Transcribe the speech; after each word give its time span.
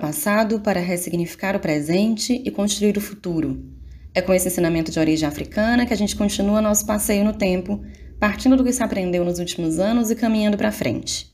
passado 0.00 0.60
para 0.60 0.80
ressignificar 0.80 1.54
o 1.54 1.60
presente 1.60 2.42
e 2.44 2.50
construir 2.50 2.96
o 2.96 3.00
futuro. 3.00 3.64
É 4.12 4.20
com 4.20 4.34
esse 4.34 4.48
ensinamento 4.48 4.90
de 4.90 4.98
origem 4.98 5.28
africana 5.28 5.86
que 5.86 5.92
a 5.92 5.96
gente 5.96 6.16
continua 6.16 6.60
nosso 6.60 6.84
passeio 6.84 7.24
no 7.24 7.32
tempo, 7.32 7.80
partindo 8.18 8.56
do 8.56 8.64
que 8.64 8.72
se 8.72 8.82
aprendeu 8.82 9.24
nos 9.24 9.38
últimos 9.38 9.78
anos 9.78 10.10
e 10.10 10.16
caminhando 10.16 10.56
para 10.56 10.72
frente. 10.72 11.30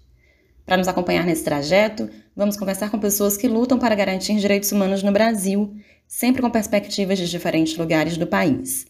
Para 0.67 0.77
nos 0.77 0.89
acompanhar 0.89 1.25
nesse 1.25 1.45
trajeto, 1.45 2.11
vamos 2.35 2.57
conversar 2.57 2.91
com 2.91 2.99
pessoas 2.99 3.37
que 3.37 3.49
lutam 3.49 3.79
para 3.79 3.95
garantir 3.95 4.37
direitos 4.37 4.73
humanos 4.73 5.03
no 5.03 5.13
Brasil, 5.13 5.75
sempre 6.07 6.43
com 6.43 6.51
perspectivas 6.51 7.19
de 7.19 7.31
diferentes 7.31 7.77
lugares 7.79 8.17
do 8.17 8.27
país. 8.27 8.85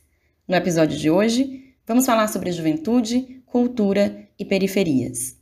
No 0.48 0.56
episódio 0.56 0.98
de 0.98 1.10
hoje, 1.10 1.74
vamos 1.86 2.06
falar 2.06 2.28
sobre 2.28 2.50
juventude, 2.50 3.42
cultura 3.46 4.26
e 4.38 4.44
periferias. 4.44 5.35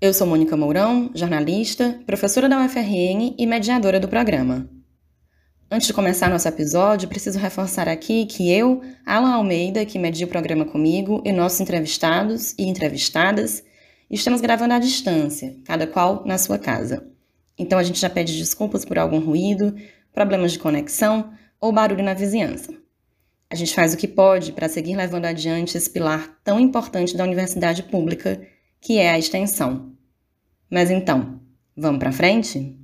Eu 0.00 0.14
sou 0.14 0.28
Mônica 0.28 0.56
Mourão, 0.56 1.10
jornalista, 1.12 1.98
professora 2.06 2.48
da 2.48 2.64
UFRN 2.64 3.34
e 3.36 3.44
mediadora 3.44 3.98
do 3.98 4.06
programa. 4.06 4.70
Antes 5.68 5.88
de 5.88 5.92
começar 5.92 6.30
nosso 6.30 6.46
episódio, 6.46 7.08
preciso 7.08 7.36
reforçar 7.36 7.88
aqui 7.88 8.24
que 8.24 8.48
eu, 8.48 8.80
Alan 9.04 9.32
Almeida, 9.32 9.84
que 9.84 9.98
mediu 9.98 10.28
o 10.28 10.30
programa 10.30 10.64
comigo, 10.64 11.20
e 11.24 11.32
nossos 11.32 11.58
entrevistados 11.58 12.54
e 12.56 12.62
entrevistadas, 12.62 13.64
estamos 14.08 14.40
gravando 14.40 14.74
à 14.74 14.78
distância, 14.78 15.56
cada 15.64 15.84
qual 15.84 16.22
na 16.24 16.38
sua 16.38 16.60
casa. 16.60 17.04
Então 17.58 17.76
a 17.76 17.82
gente 17.82 17.98
já 17.98 18.08
pede 18.08 18.38
desculpas 18.38 18.84
por 18.84 19.00
algum 19.00 19.18
ruído, 19.18 19.74
problemas 20.12 20.52
de 20.52 20.60
conexão 20.60 21.32
ou 21.60 21.72
barulho 21.72 22.04
na 22.04 22.14
vizinhança. 22.14 22.72
A 23.50 23.56
gente 23.56 23.74
faz 23.74 23.94
o 23.94 23.96
que 23.96 24.06
pode 24.06 24.52
para 24.52 24.68
seguir 24.68 24.94
levando 24.94 25.24
adiante 25.24 25.76
esse 25.76 25.90
pilar 25.90 26.38
tão 26.44 26.60
importante 26.60 27.16
da 27.16 27.24
universidade 27.24 27.82
pública 27.82 28.40
que 28.80 28.98
é 28.98 29.10
a 29.10 29.18
extensão. 29.18 29.92
Mas 30.70 30.90
então, 30.90 31.40
vamos 31.76 31.98
para 31.98 32.12
frente? 32.12 32.76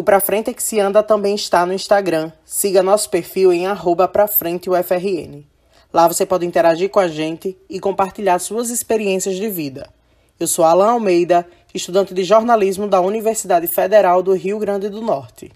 O 0.00 0.02
Pra 0.02 0.18
Frente 0.18 0.48
é 0.48 0.54
que 0.54 0.62
se 0.62 0.80
anda 0.80 1.02
também 1.02 1.34
está 1.34 1.66
no 1.66 1.74
Instagram. 1.74 2.32
Siga 2.42 2.82
nosso 2.82 3.10
perfil 3.10 3.52
em 3.52 3.66
arroba 3.66 4.08
pra 4.08 4.26
frente 4.26 4.70
UFRN. 4.70 5.49
Lá 5.92 6.06
você 6.06 6.24
pode 6.24 6.46
interagir 6.46 6.88
com 6.88 7.00
a 7.00 7.08
gente 7.08 7.56
e 7.68 7.80
compartilhar 7.80 8.38
suas 8.38 8.70
experiências 8.70 9.36
de 9.36 9.48
vida. 9.48 9.90
Eu 10.38 10.46
sou 10.46 10.64
Alan 10.64 10.92
Almeida, 10.92 11.46
estudante 11.74 12.14
de 12.14 12.22
jornalismo 12.22 12.86
da 12.86 13.00
Universidade 13.00 13.66
Federal 13.66 14.22
do 14.22 14.32
Rio 14.32 14.58
Grande 14.58 14.88
do 14.88 15.02
Norte. 15.02 15.50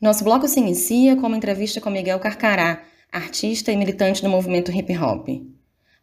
Nosso 0.00 0.24
bloco 0.24 0.48
se 0.48 0.60
inicia 0.60 1.16
com 1.16 1.26
uma 1.26 1.36
entrevista 1.36 1.80
com 1.80 1.90
Miguel 1.90 2.18
Carcará, 2.18 2.82
artista 3.12 3.70
e 3.70 3.76
militante 3.76 4.22
do 4.22 4.28
movimento 4.28 4.72
hip 4.72 4.96
hop. 4.96 5.28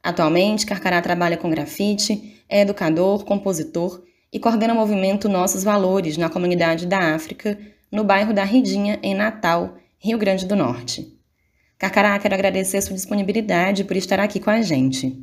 Atualmente, 0.04 0.66
Carcará 0.66 1.02
trabalha 1.02 1.38
com 1.38 1.50
grafite, 1.50 2.44
é 2.48 2.62
educador, 2.62 3.26
compositor 3.26 4.04
e 4.32 4.40
coordena 4.40 4.74
o 4.74 4.78
movimento 4.78 5.30
Nossos 5.30 5.64
Valores 5.64 6.16
na 6.16 6.30
comunidade 6.30 6.86
da 6.86 7.16
África, 7.16 7.58
no 7.92 8.04
bairro 8.04 8.34
da 8.34 8.44
Ridinha, 8.44 9.00
em 9.02 9.16
Natal, 9.16 9.76
Rio 9.98 10.18
Grande 10.18 10.46
do 10.46 10.56
Norte. 10.56 11.23
Carcará, 11.84 12.18
quero 12.18 12.34
agradecer 12.34 12.78
a 12.78 12.82
sua 12.82 12.96
disponibilidade 12.96 13.84
por 13.84 13.98
estar 13.98 14.18
aqui 14.18 14.40
com 14.40 14.50
a 14.50 14.62
gente. 14.62 15.18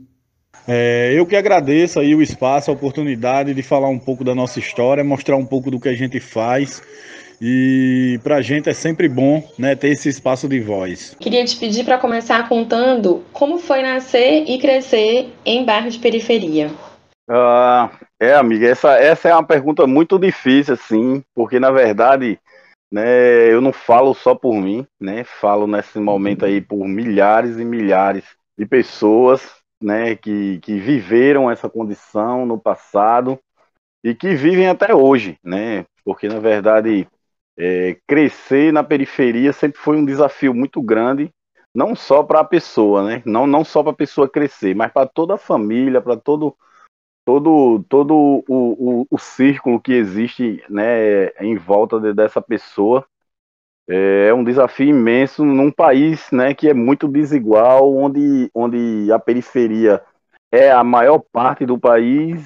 É, 0.68 1.10
eu 1.16 1.24
que 1.24 1.34
agradeço 1.34 1.98
aí 1.98 2.14
o 2.14 2.20
espaço, 2.20 2.70
a 2.70 2.74
oportunidade 2.74 3.54
de 3.54 3.62
falar 3.62 3.88
um 3.88 3.98
pouco 3.98 4.22
da 4.22 4.34
nossa 4.34 4.58
história, 4.58 5.02
mostrar 5.02 5.36
um 5.36 5.46
pouco 5.46 5.70
do 5.70 5.80
que 5.80 5.88
a 5.88 5.94
gente 5.94 6.20
faz. 6.20 6.82
E 7.40 8.20
para 8.22 8.36
a 8.36 8.42
gente 8.42 8.68
é 8.68 8.74
sempre 8.74 9.08
bom 9.08 9.42
né, 9.58 9.74
ter 9.74 9.88
esse 9.88 10.10
espaço 10.10 10.46
de 10.46 10.60
voz. 10.60 11.16
Queria 11.18 11.42
te 11.46 11.56
pedir 11.56 11.82
para 11.82 11.96
começar 11.96 12.46
contando 12.46 13.24
como 13.32 13.58
foi 13.58 13.80
nascer 13.80 14.44
e 14.46 14.58
crescer 14.58 15.32
em 15.46 15.64
bairro 15.64 15.88
de 15.88 15.98
periferia. 15.98 16.70
Uh, 17.26 17.88
é, 18.20 18.34
amiga, 18.34 18.68
essa, 18.68 18.98
essa 18.98 19.30
é 19.30 19.32
uma 19.32 19.46
pergunta 19.46 19.86
muito 19.86 20.18
difícil, 20.18 20.74
assim, 20.74 21.22
porque 21.34 21.58
na 21.58 21.70
verdade 21.70 22.38
né, 22.90 23.52
eu 23.52 23.60
não 23.60 23.72
falo 23.72 24.14
só 24.14 24.34
por 24.34 24.54
mim, 24.54 24.86
né, 25.00 25.24
falo 25.24 25.66
nesse 25.66 25.98
momento 25.98 26.44
aí 26.44 26.60
por 26.60 26.86
milhares 26.86 27.58
e 27.58 27.64
milhares 27.64 28.24
de 28.58 28.66
pessoas, 28.66 29.42
né, 29.80 30.16
que, 30.16 30.58
que 30.60 30.78
viveram 30.78 31.50
essa 31.50 31.68
condição 31.68 32.44
no 32.44 32.58
passado 32.58 33.38
e 34.02 34.14
que 34.14 34.34
vivem 34.34 34.68
até 34.68 34.94
hoje, 34.94 35.38
né, 35.44 35.84
porque 36.04 36.28
na 36.28 36.40
verdade 36.40 37.06
é, 37.58 37.96
crescer 38.06 38.72
na 38.72 38.82
periferia 38.82 39.52
sempre 39.52 39.78
foi 39.78 39.96
um 39.96 40.04
desafio 40.04 40.52
muito 40.54 40.82
grande, 40.82 41.30
não 41.74 41.94
só 41.94 42.22
para 42.22 42.40
a 42.40 42.44
pessoa, 42.44 43.04
né, 43.06 43.22
não, 43.24 43.46
não 43.46 43.64
só 43.64 43.82
para 43.82 43.92
a 43.92 43.96
pessoa 43.96 44.28
crescer, 44.28 44.74
mas 44.74 44.92
para 44.92 45.06
toda 45.06 45.34
a 45.34 45.38
família, 45.38 46.00
para 46.00 46.16
todo 46.16 46.56
todo, 47.30 47.84
todo 47.88 48.12
o, 48.12 48.42
o, 48.48 49.06
o, 49.08 49.16
círculo 49.16 49.80
que 49.80 49.92
existe 49.92 50.64
né, 50.68 51.28
em 51.40 51.56
volta 51.56 52.00
de, 52.00 52.12
dessa 52.12 52.42
pessoa 52.42 53.06
é, 53.88 54.26
é 54.30 54.34
um 54.34 54.42
desafio 54.42 54.88
imenso 54.88 55.44
num 55.44 55.70
país 55.70 56.28
né, 56.32 56.52
que 56.54 56.68
é 56.68 56.74
muito 56.74 57.06
desigual, 57.06 57.94
onde, 57.94 58.50
onde 58.52 59.12
a 59.12 59.18
periferia 59.20 60.02
é 60.50 60.72
a 60.72 60.82
maior 60.82 61.20
parte 61.32 61.64
do 61.64 61.78
país, 61.78 62.44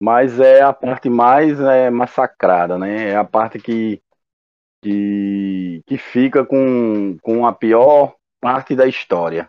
mas 0.00 0.38
é 0.38 0.62
a 0.62 0.72
parte 0.72 1.10
mais 1.10 1.58
é, 1.58 1.90
massacrada, 1.90 2.78
né? 2.78 3.08
É 3.08 3.16
a 3.16 3.24
parte 3.24 3.58
que, 3.58 4.00
que, 4.80 5.82
que 5.86 5.98
fica 5.98 6.44
com, 6.44 7.16
com 7.20 7.44
a 7.44 7.52
pior 7.52 8.14
parte 8.40 8.76
da 8.76 8.86
história, 8.86 9.48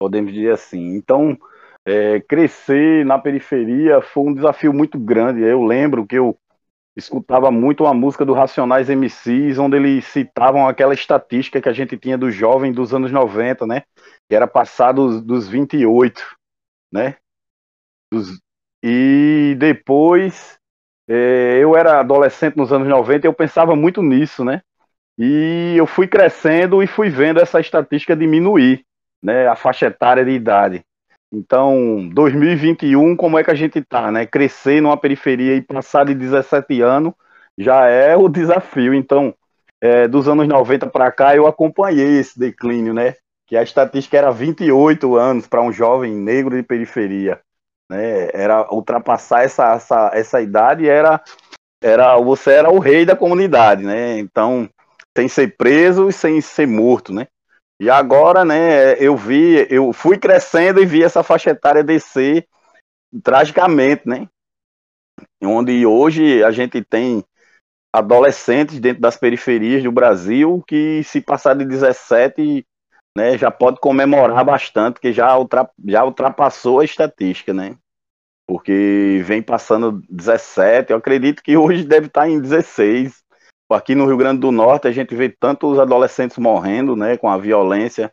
podemos 0.00 0.32
dizer 0.32 0.54
assim. 0.54 0.96
Então, 0.96 1.38
é, 1.86 2.20
crescer 2.20 3.04
na 3.04 3.18
periferia 3.18 4.00
foi 4.00 4.24
um 4.24 4.34
desafio 4.34 4.72
muito 4.72 4.98
grande. 4.98 5.42
Eu 5.42 5.64
lembro 5.64 6.06
que 6.06 6.16
eu 6.16 6.38
escutava 6.96 7.50
muito 7.50 7.84
uma 7.84 7.94
música 7.94 8.24
do 8.24 8.32
Racionais 8.32 8.88
MCs, 8.88 9.58
onde 9.58 9.76
eles 9.76 10.04
citavam 10.04 10.66
aquela 10.66 10.94
estatística 10.94 11.60
que 11.60 11.68
a 11.68 11.72
gente 11.72 11.96
tinha 11.96 12.18
do 12.18 12.30
jovem 12.30 12.72
dos 12.72 12.92
anos 12.94 13.10
90, 13.10 13.66
né? 13.66 13.82
Que 14.28 14.34
era 14.34 14.46
passado 14.46 15.20
dos 15.20 15.48
28, 15.48 16.36
né? 16.92 17.16
Dos... 18.12 18.40
E 18.82 19.56
depois, 19.58 20.58
é, 21.08 21.58
eu 21.60 21.76
era 21.76 22.00
adolescente 22.00 22.56
nos 22.56 22.72
anos 22.72 22.88
90 22.88 23.26
e 23.26 23.28
eu 23.28 23.34
pensava 23.34 23.74
muito 23.74 24.02
nisso, 24.02 24.44
né? 24.44 24.62
E 25.18 25.74
eu 25.76 25.86
fui 25.86 26.06
crescendo 26.06 26.82
e 26.82 26.86
fui 26.86 27.10
vendo 27.10 27.40
essa 27.40 27.60
estatística 27.60 28.16
diminuir, 28.16 28.84
né? 29.22 29.46
A 29.48 29.56
faixa 29.56 29.86
etária 29.86 30.24
de 30.24 30.30
idade. 30.30 30.84
Então, 31.32 32.08
2021, 32.12 33.14
como 33.16 33.38
é 33.38 33.44
que 33.44 33.50
a 33.50 33.54
gente 33.54 33.80
tá, 33.82 34.10
né? 34.10 34.26
Crescer 34.26 34.80
numa 34.80 34.96
periferia 34.96 35.54
e 35.54 35.62
passar 35.62 36.04
de 36.04 36.14
17 36.14 36.82
anos 36.82 37.12
já 37.56 37.86
é 37.86 38.16
o 38.16 38.28
desafio. 38.28 38.92
Então, 38.94 39.34
é, 39.80 40.08
dos 40.08 40.28
anos 40.28 40.48
90 40.48 40.88
para 40.88 41.10
cá, 41.12 41.36
eu 41.36 41.46
acompanhei 41.46 42.18
esse 42.18 42.38
declínio, 42.38 42.92
né? 42.92 43.14
Que 43.46 43.56
a 43.56 43.62
estatística 43.62 44.16
era 44.16 44.32
28 44.32 45.16
anos 45.16 45.46
para 45.46 45.62
um 45.62 45.72
jovem 45.72 46.12
negro 46.12 46.56
de 46.56 46.62
periferia. 46.62 47.40
Né? 47.88 48.28
Era 48.32 48.72
ultrapassar 48.72 49.42
essa, 49.42 49.74
essa, 49.74 50.10
essa 50.14 50.40
idade 50.40 50.88
era, 50.88 51.20
era 51.82 52.16
você 52.18 52.52
era 52.52 52.70
o 52.70 52.78
rei 52.78 53.04
da 53.04 53.16
comunidade, 53.16 53.84
né? 53.84 54.18
Então, 54.18 54.68
sem 55.16 55.28
ser 55.28 55.56
preso 55.56 56.08
e 56.08 56.12
sem 56.12 56.40
ser 56.40 56.66
morto, 56.66 57.12
né? 57.12 57.26
E 57.80 57.88
agora, 57.88 58.44
né, 58.44 58.92
eu 59.02 59.16
vi, 59.16 59.66
eu 59.70 59.90
fui 59.90 60.18
crescendo 60.18 60.82
e 60.82 60.86
vi 60.86 61.02
essa 61.02 61.22
faixa 61.22 61.48
etária 61.48 61.82
descer 61.82 62.46
tragicamente, 63.24 64.06
né? 64.06 64.28
Onde 65.42 65.86
hoje 65.86 66.44
a 66.44 66.50
gente 66.50 66.84
tem 66.84 67.24
adolescentes 67.90 68.78
dentro 68.78 69.00
das 69.00 69.16
periferias 69.16 69.82
do 69.82 69.90
Brasil 69.90 70.62
que 70.68 71.02
se 71.04 71.22
passar 71.22 71.54
de 71.56 71.64
17, 71.64 72.66
né, 73.16 73.38
já 73.38 73.50
pode 73.50 73.80
comemorar 73.80 74.44
bastante, 74.44 75.00
que 75.00 75.10
já, 75.10 75.36
ultra, 75.38 75.68
já 75.86 76.04
ultrapassou 76.04 76.80
a 76.80 76.84
estatística, 76.84 77.54
né? 77.54 77.76
Porque 78.46 79.22
vem 79.24 79.42
passando 79.42 80.02
17, 80.10 80.92
eu 80.92 80.98
acredito 80.98 81.42
que 81.42 81.56
hoje 81.56 81.82
deve 81.84 82.08
estar 82.08 82.28
em 82.28 82.38
16, 82.40 83.24
Aqui 83.70 83.94
no 83.94 84.06
Rio 84.06 84.16
Grande 84.16 84.40
do 84.40 84.50
Norte 84.50 84.88
a 84.88 84.92
gente 84.92 85.14
vê 85.14 85.28
tantos 85.28 85.78
adolescentes 85.78 86.38
morrendo, 86.38 86.96
né, 86.96 87.16
com 87.16 87.28
a 87.28 87.38
violência, 87.38 88.12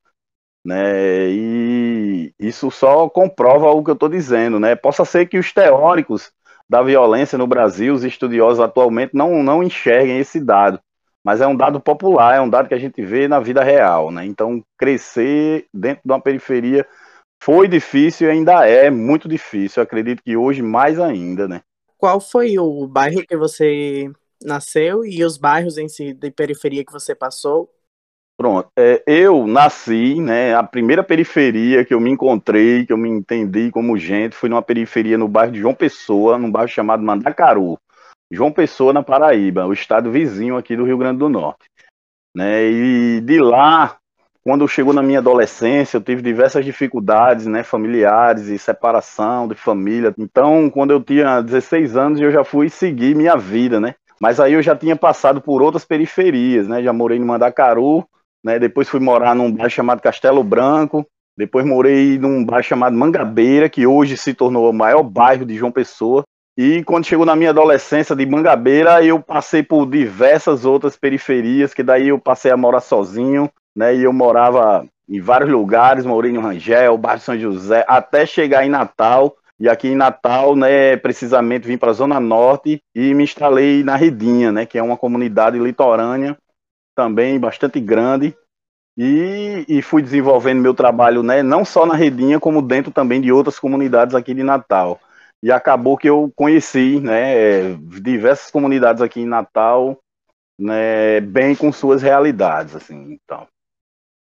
né, 0.66 1.30
e 1.30 2.34
isso 2.40 2.70
só 2.70 3.10
comprova 3.10 3.72
o 3.72 3.84
que 3.84 3.90
eu 3.90 3.94
estou 3.94 4.10
dizendo, 4.10 4.60
né. 4.60 4.76
Possa 4.76 5.04
ser 5.04 5.26
que 5.28 5.38
os 5.38 5.52
teóricos 5.52 6.32
da 6.70 6.82
violência 6.84 7.38
no 7.38 7.48
Brasil, 7.48 7.94
os 7.94 8.04
estudiosos 8.04 8.60
atualmente 8.60 9.16
não 9.16 9.42
não 9.42 9.64
enxerguem 9.64 10.20
esse 10.20 10.40
dado, 10.40 10.80
mas 11.24 11.42
é 11.42 11.48
um 11.48 11.56
dado 11.56 11.80
popular, 11.80 12.36
é 12.36 12.42
um 12.42 12.50
dado 12.50 12.68
que 12.68 12.74
a 12.74 12.80
gente 12.80 13.02
vê 13.02 13.28
na 13.28 13.40
vida 13.40 13.64
real, 13.64 14.12
né. 14.12 14.26
Então 14.26 14.64
crescer 14.78 15.66
dentro 15.74 16.02
de 16.06 16.12
uma 16.12 16.22
periferia 16.22 16.86
foi 17.42 17.68
difícil 17.68 18.28
e 18.28 18.32
ainda 18.32 18.68
é 18.68 18.90
muito 18.90 19.28
difícil. 19.28 19.80
Eu 19.80 19.84
acredito 19.84 20.22
que 20.24 20.36
hoje 20.36 20.62
mais 20.62 21.00
ainda, 21.00 21.48
né. 21.48 21.62
Qual 21.98 22.20
foi 22.20 22.60
o 22.60 22.88
bairro 22.88 23.26
que 23.26 23.36
você 23.38 24.12
nasceu 24.44 25.06
e 25.06 25.24
os 25.24 25.38
bairros 25.38 25.78
em 25.78 25.88
si 25.88 26.14
de 26.14 26.32
periferia 26.32 26.86
que 26.86 26.92
você 26.92 27.16
passou? 27.16 27.70
Pronto, 28.38 28.70
é, 28.78 29.04
eu 29.08 29.48
nasci, 29.48 30.22
né, 30.22 30.54
a 30.54 30.62
primeira 30.62 31.04
periferia 31.04 31.84
que 31.84 31.92
eu 31.92 32.00
me 32.00 32.12
encontrei, 32.12 32.86
que 32.86 32.94
eu 32.94 32.98
me 32.98 33.10
entendi 33.10 33.72
como 33.72 33.98
gente, 33.98 34.36
foi 34.36 34.48
numa 34.48 34.62
periferia 34.62 35.18
no 35.18 35.28
bairro 35.28 35.54
de 35.54 35.60
João 35.60 35.74
Pessoa, 35.74 36.38
num 36.38 36.52
bairro 36.52 36.70
chamado 36.70 37.02
Mandacaru. 37.02 37.80
João 38.32 38.52
Pessoa, 38.52 38.94
na 38.94 39.02
Paraíba, 39.02 39.66
o 39.66 39.74
estado 39.74 40.12
vizinho 40.12 40.56
aqui 40.56 40.76
do 40.76 40.84
Rio 40.84 41.00
Grande 41.00 41.18
do 41.18 41.30
Norte. 41.30 41.66
Né, 42.36 42.66
e 42.66 43.22
de 43.22 43.40
lá, 43.40 43.98
quando 44.44 44.68
chegou 44.68 44.94
na 44.94 45.02
minha 45.02 45.18
adolescência, 45.18 45.98
eu 45.98 46.02
tive 46.02 46.22
diversas 46.22 46.64
dificuldades, 46.64 47.48
né, 47.48 47.64
familiares 47.64 48.50
e 48.50 48.60
separação 48.60 49.48
de 49.48 49.56
família. 49.56 50.14
Então, 50.16 50.70
quando 50.70 50.92
eu 50.92 51.04
tinha 51.04 51.42
16 51.42 51.98
anos, 51.98 52.22
eu 52.22 52.32
já 52.32 52.44
fui 52.44 52.70
seguir 52.70 53.16
minha 53.16 53.36
vida, 53.36 53.80
né? 53.80 53.96
Mas 54.20 54.40
aí 54.40 54.54
eu 54.54 54.62
já 54.62 54.76
tinha 54.76 54.96
passado 54.96 55.42
por 55.42 55.62
outras 55.62 55.86
periferias, 55.86 56.68
né? 56.68 56.82
Já 56.82 56.92
morei 56.92 57.20
no 57.20 57.26
Mandacaru, 57.26 58.06
né? 58.44 58.60
Depois 58.60 58.90
fui 58.90 59.00
morar 59.00 59.36
num 59.36 59.52
bairro 59.52 59.70
chamado 59.70 60.02
Castelo 60.02 60.44
Branco, 60.44 61.06
depois 61.38 61.66
morei 61.66 62.18
num 62.18 62.44
bairro 62.44 62.64
chamado 62.64 62.98
Mangabeira, 62.98 63.70
que 63.70 63.86
hoje 63.86 64.18
se 64.18 64.34
tornou 64.34 64.70
o 64.70 64.74
maior 64.74 65.04
bairro 65.04 65.46
de 65.46 65.56
João 65.56 65.72
Pessoa. 65.72 66.24
E 66.58 66.84
quando 66.84 67.06
chegou 67.06 67.24
na 67.24 67.36
minha 67.36 67.52
adolescência 67.52 68.16
de 68.16 68.26
Mangabeira, 68.26 69.04
eu 69.06 69.20
passei 69.20 69.62
por 69.62 69.86
diversas 69.86 70.66
outras 70.66 70.98
periferias, 70.98 71.72
que 71.72 71.84
daí 71.84 72.08
eu 72.08 72.18
passei 72.18 72.50
a 72.50 72.58
morar 72.58 72.82
sozinho, 72.82 73.48
né? 73.76 73.96
E 73.96 74.04
eu 74.04 74.12
morava 74.12 74.84
em 75.08 75.22
vários 75.22 75.52
lugares, 75.52 76.06
morei 76.06 76.32
no 76.32 76.42
Rangel, 76.42 76.98
bairro 76.98 77.22
São 77.22 77.38
José, 77.38 77.86
até 77.88 78.26
chegar 78.26 78.66
em 78.66 78.70
Natal. 78.70 79.36
E 79.60 79.68
aqui 79.68 79.88
em 79.88 79.96
Natal, 79.96 80.56
né, 80.56 80.96
precisamente 80.98 81.68
vim 81.68 81.78
para 81.78 81.90
a 81.90 81.94
Zona 81.94 82.20
Norte 82.20 82.82
e 82.94 83.14
me 83.14 83.24
instalei 83.24 83.84
na 83.84 83.96
Redinha, 83.96 84.52
né, 84.52 84.66
que 84.66 84.78
é 84.78 84.84
uma 84.84 84.98
comunidade 84.98 85.58
litorânea 85.58 86.38
também 86.96 87.40
bastante 87.40 87.80
grande 87.80 88.36
e, 88.98 89.64
e, 89.68 89.82
fui 89.84 90.02
desenvolvendo 90.02 90.60
meu 90.60 90.74
trabalho, 90.74 91.22
né, 91.22 91.44
não 91.44 91.64
só 91.64 91.86
na 91.86 91.94
Redinha, 91.96 92.40
como 92.40 92.62
dentro 92.62 92.92
também 92.92 93.22
de 93.22 93.32
outras 93.32 93.60
comunidades 93.60 94.16
aqui 94.16 94.34
de 94.34 94.42
Natal. 94.42 95.00
E 95.42 95.52
acabou 95.52 95.96
que 95.96 96.10
eu 96.10 96.32
conheci, 96.36 97.00
né, 97.00 97.76
diversas 98.02 98.50
comunidades 98.50 99.02
aqui 99.04 99.22
em 99.22 99.28
Natal, 99.28 100.00
né, 100.58 101.20
bem 101.22 101.56
com 101.56 101.72
suas 101.72 102.02
realidades, 102.02 102.76
assim, 102.76 103.14
então. 103.14 103.48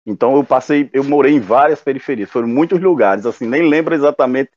Então 0.06 0.36
eu 0.36 0.44
passei, 0.44 0.90
eu 0.92 1.02
morei 1.02 1.32
em 1.32 1.40
várias 1.40 1.80
periferias, 1.80 2.30
foram 2.30 2.46
muitos 2.46 2.80
lugares, 2.80 3.24
assim, 3.24 3.46
nem 3.46 3.68
lembro 3.68 3.94
exatamente 3.94 4.50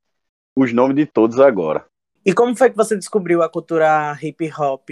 os 0.56 0.74
nomes 0.74 0.96
de 0.96 1.06
todos 1.06 1.40
agora. 1.40 1.86
E 2.26 2.34
como 2.34 2.56
foi 2.56 2.70
que 2.70 2.78
você 2.78 2.96
descobriu 2.96 3.42
a 3.42 3.50
cultura 3.50 4.18
hip 4.22 4.52
hop 4.58 4.90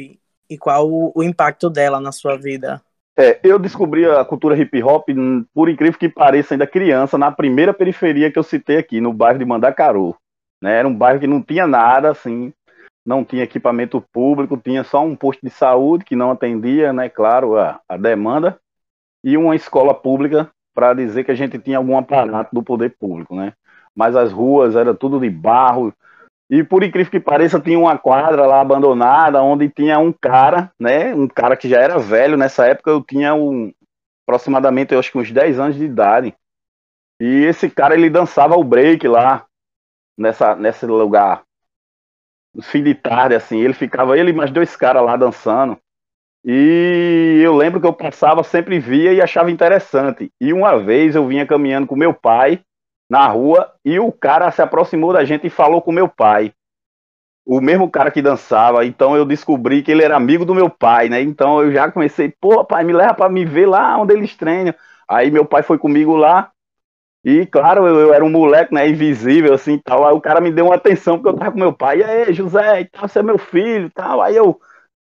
e 0.50 0.57
qual 0.57 0.89
o, 0.89 1.12
o 1.15 1.24
impacto 1.24 1.69
dela 1.69 2.00
na 2.00 2.12
sua 2.12 2.38
vida? 2.38 2.81
É, 3.19 3.39
eu 3.44 3.57
descobri 3.57 4.06
a 4.06 4.24
cultura 4.24 4.56
hip 4.56 4.81
hop, 4.83 5.09
por 5.54 5.69
incrível 5.69 6.00
que 6.00 6.07
pareça, 6.07 6.54
ainda 6.54 6.68
criança, 6.68 7.18
na 7.18 7.31
primeira 7.31 7.74
periferia 7.74 8.31
que 8.31 8.38
eu 8.38 8.44
citei 8.44 8.77
aqui, 8.77 9.01
no 9.01 9.12
bairro 9.12 9.39
de 9.39 9.45
Mandacaru. 9.45 10.15
Né? 10.62 10.77
Era 10.77 10.88
um 10.88 10.95
bairro 10.95 11.19
que 11.19 11.27
não 11.27 11.42
tinha 11.42 11.65
nada, 11.65 12.12
assim, 12.12 12.54
não 13.06 13.25
tinha 13.25 13.44
equipamento 13.44 14.04
público, 14.13 14.56
tinha 14.56 14.83
só 14.83 15.04
um 15.04 15.15
posto 15.15 15.42
de 15.44 15.50
saúde 15.50 16.06
que 16.06 16.15
não 16.15 16.30
atendia, 16.30 16.94
né, 16.94 17.09
claro, 17.09 17.57
a, 17.57 17.80
a 17.88 17.98
demanda, 17.98 18.59
e 19.24 19.36
uma 19.36 19.56
escola 19.56 19.94
pública 19.94 20.50
para 20.75 20.94
dizer 20.94 21.24
que 21.24 21.31
a 21.31 21.36
gente 21.36 21.57
tinha 21.57 21.77
algum 21.77 21.98
aparato 21.98 22.54
do 22.54 22.62
poder 22.62 22.95
público, 23.00 23.36
né? 23.36 23.54
Mas 23.97 24.15
as 24.15 24.31
ruas 24.31 24.75
era 24.75 24.94
tudo 24.94 25.19
de 25.19 25.29
barro, 25.29 25.91
e 26.49 26.63
por 26.63 26.81
incrível 26.83 27.11
que 27.11 27.19
pareça, 27.19 27.59
tinha 27.59 27.77
uma 27.77 27.97
quadra 27.97 28.45
lá 28.45 28.61
abandonada, 28.61 29.41
onde 29.41 29.69
tinha 29.69 29.99
um 29.99 30.13
cara, 30.13 30.71
né? 30.79 31.13
Um 31.13 31.27
cara 31.27 31.57
que 31.57 31.67
já 31.67 31.77
era 31.77 31.99
velho. 31.99 32.38
Nessa 32.38 32.65
época 32.65 32.89
eu 32.89 33.03
tinha 33.03 33.33
um, 33.33 33.73
aproximadamente, 34.25 34.94
eu 34.94 34.99
acho 34.99 35.11
que 35.11 35.17
uns 35.17 35.31
10 35.31 35.59
anos 35.59 35.75
de 35.75 35.83
idade. 35.83 36.33
E 37.19 37.44
esse 37.45 37.69
cara, 37.69 37.95
ele 37.95 38.09
dançava 38.09 38.55
o 38.55 38.63
break 38.63 39.05
lá, 39.07 39.45
nessa, 40.17 40.55
nesse 40.55 40.85
lugar. 40.85 41.44
No 42.55 42.63
fim 42.63 42.81
de 42.81 42.95
tarde, 42.95 43.35
assim. 43.35 43.59
Ele 43.59 43.73
ficava, 43.73 44.17
ele 44.17 44.31
e 44.31 44.33
mais 44.33 44.49
dois 44.49 44.73
caras 44.75 45.03
lá 45.03 45.17
dançando. 45.17 45.77
E 46.45 47.41
eu 47.44 47.53
lembro 47.57 47.81
que 47.81 47.88
eu 47.88 47.94
passava, 47.94 48.41
sempre 48.41 48.79
via 48.79 49.11
e 49.11 49.21
achava 49.21 49.51
interessante. 49.51 50.31
E 50.39 50.53
uma 50.53 50.77
vez 50.77 51.13
eu 51.13 51.27
vinha 51.27 51.45
caminhando 51.45 51.88
com 51.88 51.95
meu 51.95 52.13
pai 52.13 52.63
na 53.09 53.27
rua 53.27 53.74
e 53.83 54.00
o 54.00 54.12
cara 54.12 54.51
se 54.51 54.62
aproximou 54.62 55.13
da 55.13 55.24
gente 55.24 55.48
e 55.48 55.51
falou 55.51 55.81
com 55.81 55.92
meu 55.92 56.07
pai. 56.07 56.54
O 57.45 57.62
mesmo 57.62 57.89
cara 57.89 58.12
que 58.12 58.21
dançava, 58.21 58.86
então 58.86 59.15
eu 59.15 59.24
descobri 59.24 59.81
que 59.81 59.92
ele 59.92 60.04
era 60.04 60.18
amigo 60.18 60.44
do 60.44 60.54
meu 60.54 60.69
pai, 60.69 61.07
né? 61.07 61.21
Então 61.21 61.62
eu 61.62 61.71
já 61.71 61.89
comecei, 61.89 62.33
pô, 62.42 62.65
pai, 62.65 62.83
me 62.83 62.92
leva 62.92 63.13
para 63.13 63.30
me 63.30 63.45
ver 63.45 63.68
lá 63.68 63.98
onde 63.98 64.13
eles 64.13 64.36
treinam. 64.36 64.74
Aí 65.07 65.31
meu 65.31 65.45
pai 65.45 65.63
foi 65.63 65.77
comigo 65.77 66.15
lá, 66.18 66.51
e 67.30 67.45
claro, 67.45 67.86
eu, 67.86 68.00
eu, 68.00 68.13
era 68.13 68.24
um 68.24 68.30
moleque, 68.30 68.74
né, 68.74 68.88
invisível, 68.88 69.54
assim, 69.54 69.77
tal. 69.77 70.07
Aí 70.07 70.13
o 70.13 70.21
cara 70.21 70.39
me 70.39 70.50
deu 70.50 70.68
uma 70.68 70.75
atenção, 70.75 71.18
porque 71.18 71.27
eu 71.27 71.38
tava 71.38 71.51
com 71.51 71.59
meu 71.59 71.74
pai. 71.74 72.00
E 72.00 72.04
aí, 72.04 72.33
José, 72.33 72.80
e 72.80 72.86
tal, 72.86 73.06
você 73.06 73.19
é 73.19 73.24
meu 73.24 73.38
filho, 73.38 73.92
tal. 73.92 74.21
Aí 74.21 74.36
eu 74.36 74.57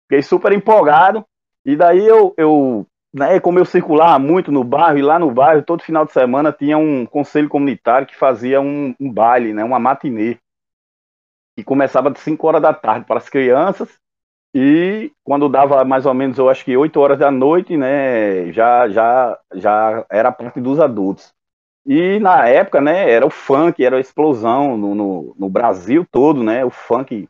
fiquei 0.04 0.22
super 0.22 0.52
empolgado. 0.52 1.24
E 1.64 1.74
daí 1.74 2.06
eu, 2.06 2.32
eu 2.36 2.86
né, 3.12 3.38
como 3.40 3.58
eu 3.58 3.64
circulava 3.64 4.18
muito 4.18 4.50
no 4.50 4.64
bairro, 4.64 4.98
e 4.98 5.02
lá 5.02 5.18
no 5.18 5.30
bairro, 5.30 5.62
todo 5.62 5.82
final 5.82 6.04
de 6.04 6.12
semana 6.12 6.52
tinha 6.52 6.78
um 6.78 7.04
conselho 7.04 7.48
comunitário 7.48 8.06
que 8.06 8.16
fazia 8.16 8.60
um, 8.60 8.94
um 8.98 9.12
baile, 9.12 9.52
né, 9.52 9.62
uma 9.62 9.78
matinê, 9.78 10.38
que 11.56 11.62
começava 11.62 12.10
de 12.10 12.18
5 12.18 12.46
horas 12.46 12.62
da 12.62 12.72
tarde 12.72 13.06
para 13.06 13.18
as 13.18 13.28
crianças, 13.28 14.00
e 14.54 15.12
quando 15.24 15.48
dava 15.48 15.84
mais 15.84 16.04
ou 16.06 16.14
menos, 16.14 16.38
eu 16.38 16.48
acho 16.48 16.64
que 16.64 16.76
8 16.76 16.98
horas 17.00 17.18
da 17.18 17.30
noite, 17.30 17.76
né, 17.76 18.52
já, 18.52 18.88
já, 18.88 19.38
já 19.54 20.06
era 20.10 20.28
a 20.28 20.32
parte 20.32 20.60
dos 20.60 20.80
adultos. 20.80 21.32
E 21.84 22.18
na 22.20 22.46
época, 22.46 22.80
né, 22.80 23.10
era 23.10 23.26
o 23.26 23.30
funk, 23.30 23.84
era 23.84 23.96
a 23.96 24.00
explosão 24.00 24.76
no, 24.76 24.94
no, 24.94 25.36
no 25.38 25.48
Brasil 25.50 26.06
todo, 26.10 26.42
né, 26.42 26.64
o 26.64 26.70
funk, 26.70 27.28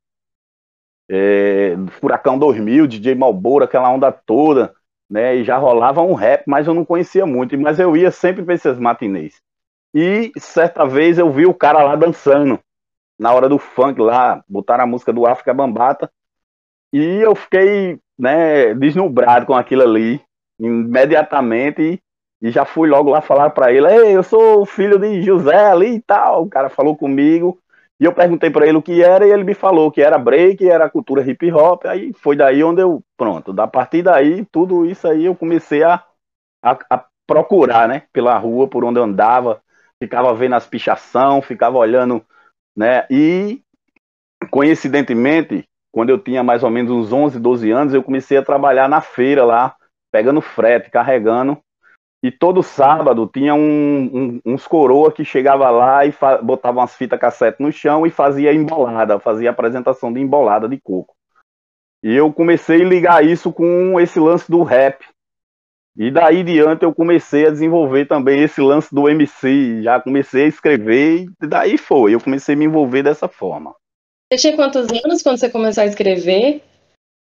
é, 1.08 1.74
Furacão 2.00 2.38
2000, 2.38 2.86
DJ 2.86 3.14
Malboro, 3.14 3.64
aquela 3.64 3.90
onda 3.90 4.10
toda, 4.12 4.74
né? 5.12 5.36
E 5.36 5.44
já 5.44 5.58
rolava 5.58 6.00
um 6.00 6.14
rap, 6.14 6.44
mas 6.46 6.66
eu 6.66 6.72
não 6.72 6.86
conhecia 6.86 7.26
muito. 7.26 7.56
Mas 7.58 7.78
eu 7.78 7.94
ia 7.94 8.10
sempre 8.10 8.42
para 8.42 8.54
esses 8.54 8.78
matinês. 8.78 9.42
E 9.94 10.32
certa 10.38 10.86
vez 10.86 11.18
eu 11.18 11.30
vi 11.30 11.44
o 11.44 11.52
cara 11.52 11.82
lá 11.82 11.94
dançando, 11.94 12.58
na 13.18 13.30
hora 13.30 13.46
do 13.46 13.58
funk 13.58 14.00
lá, 14.00 14.42
botaram 14.48 14.84
a 14.84 14.86
música 14.86 15.12
do 15.12 15.26
África 15.26 15.52
Bambata. 15.52 16.10
E 16.90 16.98
eu 16.98 17.34
fiquei, 17.34 18.00
né, 18.18 18.74
deslumbrado 18.74 19.44
com 19.44 19.54
aquilo 19.54 19.82
ali, 19.82 20.18
imediatamente. 20.58 22.02
E, 22.40 22.50
já 22.50 22.64
fui 22.64 22.88
logo 22.88 23.10
lá 23.10 23.20
falar 23.20 23.50
para 23.50 23.70
ele: 23.70 23.86
Ei, 23.86 24.16
eu 24.16 24.22
sou 24.22 24.64
filho 24.64 24.98
de 24.98 25.20
José 25.20 25.66
ali 25.66 25.96
e 25.96 26.00
tal. 26.00 26.44
O 26.44 26.48
cara 26.48 26.70
falou 26.70 26.96
comigo. 26.96 27.58
E 28.02 28.04
eu 28.04 28.12
perguntei 28.12 28.50
para 28.50 28.66
ele 28.66 28.76
o 28.76 28.82
que 28.82 29.00
era 29.00 29.24
e 29.24 29.30
ele 29.30 29.44
me 29.44 29.54
falou 29.54 29.88
que 29.88 30.02
era 30.02 30.18
break, 30.18 30.68
era 30.68 30.90
cultura 30.90 31.22
hip 31.22 31.52
hop. 31.52 31.86
Aí 31.86 32.12
foi 32.14 32.34
daí 32.34 32.64
onde 32.64 32.82
eu, 32.82 33.00
pronto, 33.16 33.52
da 33.52 33.68
partir 33.68 34.02
daí, 34.02 34.44
tudo 34.46 34.84
isso 34.84 35.06
aí 35.06 35.26
eu 35.26 35.36
comecei 35.36 35.84
a, 35.84 36.02
a, 36.60 36.78
a 36.90 37.06
procurar, 37.24 37.86
né, 37.86 38.02
pela 38.12 38.36
rua, 38.36 38.66
por 38.66 38.84
onde 38.84 38.98
eu 38.98 39.04
andava, 39.04 39.62
ficava 40.02 40.34
vendo 40.34 40.56
as 40.56 40.66
pichação, 40.66 41.40
ficava 41.40 41.78
olhando, 41.78 42.26
né, 42.76 43.06
e 43.08 43.62
coincidentemente, 44.50 45.64
quando 45.92 46.10
eu 46.10 46.18
tinha 46.18 46.42
mais 46.42 46.64
ou 46.64 46.70
menos 46.70 46.90
uns 46.90 47.12
11, 47.12 47.38
12 47.38 47.70
anos, 47.70 47.94
eu 47.94 48.02
comecei 48.02 48.36
a 48.36 48.44
trabalhar 48.44 48.88
na 48.88 49.00
feira 49.00 49.44
lá, 49.44 49.76
pegando 50.10 50.40
frete, 50.40 50.90
carregando 50.90 51.56
e 52.22 52.30
todo 52.30 52.62
sábado 52.62 53.28
tinha 53.32 53.52
um, 53.52 53.60
um, 54.04 54.40
uns 54.46 54.64
coroa 54.66 55.10
que 55.10 55.24
chegava 55.24 55.68
lá 55.70 56.06
e 56.06 56.14
botava 56.42 56.78
umas 56.78 56.94
fitas 56.94 57.18
cassete 57.18 57.60
no 57.60 57.72
chão 57.72 58.06
e 58.06 58.10
fazia 58.10 58.54
embolada, 58.54 59.18
fazia 59.18 59.50
apresentação 59.50 60.12
de 60.12 60.20
embolada 60.20 60.68
de 60.68 60.80
coco. 60.80 61.16
E 62.00 62.14
eu 62.14 62.32
comecei 62.32 62.82
a 62.82 62.88
ligar 62.88 63.24
isso 63.24 63.52
com 63.52 63.98
esse 63.98 64.20
lance 64.20 64.48
do 64.48 64.62
rap. 64.62 65.04
E 65.96 66.10
daí 66.12 66.44
diante 66.44 66.84
eu 66.84 66.94
comecei 66.94 67.46
a 67.46 67.50
desenvolver 67.50 68.06
também 68.06 68.40
esse 68.40 68.60
lance 68.60 68.94
do 68.94 69.08
MC, 69.08 69.82
já 69.82 70.00
comecei 70.00 70.44
a 70.44 70.48
escrever 70.48 71.26
e 71.42 71.46
daí 71.46 71.76
foi, 71.76 72.14
eu 72.14 72.20
comecei 72.20 72.54
a 72.54 72.58
me 72.58 72.64
envolver 72.64 73.02
dessa 73.02 73.28
forma. 73.28 73.74
Você 74.32 74.38
tinha 74.38 74.56
quantos 74.56 74.88
anos 74.90 75.22
quando 75.22 75.38
você 75.38 75.50
começou 75.50 75.82
a 75.82 75.86
escrever? 75.86 76.62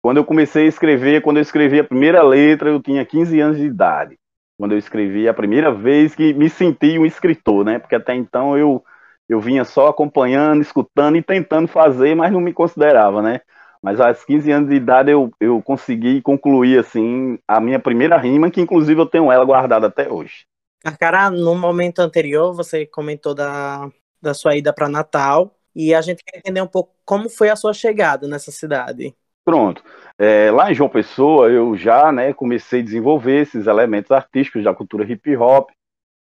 Quando 0.03 0.19
eu 0.19 0.25
comecei 0.25 0.67
a 0.67 0.69
escrever, 0.69 1.23
quando 1.23 1.39
eu 1.39 1.43
escrevi 1.43 1.81
a 1.81 1.85
primeira 1.85 2.23
letra, 2.23 2.71
eu 2.71 2.81
tinha 2.81 3.05
15 3.05 3.41
anos 3.41 3.59
de 3.59 3.65
idade 3.65 4.20
quando 4.61 4.73
eu 4.73 4.79
escrevi 4.79 5.27
a 5.27 5.33
primeira 5.33 5.73
vez 5.73 6.15
que 6.15 6.35
me 6.35 6.51
senti 6.51 6.99
um 6.99 7.07
escritor, 7.07 7.65
né? 7.65 7.79
Porque 7.79 7.95
até 7.95 8.15
então 8.15 8.59
eu 8.59 8.85
eu 9.27 9.41
vinha 9.41 9.65
só 9.65 9.87
acompanhando, 9.87 10.61
escutando 10.61 11.17
e 11.17 11.23
tentando 11.23 11.69
fazer, 11.69 12.17
mas 12.17 12.33
não 12.33 12.41
me 12.41 12.53
considerava, 12.53 13.23
né? 13.23 13.41
Mas 13.81 14.01
aos 14.01 14.25
15 14.25 14.51
anos 14.51 14.69
de 14.69 14.75
idade 14.75 15.11
eu, 15.11 15.31
eu 15.41 15.63
consegui 15.63 16.21
concluir 16.21 16.79
assim 16.79 17.39
a 17.49 17.61
minha 17.61 17.79
primeira 17.79 18.19
rima, 18.19 18.51
que 18.51 18.61
inclusive 18.61 19.01
eu 19.01 19.07
tenho 19.07 19.31
ela 19.33 19.45
guardada 19.45 19.87
até 19.87 20.11
hoje. 20.11 20.45
Carcará, 20.81 21.31
no 21.31 21.55
momento 21.55 22.01
anterior 22.01 22.53
você 22.53 22.85
comentou 22.85 23.35
da, 23.35 23.89
da 24.21 24.35
sua 24.35 24.57
ida 24.57 24.73
para 24.73 24.89
Natal 24.89 25.55
e 25.75 25.95
a 25.95 26.03
gente 26.03 26.23
quer 26.25 26.39
entender 26.39 26.61
um 26.61 26.67
pouco 26.67 26.93
como 27.05 27.31
foi 27.31 27.49
a 27.49 27.57
sua 27.57 27.73
chegada 27.73 28.27
nessa 28.27 28.51
cidade. 28.51 29.15
Pronto. 29.51 29.83
É, 30.17 30.49
lá 30.53 30.71
em 30.71 30.75
João 30.77 30.89
Pessoa, 30.89 31.51
eu 31.51 31.77
já 31.77 32.13
né, 32.13 32.33
comecei 32.33 32.83
a 32.83 32.85
desenvolver 32.85 33.41
esses 33.41 33.67
elementos 33.67 34.13
artísticos 34.13 34.63
da 34.63 34.73
cultura 34.73 35.03
hip 35.03 35.37
hop, 35.37 35.71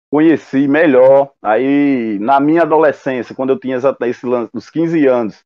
conheci 0.09 0.69
melhor. 0.69 1.31
Aí, 1.43 2.17
na 2.21 2.39
minha 2.39 2.61
adolescência, 2.61 3.35
quando 3.35 3.49
eu 3.49 3.59
tinha 3.59 3.77
esse 4.05 4.25
lance 4.25 4.49
dos 4.53 4.69
15 4.69 5.05
anos, 5.05 5.43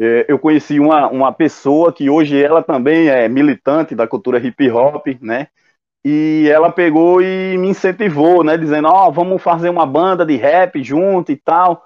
é, 0.00 0.24
eu 0.26 0.38
conheci 0.38 0.80
uma, 0.80 1.06
uma 1.08 1.32
pessoa 1.34 1.92
que 1.92 2.08
hoje 2.08 2.42
ela 2.42 2.62
também 2.62 3.08
é 3.08 3.28
militante 3.28 3.94
da 3.94 4.08
cultura 4.08 4.38
hip 4.38 4.70
hop, 4.70 5.06
né? 5.20 5.48
E 6.02 6.48
ela 6.50 6.72
pegou 6.72 7.20
e 7.20 7.58
me 7.58 7.68
incentivou, 7.68 8.42
né? 8.42 8.56
Dizendo, 8.56 8.88
ó, 8.88 9.08
oh, 9.08 9.12
vamos 9.12 9.42
fazer 9.42 9.68
uma 9.68 9.84
banda 9.84 10.24
de 10.24 10.36
rap 10.36 10.82
junto 10.82 11.30
e 11.30 11.36
tal. 11.36 11.85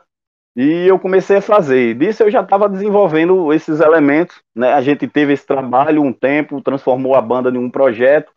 E 0.57 0.87
eu 0.87 0.99
comecei 0.99 1.37
a 1.37 1.43
fazer. 1.43 1.95
Disso 1.95 2.23
eu 2.25 2.31
já 2.31 2.41
estava 2.41 2.69
desenvolvendo 2.69 3.53
esses 3.53 3.81
elementos, 3.81 4.43
né? 4.55 4.73
A 4.73 4.81
gente 4.83 5.07
teve 5.07 5.33
esse 5.33 5.47
trabalho 5.47 6.03
um 6.03 6.13
tempo, 6.13 6.61
transformou 6.61 7.15
a 7.15 7.21
banda 7.21 7.51
em 7.51 7.59
um 7.59 7.71
projeto, 7.71 8.33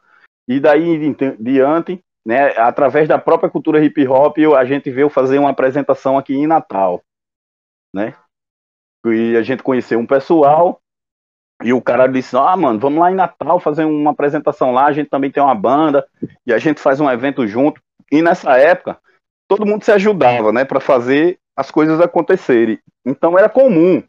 e 0.47 0.59
daí 0.59 0.89
em 0.89 1.15
diante, 1.39 2.03
né, 2.25 2.57
através 2.57 3.07
da 3.07 3.17
própria 3.17 3.49
cultura 3.49 3.83
hip 3.83 4.07
hop, 4.07 4.37
a 4.55 4.65
gente 4.65 4.91
veio 4.91 5.09
fazer 5.09 5.39
uma 5.39 5.49
apresentação 5.49 6.17
aqui 6.17 6.35
em 6.35 6.47
Natal, 6.47 7.01
né? 7.93 8.15
E 9.05 9.35
a 9.35 9.41
gente 9.41 9.63
conheceu 9.63 9.99
um 9.99 10.05
pessoal, 10.05 10.81
e 11.63 11.73
o 11.73 11.81
cara 11.81 12.07
disse: 12.07 12.35
Ah, 12.35 12.55
mano, 12.55 12.79
vamos 12.79 12.99
lá 12.99 13.11
em 13.11 13.15
Natal 13.15 13.59
fazer 13.59 13.85
uma 13.85 14.11
apresentação 14.11 14.71
lá. 14.71 14.85
A 14.85 14.91
gente 14.91 15.09
também 15.09 15.31
tem 15.31 15.41
uma 15.41 15.55
banda 15.55 16.05
e 16.45 16.53
a 16.53 16.57
gente 16.57 16.79
faz 16.79 16.99
um 16.99 17.09
evento 17.09 17.47
junto. 17.47 17.81
E 18.11 18.21
nessa 18.21 18.57
época, 18.57 18.99
todo 19.47 19.65
mundo 19.65 19.83
se 19.83 19.91
ajudava, 19.91 20.51
né, 20.51 20.65
para 20.65 20.79
fazer 20.79 21.39
as 21.55 21.71
coisas 21.71 21.99
acontecerem. 21.99 22.79
Então 23.05 23.37
era 23.37 23.49
comum 23.49 24.03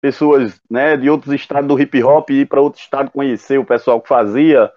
pessoas 0.00 0.60
né, 0.70 0.96
de 0.96 1.10
outros 1.10 1.34
estados 1.34 1.68
do 1.68 1.80
hip 1.80 2.02
hop 2.02 2.30
ir 2.30 2.46
para 2.46 2.60
outro 2.60 2.80
estado 2.80 3.10
conhecer 3.10 3.58
o 3.58 3.64
pessoal 3.64 4.00
que 4.00 4.08
fazia. 4.08 4.70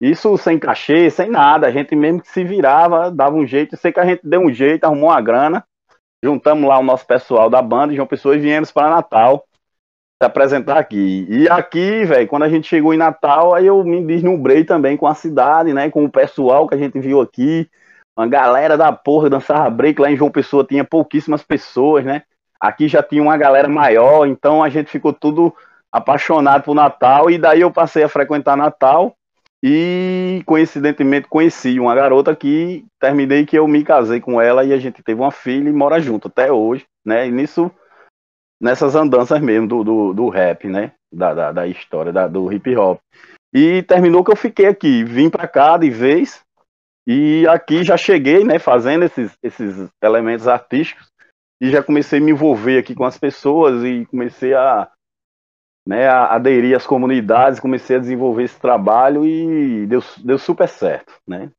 Isso 0.00 0.36
sem 0.36 0.58
cachê, 0.58 1.08
sem 1.10 1.30
nada. 1.30 1.66
A 1.66 1.70
gente 1.70 1.94
mesmo 1.96 2.20
que 2.20 2.28
se 2.28 2.44
virava, 2.44 3.10
dava 3.10 3.36
um 3.36 3.46
jeito. 3.46 3.76
Sei 3.76 3.92
que 3.92 4.00
a 4.00 4.04
gente 4.04 4.20
deu 4.24 4.40
um 4.40 4.52
jeito, 4.52 4.84
arrumou 4.84 5.10
uma 5.10 5.20
grana. 5.20 5.64
Juntamos 6.22 6.68
lá 6.68 6.78
o 6.78 6.82
nosso 6.82 7.06
pessoal 7.06 7.48
da 7.48 7.62
banda 7.62 7.88
de 7.88 7.96
João 7.96 8.06
Pessoa 8.06 8.36
e 8.36 8.40
viemos 8.40 8.72
para 8.72 8.90
Natal 8.90 9.44
se 10.20 10.26
apresentar 10.26 10.78
aqui. 10.78 11.26
E 11.28 11.48
aqui, 11.48 12.04
velho, 12.04 12.28
quando 12.28 12.44
a 12.44 12.48
gente 12.48 12.68
chegou 12.68 12.94
em 12.94 12.98
Natal, 12.98 13.54
aí 13.54 13.66
eu 13.66 13.82
me 13.84 14.04
deslumbrei 14.04 14.64
também 14.64 14.96
com 14.96 15.06
a 15.06 15.14
cidade, 15.14 15.72
né? 15.72 15.90
Com 15.90 16.04
o 16.04 16.10
pessoal 16.10 16.66
que 16.66 16.74
a 16.74 16.78
gente 16.78 16.98
viu 16.98 17.20
aqui 17.20 17.68
uma 18.16 18.26
galera 18.26 18.76
da 18.76 18.92
porra 18.92 19.28
dançava 19.28 19.68
break 19.70 20.00
lá 20.00 20.10
em 20.10 20.16
João 20.16 20.30
Pessoa 20.30 20.64
tinha 20.64 20.84
pouquíssimas 20.84 21.42
pessoas, 21.42 22.04
né? 22.04 22.22
Aqui 22.60 22.88
já 22.88 23.02
tinha 23.02 23.22
uma 23.22 23.36
galera 23.36 23.68
maior, 23.68 24.26
então 24.26 24.62
a 24.62 24.68
gente 24.68 24.90
ficou 24.90 25.12
tudo 25.12 25.54
apaixonado 25.92 26.62
por 26.62 26.74
Natal 26.74 27.30
e 27.30 27.38
daí 27.38 27.60
eu 27.60 27.70
passei 27.70 28.02
a 28.02 28.08
frequentar 28.08 28.56
Natal 28.56 29.14
e 29.62 30.42
coincidentemente 30.46 31.28
conheci 31.28 31.80
uma 31.80 31.94
garota 31.94 32.34
que 32.36 32.84
terminei 33.00 33.46
que 33.46 33.58
eu 33.58 33.66
me 33.66 33.82
casei 33.82 34.20
com 34.20 34.40
ela 34.40 34.64
e 34.64 34.72
a 34.72 34.78
gente 34.78 35.02
teve 35.02 35.20
uma 35.20 35.30
filha 35.30 35.68
e 35.68 35.72
mora 35.72 36.00
junto 36.00 36.28
até 36.28 36.52
hoje, 36.52 36.84
né? 37.04 37.26
E 37.26 37.30
nisso 37.30 37.70
nessas 38.60 38.94
andanças 38.94 39.40
mesmo 39.40 39.66
do, 39.66 39.84
do, 39.84 40.12
do 40.14 40.28
rap, 40.28 40.68
né? 40.68 40.92
Da, 41.12 41.34
da, 41.34 41.52
da 41.52 41.66
história 41.66 42.12
da, 42.12 42.28
do 42.28 42.52
hip 42.52 42.76
hop. 42.76 42.98
E 43.54 43.82
terminou 43.82 44.24
que 44.24 44.32
eu 44.32 44.36
fiquei 44.36 44.66
aqui, 44.66 45.04
vim 45.04 45.30
para 45.30 45.46
cá 45.46 45.76
de 45.76 45.88
vez, 45.88 46.43
e 47.06 47.46
aqui 47.48 47.84
já 47.84 47.96
cheguei, 47.96 48.44
né, 48.44 48.58
fazendo 48.58 49.04
esses, 49.04 49.36
esses 49.42 49.88
elementos 50.02 50.48
artísticos 50.48 51.06
e 51.60 51.70
já 51.70 51.82
comecei 51.82 52.18
a 52.18 52.22
me 52.22 52.32
envolver 52.32 52.78
aqui 52.78 52.94
com 52.94 53.04
as 53.04 53.18
pessoas 53.18 53.84
e 53.84 54.06
comecei 54.06 54.54
a, 54.54 54.90
né, 55.86 56.08
a 56.08 56.34
aderir 56.34 56.76
às 56.76 56.86
comunidades, 56.86 57.60
comecei 57.60 57.96
a 57.96 58.00
desenvolver 58.00 58.44
esse 58.44 58.58
trabalho 58.58 59.26
e 59.26 59.86
deu, 59.86 60.02
deu 60.22 60.38
super 60.38 60.68
certo, 60.68 61.14
né. 61.26 61.50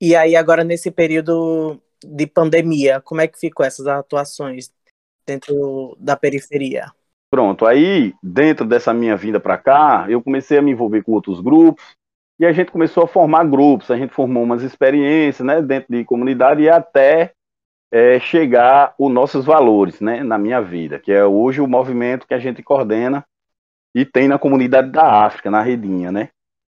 E 0.00 0.14
aí 0.14 0.36
agora 0.36 0.64
nesse 0.64 0.90
período 0.90 1.80
de 2.04 2.26
pandemia, 2.26 3.00
como 3.00 3.20
é 3.20 3.28
que 3.28 3.38
ficou 3.38 3.64
essas 3.64 3.86
atuações 3.86 4.70
dentro 5.26 5.96
da 5.98 6.16
periferia? 6.16 6.86
Pronto, 7.30 7.64
aí 7.64 8.12
dentro 8.22 8.66
dessa 8.66 8.92
minha 8.92 9.16
vinda 9.16 9.40
para 9.40 9.56
cá, 9.56 10.06
eu 10.08 10.22
comecei 10.22 10.58
a 10.58 10.62
me 10.62 10.72
envolver 10.72 11.02
com 11.02 11.12
outros 11.12 11.40
grupos, 11.40 11.82
e 12.42 12.44
a 12.44 12.50
gente 12.50 12.72
começou 12.72 13.04
a 13.04 13.06
formar 13.06 13.44
grupos, 13.44 13.88
a 13.88 13.96
gente 13.96 14.12
formou 14.12 14.42
umas 14.42 14.64
experiências 14.64 15.46
né, 15.46 15.62
dentro 15.62 15.86
de 15.96 16.04
comunidade 16.04 16.60
e 16.60 16.68
até 16.68 17.34
é, 17.88 18.18
chegar 18.18 18.96
os 18.98 19.12
nossos 19.12 19.44
valores 19.44 20.00
né, 20.00 20.24
na 20.24 20.36
minha 20.36 20.60
vida, 20.60 20.98
que 20.98 21.12
é 21.12 21.24
hoje 21.24 21.60
o 21.60 21.68
movimento 21.68 22.26
que 22.26 22.34
a 22.34 22.40
gente 22.40 22.60
coordena 22.60 23.24
e 23.94 24.04
tem 24.04 24.26
na 24.26 24.40
comunidade 24.40 24.90
da 24.90 25.24
África, 25.24 25.52
na 25.52 25.62
Redinha, 25.62 26.10
né? 26.10 26.30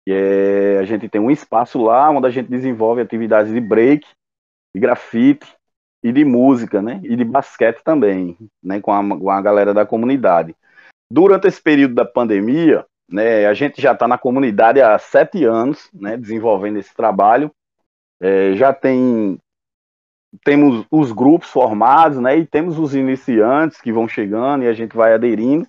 Que 0.07 0.13
é, 0.13 0.79
a 0.79 0.85
gente 0.85 1.09
tem 1.09 1.21
um 1.21 1.33
espaço 1.33 1.83
lá 1.83 2.11
onde 2.11 2.29
a 2.29 2.31
gente 2.31 2.49
desenvolve 2.49 3.03
atividades 3.03 3.53
de 3.53 3.61
break, 3.61 4.07
de 4.73 4.81
grafite 4.81 5.53
e 6.01 6.13
de 6.13 6.25
música, 6.25 6.81
né? 6.81 7.01
E 7.03 7.17
de 7.17 7.25
basquete 7.25 7.83
também, 7.83 8.37
né? 8.63 8.81
Com 8.81 8.93
a, 8.93 9.19
com 9.19 9.31
a 9.31 9.43
galera 9.43 9.75
da 9.75 9.85
comunidade. 9.85 10.55
Durante 11.11 11.49
esse 11.49 11.61
período 11.61 11.97
da 11.97 12.05
pandemia, 12.05 12.87
né, 13.09 13.47
a 13.47 13.55
gente 13.55 13.81
já 13.81 13.93
está 13.93 14.09
na 14.09 14.19
comunidade 14.19 14.81
há 14.81 14.99
sete 14.99 15.45
anos, 15.45 15.89
né, 15.93 16.17
desenvolvendo 16.17 16.79
esse 16.79 16.95
trabalho. 16.95 17.51
É, 18.21 18.55
já 18.55 18.73
tem 18.73 19.39
temos 20.45 20.85
os 20.91 21.13
grupos 21.13 21.49
formados, 21.49 22.19
né, 22.19 22.37
e 22.37 22.47
temos 22.47 22.79
os 22.79 22.95
iniciantes 22.95 23.81
que 23.81 23.93
vão 23.93 24.09
chegando 24.09 24.65
e 24.65 24.69
a 24.69 24.73
gente 24.73 24.97
vai 24.97 25.15
aderindo. 25.15 25.67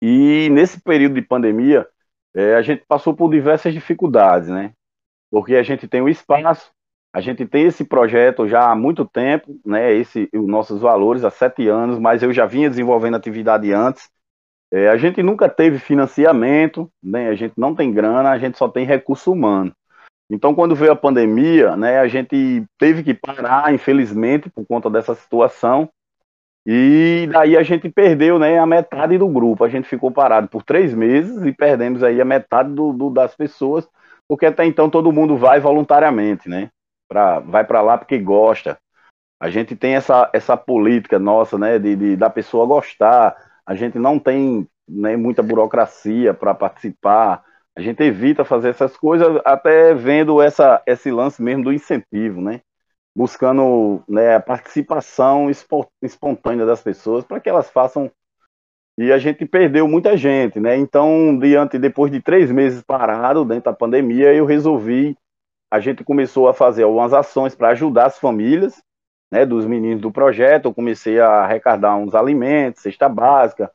E 0.00 0.48
nesse 0.50 0.80
período 0.80 1.14
de 1.14 1.22
pandemia, 1.22 1.86
é, 2.34 2.54
a 2.54 2.62
gente 2.62 2.84
passou 2.86 3.14
por 3.14 3.30
diversas 3.30 3.72
dificuldades, 3.72 4.48
né, 4.48 4.72
porque 5.30 5.54
a 5.54 5.62
gente 5.62 5.86
tem 5.86 6.00
o 6.00 6.08
espaço, 6.08 6.72
a 7.12 7.20
gente 7.20 7.46
tem 7.46 7.66
esse 7.66 7.84
projeto 7.84 8.48
já 8.48 8.70
há 8.70 8.74
muito 8.74 9.04
tempo, 9.04 9.60
né, 9.64 9.92
esse 9.92 10.28
os 10.34 10.46
nossos 10.48 10.80
valores 10.80 11.24
há 11.24 11.30
sete 11.30 11.68
anos, 11.68 11.98
mas 11.98 12.22
eu 12.22 12.32
já 12.32 12.46
vinha 12.46 12.70
desenvolvendo 12.70 13.16
atividade 13.16 13.72
antes. 13.72 14.10
É, 14.72 14.88
a 14.88 14.96
gente 14.96 15.22
nunca 15.22 15.50
teve 15.50 15.78
financiamento, 15.78 16.90
né, 17.02 17.28
a 17.28 17.34
gente 17.34 17.52
não 17.58 17.74
tem 17.74 17.92
grana, 17.92 18.30
a 18.30 18.38
gente 18.38 18.56
só 18.56 18.66
tem 18.66 18.86
recurso 18.86 19.30
humano. 19.30 19.70
Então, 20.30 20.54
quando 20.54 20.74
veio 20.74 20.92
a 20.92 20.96
pandemia, 20.96 21.76
né, 21.76 21.98
a 21.98 22.08
gente 22.08 22.64
teve 22.78 23.02
que 23.02 23.12
parar, 23.12 23.74
infelizmente, 23.74 24.48
por 24.48 24.64
conta 24.66 24.88
dessa 24.88 25.14
situação. 25.14 25.90
E 26.64 27.28
daí 27.30 27.54
a 27.54 27.62
gente 27.62 27.90
perdeu 27.90 28.38
né, 28.38 28.58
a 28.58 28.64
metade 28.64 29.18
do 29.18 29.28
grupo. 29.28 29.62
A 29.62 29.68
gente 29.68 29.86
ficou 29.86 30.10
parado 30.10 30.48
por 30.48 30.62
três 30.62 30.94
meses 30.94 31.44
e 31.44 31.52
perdemos 31.52 32.02
aí 32.02 32.18
a 32.18 32.24
metade 32.24 32.72
do, 32.72 32.94
do 32.94 33.10
das 33.10 33.34
pessoas, 33.34 33.86
porque 34.26 34.46
até 34.46 34.64
então 34.64 34.88
todo 34.88 35.12
mundo 35.12 35.36
vai 35.36 35.60
voluntariamente, 35.60 36.48
né? 36.48 36.70
Pra, 37.10 37.40
vai 37.40 37.62
para 37.62 37.82
lá 37.82 37.98
porque 37.98 38.16
gosta. 38.16 38.78
A 39.38 39.50
gente 39.50 39.76
tem 39.76 39.96
essa, 39.96 40.30
essa 40.32 40.56
política 40.56 41.18
nossa, 41.18 41.58
né, 41.58 41.78
de, 41.78 41.94
de 41.94 42.16
da 42.16 42.30
pessoa 42.30 42.64
gostar 42.64 43.36
a 43.66 43.74
gente 43.74 43.98
não 43.98 44.18
tem 44.18 44.66
né, 44.88 45.16
muita 45.16 45.42
burocracia 45.42 46.34
para 46.34 46.54
participar, 46.54 47.44
a 47.74 47.80
gente 47.80 48.02
evita 48.02 48.44
fazer 48.44 48.68
essas 48.68 48.96
coisas, 48.96 49.40
até 49.44 49.94
vendo 49.94 50.42
essa, 50.42 50.82
esse 50.86 51.10
lance 51.10 51.42
mesmo 51.42 51.64
do 51.64 51.72
incentivo, 51.72 52.40
né? 52.40 52.60
Buscando 53.16 54.02
né, 54.08 54.34
a 54.34 54.40
participação 54.40 55.48
espontânea 56.02 56.66
das 56.66 56.82
pessoas 56.82 57.24
para 57.24 57.40
que 57.40 57.48
elas 57.48 57.70
façam. 57.70 58.10
E 58.98 59.10
a 59.10 59.16
gente 59.16 59.46
perdeu 59.46 59.88
muita 59.88 60.16
gente, 60.18 60.60
né? 60.60 60.76
Então, 60.76 61.38
diante, 61.38 61.78
depois 61.78 62.12
de 62.12 62.20
três 62.20 62.50
meses 62.50 62.82
parado 62.82 63.44
dentro 63.44 63.64
da 63.64 63.72
pandemia, 63.72 64.34
eu 64.34 64.44
resolvi. 64.44 65.16
A 65.70 65.80
gente 65.80 66.04
começou 66.04 66.48
a 66.48 66.54
fazer 66.54 66.82
algumas 66.82 67.14
ações 67.14 67.54
para 67.54 67.70
ajudar 67.70 68.06
as 68.06 68.18
famílias, 68.18 68.82
né, 69.32 69.46
dos 69.46 69.64
meninos 69.64 70.02
do 70.02 70.12
projeto, 70.12 70.66
eu 70.66 70.74
comecei 70.74 71.18
a 71.18 71.26
arrecadar 71.26 71.96
uns 71.96 72.14
alimentos, 72.14 72.82
cesta 72.82 73.08
básica, 73.08 73.72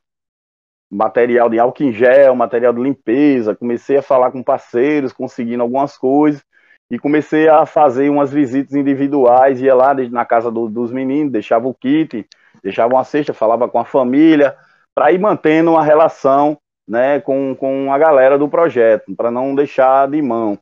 material 0.88 1.50
de 1.50 1.58
álcool 1.58 1.86
em 1.86 1.92
gel, 1.92 2.36
material 2.36 2.72
de 2.72 2.80
limpeza, 2.80 3.56
comecei 3.56 3.98
a 3.98 4.04
falar 4.04 4.32
com 4.32 4.44
parceiros, 4.44 5.12
conseguindo 5.12 5.64
algumas 5.64 5.98
coisas, 5.98 6.46
e 6.92 7.00
comecei 7.00 7.50
a 7.50 7.66
fazer 7.66 8.08
umas 8.08 8.32
visitas 8.32 8.76
individuais, 8.76 9.60
ia 9.60 9.74
lá 9.74 9.96
na 9.96 10.24
casa 10.24 10.52
do, 10.52 10.70
dos 10.70 10.92
meninos, 10.92 11.34
deixava 11.34 11.68
o 11.68 11.74
kit, 11.74 12.28
deixava 12.62 12.94
uma 12.94 13.04
cesta, 13.04 13.34
falava 13.34 13.68
com 13.68 13.80
a 13.80 13.84
família, 13.84 14.56
para 14.94 15.12
ir 15.12 15.20
mantendo 15.20 15.72
uma 15.72 15.84
relação 15.84 16.56
né, 16.88 17.20
com, 17.20 17.56
com 17.56 17.92
a 17.92 17.98
galera 17.98 18.38
do 18.38 18.48
projeto, 18.48 19.16
para 19.16 19.32
não 19.32 19.56
deixar 19.56 20.08
de 20.08 20.22
mão. 20.22 20.58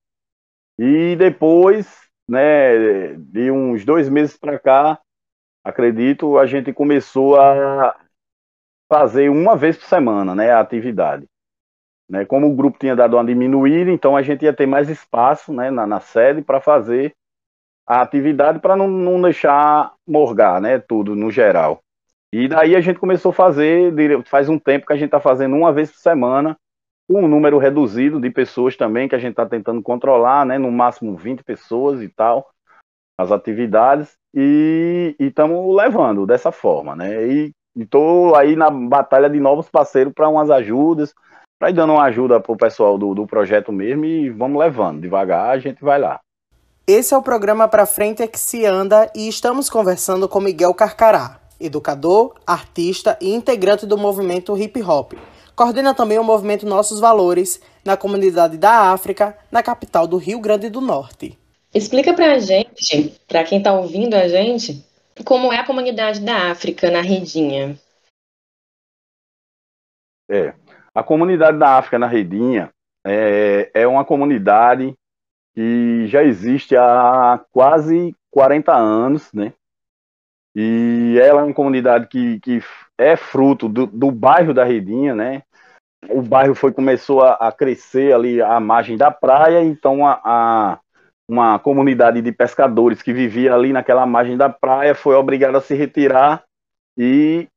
E 0.79 1.17
depois 1.17 2.04
né, 2.27 3.13
de 3.15 3.51
uns 3.51 3.85
dois 3.85 4.09
meses 4.09 4.37
para 4.37 4.59
cá, 4.59 4.99
acredito, 5.63 6.37
a 6.37 6.45
gente 6.45 6.73
começou 6.73 7.39
a 7.39 7.95
fazer 8.91 9.29
uma 9.29 9.55
vez 9.55 9.77
por 9.77 9.85
semana, 9.85 10.35
né, 10.35 10.51
a 10.51 10.59
atividade. 10.59 11.25
Né, 12.07 12.23
como 12.23 12.47
o 12.47 12.55
grupo 12.55 12.77
tinha 12.77 12.95
dado 12.95 13.17
uma 13.17 13.25
diminuída, 13.25 13.89
então 13.89 14.15
a 14.15 14.21
gente 14.21 14.45
ia 14.45 14.53
ter 14.53 14.67
mais 14.67 14.89
espaço, 14.89 15.51
né, 15.51 15.71
na, 15.71 15.87
na 15.87 15.99
sede 15.99 16.41
para 16.41 16.61
fazer 16.61 17.15
a 17.87 18.01
atividade 18.01 18.59
para 18.59 18.75
não, 18.75 18.87
não 18.87 19.21
deixar 19.21 19.93
morgar, 20.07 20.61
né, 20.61 20.79
tudo 20.79 21.15
no 21.15 21.31
geral. 21.31 21.81
E 22.31 22.47
daí 22.47 22.75
a 22.75 22.81
gente 22.81 22.99
começou 22.99 23.29
a 23.29 23.33
fazer, 23.33 23.93
faz 24.25 24.49
um 24.49 24.59
tempo 24.59 24.85
que 24.85 24.93
a 24.93 24.95
gente 24.95 25.05
está 25.05 25.19
fazendo 25.19 25.55
uma 25.55 25.71
vez 25.71 25.91
por 25.91 25.99
semana 25.99 26.57
um 27.09 27.27
número 27.27 27.57
reduzido 27.57 28.19
de 28.19 28.29
pessoas 28.29 28.75
também 28.75 29.07
que 29.07 29.15
a 29.15 29.19
gente 29.19 29.31
está 29.31 29.45
tentando 29.45 29.81
controlar, 29.81 30.45
né? 30.45 30.57
No 30.57 30.71
máximo 30.71 31.15
20 31.15 31.43
pessoas 31.43 32.01
e 32.01 32.09
tal, 32.09 32.49
as 33.17 33.31
atividades, 33.31 34.17
e 34.33 35.15
estamos 35.19 35.75
levando 35.75 36.25
dessa 36.25 36.51
forma, 36.51 36.95
né? 36.95 37.25
E 37.25 37.51
estou 37.75 38.35
aí 38.35 38.55
na 38.55 38.69
batalha 38.69 39.29
de 39.29 39.39
novos 39.39 39.69
parceiros 39.69 40.13
para 40.13 40.27
umas 40.27 40.49
ajudas, 40.49 41.13
para 41.59 41.69
ir 41.69 41.73
dando 41.73 41.93
uma 41.93 42.03
ajuda 42.03 42.39
para 42.39 42.51
o 42.51 42.57
pessoal 42.57 42.97
do, 42.97 43.13
do 43.13 43.25
projeto 43.25 43.71
mesmo 43.71 44.05
e 44.05 44.29
vamos 44.29 44.59
levando. 44.59 45.01
Devagar 45.01 45.51
a 45.51 45.59
gente 45.59 45.81
vai 45.81 45.99
lá. 45.99 46.19
Esse 46.87 47.13
é 47.13 47.17
o 47.17 47.21
programa 47.21 47.67
Pra 47.67 47.85
Frente 47.85 48.21
é 48.21 48.27
que 48.27 48.39
se 48.39 48.65
anda 48.65 49.09
e 49.15 49.27
estamos 49.27 49.69
conversando 49.69 50.29
com 50.29 50.39
Miguel 50.39 50.73
Carcará, 50.73 51.39
educador, 51.59 52.35
artista 52.45 53.17
e 53.19 53.33
integrante 53.33 53.85
do 53.85 53.97
movimento 53.97 54.55
hip 54.57 54.81
hop. 54.83 55.13
Coordena 55.55 55.93
também 55.93 56.19
o 56.19 56.23
movimento 56.23 56.65
Nossos 56.65 56.99
Valores 56.99 57.61
na 57.83 57.95
comunidade 57.95 58.57
da 58.57 58.91
África, 58.91 59.37
na 59.49 59.63
capital 59.63 60.05
do 60.05 60.17
Rio 60.17 60.39
Grande 60.39 60.69
do 60.69 60.81
Norte. 60.81 61.37
Explica 61.73 62.13
pra 62.13 62.39
gente, 62.39 63.19
para 63.27 63.43
quem 63.43 63.59
está 63.59 63.73
ouvindo 63.73 64.15
a 64.15 64.27
gente, 64.27 64.85
como 65.23 65.53
é 65.53 65.59
a 65.59 65.65
comunidade 65.65 66.19
da 66.19 66.51
África 66.51 66.91
na 66.91 67.01
Redinha. 67.01 67.79
É, 70.29 70.53
a 70.93 71.03
comunidade 71.03 71.57
da 71.57 71.77
África 71.77 71.99
na 71.99 72.07
Redinha 72.07 72.69
é, 73.05 73.71
é 73.73 73.87
uma 73.87 74.03
comunidade 74.03 74.93
que 75.53 76.07
já 76.07 76.23
existe 76.23 76.75
há 76.75 77.39
quase 77.51 78.13
40 78.29 78.73
anos, 78.73 79.31
né? 79.31 79.53
E 80.53 81.17
ela 81.21 81.41
é 81.41 81.43
uma 81.43 81.53
comunidade 81.53 82.07
que, 82.07 82.39
que 82.41 82.61
é 82.97 83.15
fruto 83.15 83.67
do, 83.67 83.85
do 83.85 84.11
bairro 84.11 84.53
da 84.53 84.63
Redinha, 84.63 85.13
né? 85.13 85.43
O 86.09 86.21
bairro 86.21 86.53
foi 86.53 86.71
começou 86.71 87.21
a, 87.21 87.33
a 87.33 87.51
crescer 87.51 88.13
ali 88.13 88.41
à 88.41 88.59
margem 88.59 88.97
da 88.97 89.09
praia, 89.11 89.63
então 89.63 90.05
a, 90.05 90.21
a, 90.23 90.79
uma 91.27 91.57
comunidade 91.59 92.21
de 92.21 92.31
pescadores 92.31 93.01
que 93.01 93.11
vivia 93.11 93.53
ali 93.53 93.73
naquela 93.73 94.05
margem 94.05 94.37
da 94.37 94.49
praia 94.49 94.93
foi 94.93 95.15
obrigada 95.15 95.57
a 95.57 95.61
se 95.61 95.73
retirar 95.73 96.43
e 96.97 97.47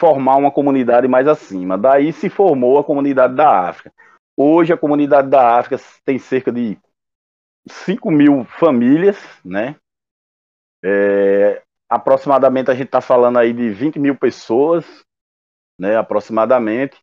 formar 0.00 0.36
uma 0.36 0.50
comunidade 0.50 1.08
mais 1.08 1.26
acima. 1.26 1.76
Daí 1.76 2.12
se 2.12 2.30
formou 2.30 2.78
a 2.78 2.84
comunidade 2.84 3.34
da 3.34 3.68
África. 3.68 3.92
Hoje 4.36 4.72
a 4.72 4.78
comunidade 4.78 5.28
da 5.28 5.58
África 5.58 5.82
tem 6.04 6.18
cerca 6.18 6.52
de 6.52 6.78
5 7.68 8.10
mil 8.10 8.44
famílias, 8.44 9.18
né? 9.44 9.74
É, 10.84 11.60
aproximadamente 11.88 12.70
a 12.70 12.74
gente 12.74 12.86
está 12.86 13.00
falando 13.00 13.38
aí 13.38 13.52
de 13.52 13.70
20 13.70 13.98
mil 13.98 14.14
pessoas, 14.14 14.84
né, 15.78 15.96
aproximadamente, 15.96 16.96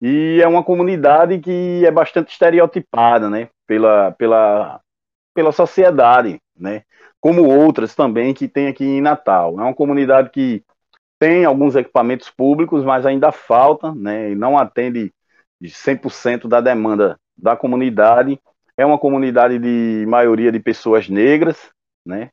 e 0.00 0.40
é 0.42 0.48
uma 0.48 0.64
comunidade 0.64 1.38
que 1.38 1.84
é 1.84 1.90
bastante 1.90 2.32
estereotipada, 2.32 3.28
né, 3.28 3.48
pela, 3.66 4.12
pela, 4.12 4.80
pela 5.34 5.52
sociedade, 5.52 6.40
né, 6.56 6.82
como 7.20 7.44
outras 7.44 7.94
também 7.94 8.34
que 8.34 8.48
tem 8.48 8.68
aqui 8.68 8.84
em 8.84 9.00
Natal. 9.00 9.60
É 9.60 9.62
uma 9.62 9.74
comunidade 9.74 10.30
que 10.30 10.64
tem 11.18 11.44
alguns 11.44 11.76
equipamentos 11.76 12.30
públicos, 12.30 12.82
mas 12.84 13.06
ainda 13.06 13.30
falta, 13.30 13.94
né, 13.94 14.30
e 14.30 14.34
não 14.34 14.58
atende 14.58 15.12
100% 15.62 16.48
da 16.48 16.60
demanda 16.60 17.16
da 17.36 17.56
comunidade. 17.56 18.40
É 18.76 18.84
uma 18.84 18.98
comunidade 18.98 19.58
de 19.58 20.04
maioria 20.08 20.50
de 20.50 20.58
pessoas 20.58 21.08
negras, 21.08 21.70
né, 22.04 22.30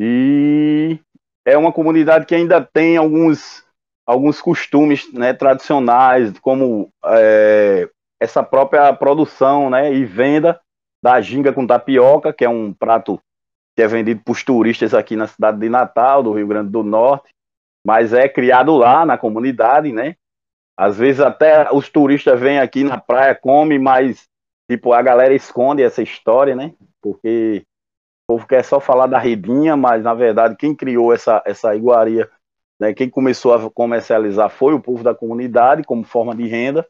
e 0.00 1.00
é 1.44 1.58
uma 1.58 1.72
comunidade 1.72 2.24
que 2.24 2.34
ainda 2.34 2.60
tem 2.60 2.96
alguns, 2.96 3.64
alguns 4.06 4.40
costumes 4.40 5.12
né, 5.12 5.32
tradicionais, 5.32 6.38
como 6.38 6.92
é, 7.04 7.88
essa 8.20 8.44
própria 8.44 8.92
produção 8.92 9.68
né, 9.68 9.92
e 9.92 10.04
venda 10.04 10.60
da 11.02 11.20
ginga 11.20 11.52
com 11.52 11.66
tapioca, 11.66 12.32
que 12.32 12.44
é 12.44 12.48
um 12.48 12.72
prato 12.72 13.20
que 13.74 13.82
é 13.82 13.88
vendido 13.88 14.20
para 14.24 14.32
os 14.32 14.44
turistas 14.44 14.94
aqui 14.94 15.16
na 15.16 15.26
cidade 15.26 15.58
de 15.58 15.68
Natal, 15.68 16.22
do 16.22 16.32
Rio 16.32 16.46
Grande 16.46 16.70
do 16.70 16.84
Norte, 16.84 17.34
mas 17.84 18.12
é 18.12 18.28
criado 18.28 18.76
lá 18.76 19.04
na 19.04 19.18
comunidade, 19.18 19.92
né? 19.92 20.14
Às 20.76 20.96
vezes 20.96 21.20
até 21.20 21.72
os 21.72 21.88
turistas 21.88 22.38
vêm 22.38 22.60
aqui 22.60 22.84
na 22.84 22.98
praia, 22.98 23.34
comem, 23.34 23.78
mas 23.80 24.28
tipo, 24.70 24.92
a 24.92 25.02
galera 25.02 25.34
esconde 25.34 25.82
essa 25.82 26.02
história, 26.02 26.54
né? 26.54 26.72
Porque 27.00 27.64
o 28.28 28.34
povo 28.34 28.46
quer 28.46 28.62
só 28.62 28.78
falar 28.78 29.06
da 29.06 29.18
redinha, 29.18 29.74
mas 29.74 30.02
na 30.02 30.12
verdade 30.12 30.54
quem 30.54 30.74
criou 30.74 31.14
essa, 31.14 31.42
essa 31.46 31.74
iguaria, 31.74 32.30
né, 32.78 32.92
quem 32.92 33.08
começou 33.08 33.54
a 33.54 33.70
comercializar 33.70 34.50
foi 34.50 34.74
o 34.74 34.80
povo 34.80 35.02
da 35.02 35.14
comunidade 35.14 35.82
como 35.82 36.04
forma 36.04 36.36
de 36.36 36.46
renda. 36.46 36.86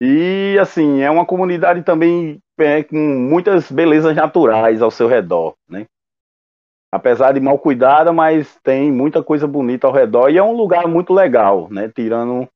E 0.00 0.58
assim, 0.60 1.00
é 1.00 1.08
uma 1.08 1.24
comunidade 1.24 1.84
também 1.84 2.42
é, 2.58 2.82
com 2.82 2.96
muitas 2.96 3.70
belezas 3.70 4.16
naturais 4.16 4.82
ao 4.82 4.90
seu 4.90 5.06
redor, 5.06 5.54
né? 5.68 5.86
Apesar 6.90 7.32
de 7.32 7.40
mal 7.40 7.58
cuidada, 7.58 8.12
mas 8.12 8.58
tem 8.62 8.90
muita 8.90 9.22
coisa 9.22 9.46
bonita 9.46 9.86
ao 9.86 9.92
redor 9.92 10.28
e 10.28 10.38
é 10.38 10.42
um 10.42 10.56
lugar 10.56 10.88
muito 10.88 11.12
legal, 11.14 11.68
né? 11.70 11.88
Tirando 11.88 12.48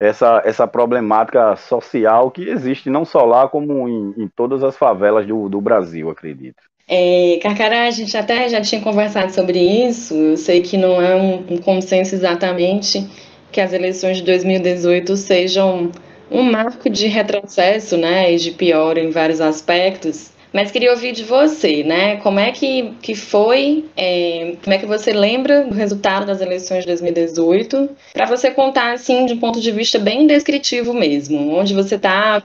essa, 0.00 0.40
essa 0.46 0.66
problemática 0.66 1.54
social 1.56 2.30
que 2.30 2.48
existe 2.48 2.88
não 2.88 3.04
só 3.04 3.24
lá, 3.26 3.46
como 3.46 3.86
em, 3.86 4.14
em 4.22 4.28
todas 4.28 4.64
as 4.64 4.76
favelas 4.76 5.26
do, 5.26 5.48
do 5.48 5.60
Brasil, 5.60 6.08
acredito. 6.08 6.69
É, 6.92 7.38
Carcará, 7.40 7.84
a 7.86 7.90
gente 7.92 8.16
até 8.16 8.48
já 8.48 8.60
tinha 8.60 8.80
conversado 8.80 9.32
sobre 9.32 9.60
isso. 9.60 10.12
Eu 10.12 10.36
sei 10.36 10.60
que 10.60 10.76
não 10.76 11.00
é 11.00 11.14
um, 11.14 11.54
um 11.54 11.58
consenso 11.58 12.16
exatamente 12.16 13.06
que 13.52 13.60
as 13.60 13.72
eleições 13.72 14.16
de 14.16 14.24
2018 14.24 15.16
sejam 15.16 15.92
um 16.28 16.42
marco 16.42 16.90
de 16.90 17.06
retrocesso, 17.06 17.96
né, 17.96 18.32
e 18.32 18.36
de 18.36 18.50
pior 18.50 18.98
em 18.98 19.10
vários 19.10 19.40
aspectos. 19.40 20.32
Mas 20.52 20.70
queria 20.70 20.90
ouvir 20.90 21.12
de 21.12 21.24
você, 21.24 21.84
né? 21.84 22.16
Como 22.16 22.40
é 22.40 22.50
que, 22.50 22.94
que 23.00 23.14
foi, 23.14 23.84
é, 23.96 24.56
como 24.62 24.74
é 24.74 24.78
que 24.78 24.86
você 24.86 25.12
lembra 25.12 25.64
do 25.64 25.74
resultado 25.74 26.26
das 26.26 26.40
eleições 26.40 26.80
de 26.80 26.86
2018, 26.88 27.90
para 28.12 28.26
você 28.26 28.50
contar, 28.50 28.92
assim, 28.92 29.26
de 29.26 29.34
um 29.34 29.38
ponto 29.38 29.60
de 29.60 29.70
vista 29.70 29.98
bem 29.98 30.26
descritivo 30.26 30.92
mesmo. 30.92 31.54
Onde 31.54 31.74
você 31.74 31.94
estava, 31.94 32.44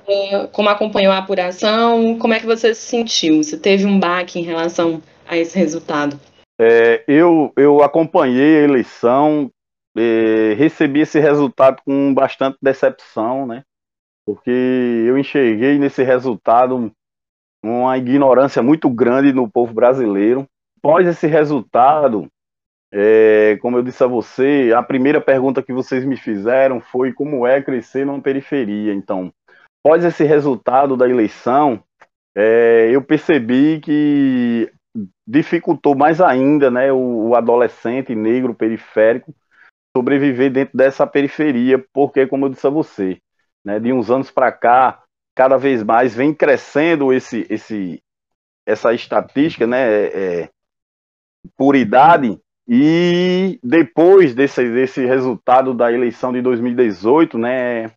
como 0.51 0.69
acompanhou 0.69 1.11
a 1.13 1.17
apuração, 1.17 2.17
como 2.19 2.33
é 2.33 2.39
que 2.39 2.45
você 2.45 2.73
se 2.73 2.81
sentiu? 2.81 3.43
Você 3.43 3.57
teve 3.57 3.85
um 3.85 3.99
baque 3.99 4.39
em 4.39 4.43
relação 4.43 5.01
a 5.27 5.37
esse 5.37 5.57
resultado? 5.57 6.19
É, 6.59 7.03
eu, 7.07 7.51
eu 7.57 7.83
acompanhei 7.83 8.59
a 8.59 8.63
eleição, 8.63 9.49
é, 9.97 10.53
recebi 10.57 11.01
esse 11.01 11.19
resultado 11.19 11.81
com 11.85 12.13
bastante 12.13 12.57
decepção, 12.61 13.45
né? 13.45 13.63
Porque 14.25 14.51
eu 14.51 15.17
enxerguei 15.17 15.77
nesse 15.77 16.03
resultado 16.03 16.91
uma 17.65 17.97
ignorância 17.97 18.61
muito 18.61 18.89
grande 18.89 19.33
no 19.33 19.49
povo 19.49 19.73
brasileiro. 19.73 20.47
Após 20.77 21.07
esse 21.07 21.27
resultado, 21.27 22.27
é, 22.93 23.57
como 23.61 23.77
eu 23.77 23.83
disse 23.83 24.03
a 24.03 24.07
você, 24.07 24.71
a 24.75 24.83
primeira 24.83 25.19
pergunta 25.19 25.63
que 25.63 25.73
vocês 25.73 26.05
me 26.05 26.15
fizeram 26.15 26.79
foi 26.79 27.11
como 27.11 27.45
é 27.45 27.61
crescer 27.61 28.05
numa 28.05 28.21
periferia. 28.21 28.93
Então, 28.93 29.31
após 29.83 30.05
esse 30.05 30.23
resultado 30.23 30.95
da 30.95 31.09
eleição, 31.09 31.83
é, 32.35 32.89
eu 32.91 33.01
percebi 33.01 33.79
que 33.79 34.71
dificultou 35.27 35.95
mais 35.95 36.21
ainda 36.21 36.69
né, 36.69 36.91
o, 36.91 37.29
o 37.29 37.35
adolescente 37.35 38.13
negro 38.15 38.53
periférico 38.53 39.33
sobreviver 39.95 40.51
dentro 40.51 40.77
dessa 40.77 41.07
periferia, 41.07 41.83
porque, 41.93 42.27
como 42.27 42.45
eu 42.45 42.49
disse 42.49 42.67
a 42.67 42.69
você, 42.69 43.17
né, 43.63 43.79
de 43.79 43.93
uns 43.93 44.11
anos 44.11 44.29
para 44.29 44.51
cá, 44.51 45.04
cada 45.35 45.57
vez 45.57 45.83
mais 45.83 46.15
vem 46.15 46.33
crescendo 46.33 47.13
esse, 47.13 47.45
esse, 47.49 48.01
essa 48.65 48.93
estatística, 48.93 49.67
né, 49.67 49.83
é, 49.83 50.05
é, 50.43 50.49
por 51.57 51.75
idade, 51.75 52.39
e 52.67 53.59
depois 53.61 54.33
desse, 54.33 54.67
desse 54.71 55.05
resultado 55.05 55.73
da 55.73 55.91
eleição 55.91 56.31
de 56.31 56.41
2018, 56.41 57.37
né, 57.37 57.91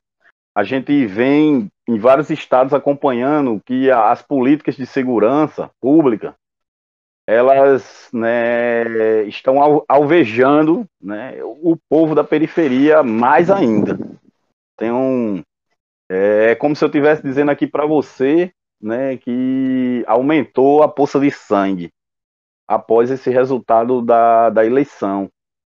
a 0.54 0.64
gente 0.64 1.06
vem 1.06 1.70
em 1.88 1.98
vários 1.98 2.28
estados 2.28 2.74
acompanhando 2.74 3.62
que 3.64 3.90
as 3.90 4.20
políticas 4.20 4.76
de 4.76 4.84
segurança 4.84 5.70
pública 5.80 6.34
elas 7.26 8.08
né, 8.10 9.22
estão 9.24 9.84
alvejando 9.86 10.86
né, 10.98 11.38
o 11.42 11.76
povo 11.76 12.14
da 12.14 12.24
periferia 12.24 13.02
mais 13.02 13.50
ainda. 13.50 13.98
Tem 14.78 14.90
um, 14.90 15.42
é 16.08 16.54
como 16.54 16.74
se 16.74 16.84
eu 16.84 16.88
estivesse 16.88 17.22
dizendo 17.22 17.50
aqui 17.50 17.66
para 17.66 17.86
você, 17.86 18.52
né, 18.80 19.16
que 19.16 20.04
aumentou 20.06 20.82
a 20.82 20.88
poça 20.88 21.18
de 21.20 21.30
sangue 21.30 21.90
após 22.66 23.10
esse 23.10 23.30
resultado 23.30 24.02
da, 24.02 24.50
da 24.50 24.64
eleição. 24.64 25.28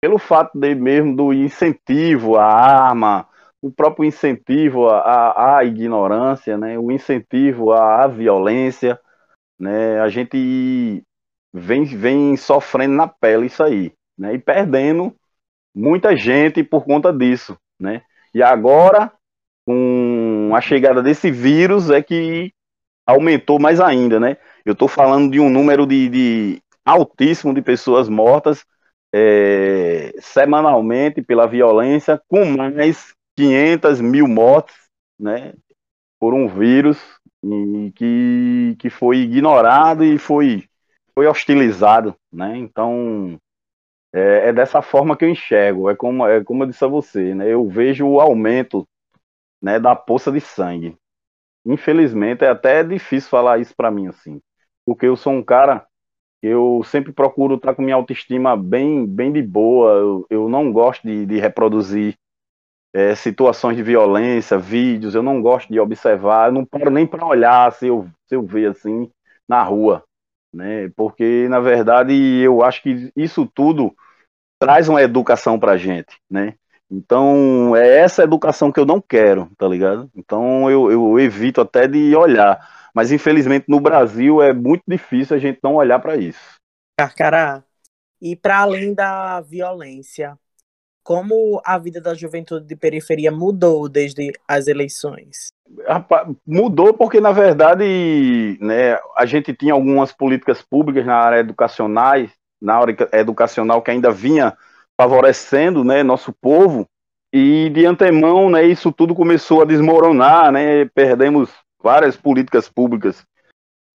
Pelo 0.02 0.18
fato 0.18 0.58
de 0.58 0.76
mesmo 0.76 1.16
do 1.16 1.34
incentivo 1.34 2.38
à 2.38 2.46
arma, 2.46 3.28
o 3.62 3.72
próprio 3.72 4.06
incentivo 4.06 4.88
à, 4.88 5.58
à 5.58 5.64
ignorância, 5.66 6.58
né, 6.58 6.78
o 6.78 6.92
incentivo 6.92 7.72
à, 7.72 8.04
à 8.04 8.08
violência, 8.08 9.00
né, 9.60 10.00
a 10.00 10.08
gente 10.08 11.04
vem, 11.54 11.84
vem 11.84 12.38
sofrendo 12.38 12.96
na 12.96 13.08
pele 13.08 13.48
isso 13.48 13.64
aí, 13.64 13.92
né, 14.18 14.34
e 14.34 14.40
perdendo 14.40 15.14
muita 15.76 16.16
gente 16.16 16.64
por 16.64 16.86
conta 16.86 17.12
disso, 17.12 17.58
né. 17.80 18.02
E 18.34 18.42
agora 18.42 19.12
com 19.70 20.50
a 20.56 20.62
chegada 20.62 21.04
desse 21.04 21.30
vírus 21.30 21.92
é 21.92 22.02
que 22.02 22.52
aumentou 23.06 23.60
mais 23.60 23.80
ainda, 23.80 24.20
né? 24.20 24.38
Eu 24.66 24.74
estou 24.74 24.88
falando 24.88 25.32
de 25.32 25.40
um 25.40 25.48
número 25.48 25.86
de, 25.86 26.10
de, 26.10 26.62
altíssimo 26.84 27.54
de 27.54 27.62
pessoas 27.62 28.10
mortas 28.10 28.66
é, 29.14 30.12
semanalmente 30.22 31.22
pela 31.22 31.46
violência, 31.46 32.20
com 32.28 32.46
mais 32.46 33.14
500 33.38 34.02
mil 34.02 34.28
mortes, 34.28 34.76
né? 35.20 35.54
Por 36.20 36.34
um 36.34 36.48
vírus 36.48 36.98
que, 37.94 38.76
que 38.80 38.90
foi 38.90 39.18
ignorado 39.18 40.04
e 40.04 40.18
foi, 40.18 40.64
foi 41.14 41.28
hostilizado, 41.28 42.16
né? 42.34 42.58
Então, 42.58 43.40
é, 44.12 44.50
é, 44.50 44.54
dessa 44.54 44.82
forma 44.82 45.16
que 45.16 45.26
eu 45.26 45.30
enxergo. 45.30 45.92
É 45.92 45.96
como, 45.96 46.26
é 46.26 46.44
como 46.44 46.64
eu 46.64 46.68
disse 46.68 46.84
a 46.84 46.88
você, 46.88 47.36
né? 47.36 47.54
Eu 47.54 47.68
vejo 47.70 48.08
o 48.08 48.20
aumento 48.20 48.84
né, 49.62 49.80
da 49.80 49.96
poça 49.96 50.32
de 50.32 50.42
sangue. 50.42 50.98
Infelizmente, 51.66 52.44
é 52.44 52.50
até 52.50 52.84
difícil 52.84 53.30
falar 53.30 53.60
isso 53.60 53.76
para 53.76 53.92
mim, 53.92 54.08
assim. 54.08 54.42
Porque 54.86 55.06
eu 55.06 55.16
sou 55.16 55.34
um 55.34 55.44
cara 55.44 55.86
que 56.42 56.48
eu 56.48 56.82
sempre 56.86 57.14
procuro 57.14 57.56
estar 57.56 57.76
com 57.76 57.82
minha 57.82 57.96
autoestima 57.96 58.58
bem, 58.58 59.06
bem 59.06 59.32
de 59.32 59.42
boa. 59.42 59.92
Eu, 59.94 60.28
eu 60.30 60.50
não 60.50 60.72
gosto 60.72 61.08
de, 61.08 61.26
de 61.26 61.40
reproduzir 61.40 62.18
é, 62.94 63.16
situações 63.16 63.78
de 63.78 63.84
violência, 63.84 64.58
vídeos. 64.58 65.16
Eu 65.16 65.24
não 65.24 65.42
gosto 65.42 65.72
de 65.72 65.80
observar. 65.80 66.50
Eu 66.50 66.54
não 66.54 66.66
paro 66.66 66.90
nem 66.90 67.06
para 67.08 67.26
olhar 67.26 67.72
se 67.74 67.88
eu, 67.88 68.08
se 68.28 68.36
eu 68.36 68.44
ver 68.44 68.72
assim 68.72 69.10
na 69.48 69.64
rua 69.64 70.04
né? 70.54 70.90
Porque 70.96 71.48
na 71.50 71.60
verdade 71.60 72.14
eu 72.14 72.64
acho 72.64 72.82
que 72.82 73.12
isso 73.16 73.46
tudo 73.46 73.96
traz 74.60 74.90
uma 74.90 75.02
educação 75.02 75.60
para 75.60 75.78
gente, 75.78 76.18
né? 76.30 76.56
Então 76.92 77.76
é 77.76 77.98
essa 77.98 78.24
educação 78.24 78.72
que 78.72 78.80
eu 78.80 78.86
não 78.86 79.00
quero, 79.00 79.50
tá 79.58 79.68
ligado? 79.68 80.10
Então 80.16 80.70
eu, 80.70 80.92
eu 80.92 81.20
evito 81.20 81.62
até 81.62 81.88
de 81.88 82.16
olhar, 82.16 82.90
mas 82.94 83.12
infelizmente 83.12 83.66
no 83.68 83.80
Brasil 83.80 84.42
é 84.42 84.54
muito 84.54 84.84
difícil 84.88 85.36
a 85.36 85.40
gente 85.40 85.60
não 85.64 85.76
olhar 85.76 86.00
para 86.00 86.18
isso. 86.18 86.56
Carcará. 86.98 87.64
E 88.22 88.36
para 88.36 88.60
além 88.60 88.94
da 88.94 89.40
violência, 89.42 90.38
como 91.04 91.62
a 91.66 91.78
vida 91.78 92.02
da 92.02 92.14
juventude 92.14 92.68
de 92.68 92.76
periferia 92.76 93.32
mudou 93.32 93.88
desde 93.88 94.32
as 94.48 94.68
eleições? 94.68 95.48
Mudou 96.46 96.94
porque, 96.94 97.20
na 97.22 97.32
verdade, 97.32 98.58
né, 98.60 99.00
a 99.16 99.26
gente 99.26 99.54
tinha 99.54 99.74
algumas 99.74 100.12
políticas 100.12 100.62
públicas 100.62 101.06
na 101.06 101.16
área 101.16 101.40
educacional, 101.40 102.28
na 102.62 102.76
área 102.76 102.96
educacional 103.14 103.82
que 103.82 103.90
ainda 103.90 104.12
vinha 104.12 104.56
favorecendo 105.00 105.82
né, 105.82 106.04
nosso 106.04 106.34
povo, 106.34 106.86
e 107.32 107.70
de 107.70 107.86
antemão 107.86 108.50
né, 108.50 108.66
isso 108.66 108.92
tudo 108.92 109.16
começou 109.16 109.62
a 109.62 109.66
desmoronar, 109.66 110.52
né, 110.52 110.84
perdemos 110.94 111.50
várias 111.82 112.18
políticas 112.18 112.68
públicas 112.68 113.26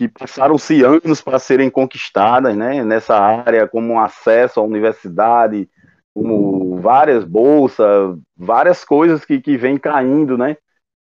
que 0.00 0.08
passaram-se 0.08 0.82
anos 0.82 1.20
para 1.20 1.38
serem 1.38 1.68
conquistadas 1.68 2.56
né, 2.56 2.82
nessa 2.82 3.18
área, 3.18 3.68
como 3.68 4.00
acesso 4.00 4.58
à 4.58 4.62
universidade, 4.62 5.68
como 6.14 6.80
várias 6.80 7.22
bolsas, 7.22 8.18
várias 8.34 8.82
coisas 8.82 9.26
que, 9.26 9.42
que 9.42 9.58
vêm 9.58 9.76
caindo, 9.76 10.38
né? 10.38 10.56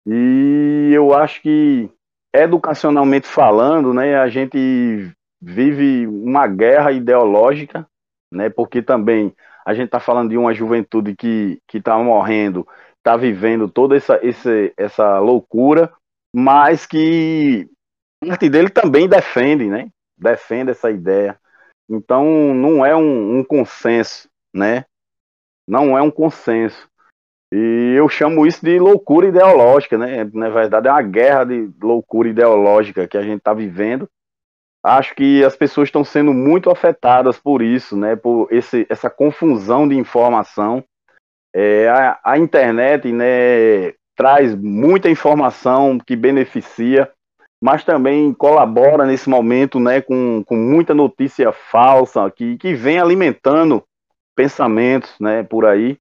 E 0.08 0.90
eu 0.94 1.14
acho 1.14 1.42
que, 1.42 1.90
educacionalmente 2.34 3.28
falando, 3.28 3.94
né, 3.94 4.16
a 4.16 4.30
gente 4.30 5.12
vive 5.42 6.08
uma 6.08 6.48
guerra 6.48 6.94
ideológica, 6.94 7.86
né, 8.32 8.50
porque 8.50 8.82
também 8.82 9.36
a 9.66 9.74
gente 9.74 9.86
está 9.86 10.00
falando 10.00 10.30
de 10.30 10.38
uma 10.38 10.54
juventude 10.54 11.16
que 11.16 11.62
está 11.74 11.98
morrendo, 11.98 12.68
está 12.98 13.18
vivendo 13.18 13.70
toda 13.70 13.96
essa, 13.96 14.20
essa, 14.26 14.52
essa 14.78 15.20
loucura, 15.20 15.92
mas 16.34 16.86
que 16.86 17.70
parte 18.22 18.50
dele 18.50 18.70
também 18.70 19.08
defende, 19.08 19.66
né, 19.66 19.90
defende 20.18 20.72
essa 20.72 20.90
ideia. 20.90 21.40
Então, 21.90 22.54
não 22.54 22.86
é 22.86 22.96
um, 22.96 23.40
um 23.40 23.44
consenso, 23.44 24.30
né, 24.54 24.86
não 25.68 25.98
é 25.98 26.02
um 26.02 26.12
consenso. 26.12 26.90
E 27.54 27.96
eu 27.98 28.08
chamo 28.08 28.48
isso 28.48 28.64
de 28.64 28.80
loucura 28.80 29.28
ideológica, 29.28 29.98
né? 29.98 30.24
Na 30.34 30.50
verdade, 30.50 30.88
é 30.88 30.92
uma 30.92 31.02
guerra 31.02 31.44
de 31.44 31.70
loucura 31.82 32.30
ideológica 32.30 33.06
que 33.08 33.18
a 33.18 33.22
gente 33.22 33.40
está 33.40 33.54
vivendo. 33.54 34.10
Acho 34.84 35.14
que 35.14 35.44
as 35.44 35.56
pessoas 35.56 35.88
estão 35.88 36.04
sendo 36.04 36.34
muito 36.34 36.72
afetadas 36.72 37.38
por 37.38 37.62
isso, 37.62 37.96
né? 37.96 38.16
Por 38.16 38.48
esse, 38.52 38.86
essa 38.90 39.10
confusão 39.10 39.88
de 39.88 39.96
informação. 39.96 40.84
É, 41.54 41.88
a, 41.88 42.20
a 42.24 42.38
internet, 42.38 43.12
né? 43.12 43.94
Traz 44.16 44.56
muita 44.56 45.10
informação 45.10 46.00
que 46.00 46.16
beneficia, 46.16 47.12
mas 47.64 47.84
também 47.84 48.34
colabora 48.34 49.06
nesse 49.06 49.30
momento, 49.30 49.80
né? 49.80 50.02
Com, 50.02 50.44
com 50.44 50.56
muita 50.56 50.96
notícia 50.96 51.52
falsa 51.52 52.30
que, 52.32 52.58
que 52.58 52.74
vem 52.74 53.00
alimentando 53.00 53.84
pensamentos, 54.36 55.14
né? 55.20 55.44
Por 55.44 55.66
aí. 55.66 55.98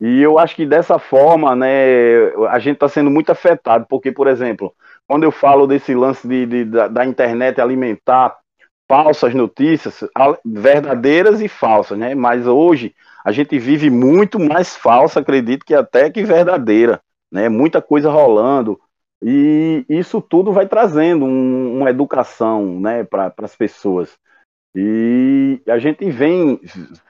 E 0.00 0.20
eu 0.20 0.38
acho 0.38 0.54
que 0.54 0.66
dessa 0.66 0.98
forma, 0.98 1.56
né, 1.56 2.26
a 2.50 2.58
gente 2.58 2.74
está 2.74 2.86
sendo 2.86 3.10
muito 3.10 3.32
afetado, 3.32 3.86
porque, 3.88 4.12
por 4.12 4.28
exemplo, 4.28 4.74
quando 5.08 5.24
eu 5.24 5.30
falo 5.30 5.66
desse 5.66 5.94
lance 5.94 6.26
de, 6.26 6.46
de 6.46 6.64
da, 6.64 6.88
da, 6.88 7.04
internet 7.04 7.60
alimentar 7.60 8.36
falsas 8.88 9.34
notícias, 9.34 10.04
verdadeiras 10.44 11.40
e 11.40 11.48
falsas, 11.48 11.98
né? 11.98 12.14
Mas 12.14 12.46
hoje 12.46 12.94
a 13.24 13.32
gente 13.32 13.58
vive 13.58 13.90
muito 13.90 14.38
mais 14.38 14.76
falsa, 14.76 15.20
acredito 15.20 15.64
que 15.64 15.74
até 15.74 16.10
que 16.10 16.22
verdadeira, 16.24 17.00
né? 17.32 17.48
Muita 17.48 17.82
coisa 17.82 18.10
rolando 18.10 18.78
e 19.22 19.84
isso 19.88 20.20
tudo 20.20 20.52
vai 20.52 20.68
trazendo 20.68 21.24
um, 21.24 21.78
uma 21.78 21.90
educação, 21.90 22.80
né, 22.80 23.04
para 23.04 23.32
as 23.38 23.56
pessoas. 23.56 24.16
E 24.74 25.60
a 25.68 25.78
gente 25.78 26.08
vem 26.10 26.60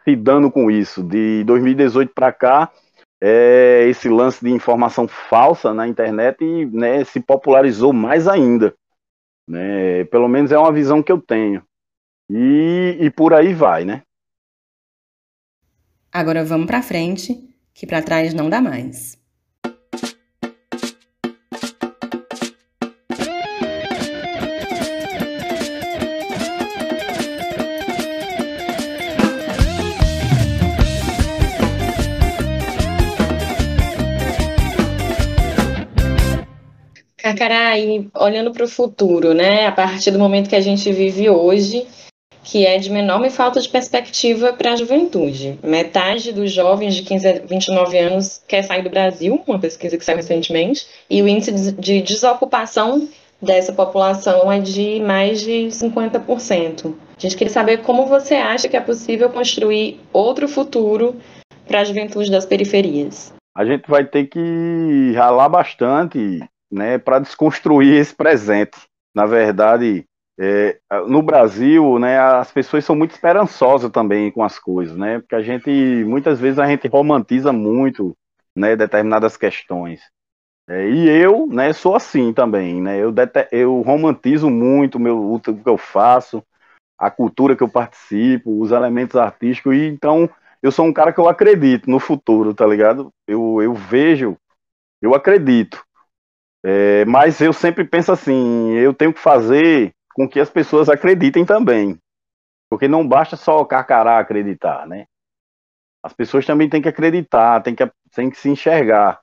se 0.05 0.15
dando 0.15 0.51
com 0.51 0.71
isso. 0.71 1.03
De 1.03 1.43
2018 1.45 2.13
para 2.15 2.33
cá, 2.33 2.71
é, 3.20 3.87
esse 3.88 4.09
lance 4.09 4.44
de 4.44 4.50
informação 4.50 5.09
falsa 5.09 5.72
na 5.72 5.88
internet 5.88 6.44
né, 6.66 7.05
se 7.05 7.20
popularizou 7.20 7.92
mais 7.92 8.29
ainda. 8.29 8.74
Né? 9.48 10.05
Pelo 10.05 10.29
menos 10.29 10.52
é 10.52 10.59
uma 10.59 10.72
visão 10.72 11.02
que 11.02 11.12
eu 11.12 11.20
tenho. 11.20 11.62
E, 12.31 12.96
e 13.00 13.11
por 13.11 13.33
aí 13.33 13.55
vai, 13.55 13.85
né? 13.85 14.02
Agora 16.12 16.44
vamos 16.44 16.66
para 16.66 16.83
frente, 16.83 17.38
que 17.72 17.87
para 17.87 18.02
trás 18.02 18.35
não 18.35 18.48
dá 18.48 18.61
mais. 18.61 19.18
Carcará, 37.37 37.79
e 37.79 38.09
olhando 38.14 38.51
para 38.51 38.64
o 38.64 38.68
futuro, 38.68 39.35
né, 39.35 39.66
a 39.66 39.72
partir 39.72 40.11
do 40.11 40.18
momento 40.18 40.49
que 40.49 40.57
a 40.57 40.61
gente 40.61 40.90
vive 40.90 41.29
hoje, 41.29 41.87
que 42.42 42.64
é 42.64 42.79
de 42.79 42.90
enorme 42.90 43.29
falta 43.29 43.61
de 43.61 43.68
perspectiva 43.68 44.53
para 44.53 44.72
a 44.72 44.77
juventude. 44.77 45.59
Metade 45.62 46.33
dos 46.33 46.51
jovens 46.51 46.94
de 46.94 47.03
15 47.03 47.29
a 47.29 47.33
29 47.40 47.99
anos 47.99 48.42
quer 48.49 48.62
sair 48.62 48.83
do 48.83 48.90
Brasil, 48.90 49.42
uma 49.46 49.59
pesquisa 49.59 49.99
que 49.99 50.05
saiu 50.05 50.16
recentemente, 50.16 50.87
e 51.11 51.20
o 51.20 51.29
índice 51.29 51.72
de 51.72 52.01
desocupação 52.01 53.09
dessa 53.42 53.72
população 53.72 54.51
é 54.51 54.59
de 54.61 55.01
mais 55.01 55.40
de 55.40 55.68
50%. 55.68 56.94
A 57.16 57.20
gente 57.20 57.37
queria 57.37 57.53
saber 57.53 57.83
como 57.83 58.07
você 58.07 58.35
acha 58.35 58.68
que 58.68 58.77
é 58.77 58.81
possível 58.81 59.29
construir 59.29 60.01
outro 60.12 60.49
futuro 60.49 61.16
para 61.66 61.81
a 61.81 61.85
juventude 61.85 62.31
das 62.31 62.46
periferias. 62.46 63.35
A 63.57 63.64
gente 63.64 63.88
vai 63.88 64.05
ter 64.05 64.27
que 64.27 65.12
ralar 65.14 65.49
bastante 65.49 66.40
né, 66.70 66.98
para 66.98 67.18
desconstruir 67.18 67.94
esse 67.94 68.14
presente. 68.14 68.79
Na 69.14 69.26
verdade, 69.26 70.05
é, 70.38 70.79
no 71.07 71.22
Brasil, 71.22 71.98
né, 71.98 72.18
as 72.18 72.52
pessoas 72.52 72.85
são 72.85 72.94
muito 72.94 73.12
esperançosas 73.12 73.90
também 73.90 74.31
com 74.31 74.42
as 74.42 74.59
coisas, 74.59 74.96
né, 74.96 75.18
porque 75.18 75.35
a 75.35 75.42
gente, 75.42 75.70
muitas 76.05 76.38
vezes, 76.38 76.59
a 76.59 76.66
gente 76.66 76.87
romantiza 76.88 77.52
muito, 77.52 78.14
né, 78.55 78.76
determinadas 78.76 79.37
questões. 79.37 80.00
É, 80.68 80.88
e 80.90 81.09
eu, 81.09 81.46
né, 81.46 81.72
sou 81.72 81.94
assim 81.94 82.33
também, 82.33 82.83
né, 82.83 82.98
eu, 82.98 83.14
eu 83.52 83.81
romantizo 83.83 84.50
muito 84.50 84.98
meu, 84.98 85.33
o 85.33 85.40
que 85.40 85.52
eu 85.64 85.79
faço, 85.79 86.42
a 86.98 87.11
cultura 87.11 87.55
que 87.55 87.62
eu 87.62 87.68
participo, 87.68 88.61
os 88.61 88.72
elementos 88.72 89.16
artísticos, 89.16 89.74
e 89.76 89.87
então 89.87 90.29
eu 90.62 90.72
sou 90.72 90.85
um 90.87 90.92
cara 90.92 91.12
que 91.12 91.20
eu 91.20 91.29
acredito 91.29 91.88
no 91.88 92.00
futuro, 92.00 92.55
tá 92.55 92.66
ligado? 92.66 93.12
Eu, 93.26 93.62
eu 93.62 93.74
vejo, 93.74 94.37
eu 95.00 95.14
acredito. 95.14 95.86
É, 96.68 97.05
mas 97.05 97.40
eu 97.40 97.52
sempre 97.52 97.85
penso 97.85 98.11
assim, 98.11 98.72
eu 98.72 98.92
tenho 98.92 99.12
que 99.12 99.20
fazer 99.20 99.94
com 100.12 100.29
que 100.29 100.40
as 100.40 100.50
pessoas 100.50 100.88
acreditem 100.88 101.44
também. 101.44 101.96
Porque 102.68 102.88
não 102.88 103.07
basta 103.07 103.37
só 103.37 103.61
o 103.61 103.64
carcará 103.64 104.18
acreditar, 104.18 104.85
né? 104.85 105.05
As 106.02 106.12
pessoas 106.12 106.44
também 106.44 106.68
têm 106.68 106.83
que 106.83 106.88
acreditar, 106.88 107.62
têm 107.62 107.72
que, 107.72 107.88
têm 108.12 108.29
que 108.29 108.37
se 108.37 108.48
enxergar. 108.48 109.20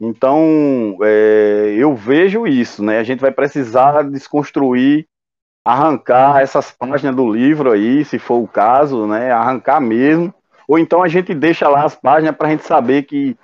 Então, 0.00 0.96
é, 1.02 1.74
eu 1.76 1.94
vejo 1.94 2.46
isso, 2.46 2.82
né? 2.82 3.00
A 3.00 3.04
gente 3.04 3.20
vai 3.20 3.30
precisar 3.30 4.00
desconstruir, 4.04 5.06
arrancar 5.62 6.40
essas 6.40 6.70
páginas 6.72 7.14
do 7.14 7.30
livro 7.30 7.70
aí, 7.70 8.02
se 8.02 8.18
for 8.18 8.38
o 8.42 8.48
caso, 8.48 9.06
né? 9.06 9.30
Arrancar 9.30 9.78
mesmo. 9.78 10.34
Ou 10.66 10.78
então 10.78 11.02
a 11.02 11.08
gente 11.08 11.34
deixa 11.34 11.68
lá 11.68 11.84
as 11.84 11.94
páginas 11.94 12.34
para 12.34 12.48
a 12.48 12.50
gente 12.50 12.64
saber 12.64 13.02
que 13.02 13.36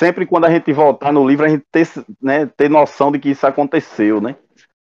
sempre 0.00 0.24
quando 0.24 0.46
a 0.46 0.50
gente 0.50 0.72
voltar 0.72 1.12
no 1.12 1.28
livro, 1.28 1.44
a 1.44 1.48
gente 1.50 1.62
ter, 1.70 1.86
né, 2.22 2.46
ter 2.46 2.70
noção 2.70 3.12
de 3.12 3.18
que 3.18 3.28
isso 3.28 3.46
aconteceu, 3.46 4.18
né? 4.18 4.34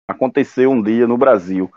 Aconteceu 0.08 0.70
um 0.70 0.80
dia 0.80 1.08
no 1.08 1.18
Brasil. 1.18 1.72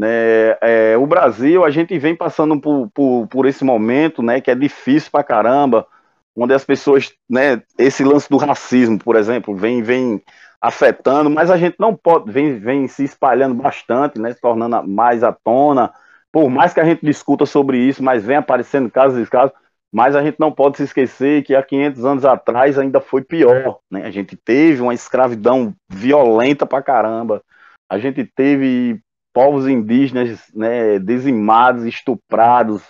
Né, 0.00 0.56
é, 0.62 0.96
o 0.96 1.06
Brasil, 1.06 1.66
a 1.66 1.70
gente 1.70 1.98
vem 1.98 2.16
passando 2.16 2.58
por, 2.58 2.88
por, 2.94 3.26
por, 3.26 3.44
esse 3.44 3.62
momento, 3.62 4.22
né, 4.22 4.40
que 4.40 4.50
é 4.50 4.54
difícil 4.54 5.10
pra 5.10 5.22
caramba, 5.22 5.86
onde 6.34 6.54
as 6.54 6.64
pessoas, 6.64 7.12
né, 7.28 7.62
esse 7.76 8.02
lance 8.02 8.30
do 8.30 8.38
racismo, 8.38 8.98
por 8.98 9.16
exemplo, 9.16 9.54
vem, 9.54 9.82
vem 9.82 10.22
afetando, 10.58 11.28
mas 11.28 11.50
a 11.50 11.58
gente 11.58 11.76
não 11.78 11.94
pode, 11.94 12.32
vem, 12.32 12.58
vem 12.58 12.88
se 12.88 13.04
espalhando 13.04 13.54
bastante, 13.54 14.18
né, 14.18 14.32
se 14.32 14.40
tornando 14.40 14.82
mais 14.88 15.22
à 15.22 15.30
tona, 15.30 15.92
por 16.32 16.48
mais 16.48 16.72
que 16.72 16.80
a 16.80 16.84
gente 16.84 17.04
discuta 17.04 17.44
sobre 17.44 17.76
isso, 17.76 18.02
mas 18.02 18.24
vem 18.24 18.38
aparecendo 18.38 18.90
casos 18.90 19.26
e 19.26 19.30
casos, 19.30 19.52
mas 19.92 20.14
a 20.14 20.22
gente 20.22 20.38
não 20.38 20.52
pode 20.52 20.76
se 20.76 20.82
esquecer 20.84 21.42
que 21.42 21.54
há 21.54 21.62
500 21.62 22.04
anos 22.04 22.24
atrás 22.24 22.78
ainda 22.78 23.00
foi 23.00 23.22
pior, 23.22 23.78
né, 23.90 24.04
a 24.04 24.10
gente 24.10 24.36
teve 24.36 24.82
uma 24.82 24.94
escravidão 24.94 25.74
violenta 25.90 26.66
pra 26.66 26.82
caramba, 26.82 27.42
a 27.90 27.98
gente 27.98 28.24
teve 28.24 29.00
povos 29.38 29.68
indígenas 29.68 30.50
né, 30.52 30.98
dizimados, 30.98 31.84
estuprados. 31.84 32.82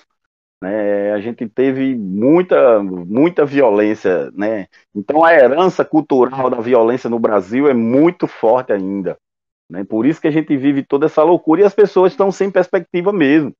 Né, 0.62 1.12
a 1.12 1.20
gente 1.20 1.46
teve 1.46 1.94
muita, 1.94 2.82
muita 2.82 3.44
violência. 3.44 4.30
Né? 4.32 4.66
Então, 4.94 5.22
a 5.22 5.34
herança 5.34 5.84
cultural 5.84 6.48
da 6.48 6.58
violência 6.58 7.10
no 7.10 7.18
Brasil 7.18 7.68
é 7.68 7.74
muito 7.74 8.26
forte 8.26 8.72
ainda. 8.72 9.18
Né? 9.70 9.84
Por 9.84 10.06
isso 10.06 10.22
que 10.22 10.26
a 10.26 10.32
gente 10.32 10.56
vive 10.56 10.82
toda 10.82 11.04
essa 11.04 11.22
loucura 11.22 11.60
e 11.60 11.64
as 11.64 11.74
pessoas 11.74 12.12
estão 12.12 12.32
sem 12.32 12.50
perspectiva 12.50 13.12
mesmo. 13.12 13.52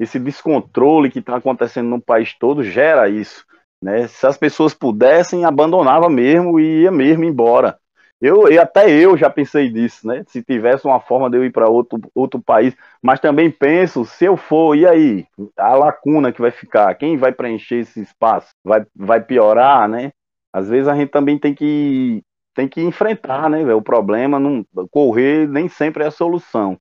Esse 0.00 0.18
descontrole 0.18 1.10
que 1.10 1.18
está 1.18 1.36
acontecendo 1.36 1.90
no 1.90 2.00
país 2.00 2.34
todo 2.38 2.64
gera 2.64 3.08
isso. 3.10 3.44
Né? 3.82 4.08
Se 4.08 4.26
as 4.26 4.38
pessoas 4.38 4.72
pudessem, 4.72 5.44
abandonava 5.44 6.08
mesmo 6.08 6.58
e 6.58 6.82
ia 6.82 6.90
mesmo 6.90 7.24
embora. 7.24 7.78
Eu, 8.20 8.50
e 8.50 8.58
até 8.58 8.90
eu 8.90 9.16
já 9.16 9.30
pensei 9.30 9.70
nisso, 9.70 10.06
né? 10.06 10.22
Se 10.28 10.42
tivesse 10.42 10.86
uma 10.86 11.00
forma 11.00 11.30
de 11.30 11.38
eu 11.38 11.44
ir 11.44 11.50
para 11.50 11.70
outro, 11.70 11.98
outro 12.14 12.40
país, 12.40 12.76
mas 13.02 13.18
também 13.18 13.50
penso, 13.50 14.04
se 14.04 14.26
eu 14.26 14.36
for, 14.36 14.76
e 14.76 14.86
aí? 14.86 15.26
A 15.56 15.74
lacuna 15.74 16.30
que 16.30 16.40
vai 16.40 16.50
ficar, 16.50 16.94
quem 16.96 17.16
vai 17.16 17.32
preencher 17.32 17.76
esse 17.76 18.00
espaço? 18.02 18.48
Vai, 18.62 18.84
vai 18.94 19.22
piorar, 19.22 19.88
né? 19.88 20.12
Às 20.52 20.68
vezes 20.68 20.86
a 20.86 20.94
gente 20.94 21.10
também 21.10 21.38
tem 21.38 21.54
que, 21.54 22.22
tem 22.54 22.68
que 22.68 22.82
enfrentar, 22.82 23.48
né? 23.48 23.64
O 23.74 23.80
problema, 23.80 24.38
não, 24.38 24.66
correr 24.90 25.48
nem 25.48 25.66
sempre 25.68 26.04
é 26.04 26.08
a 26.08 26.10
solução. 26.10 26.78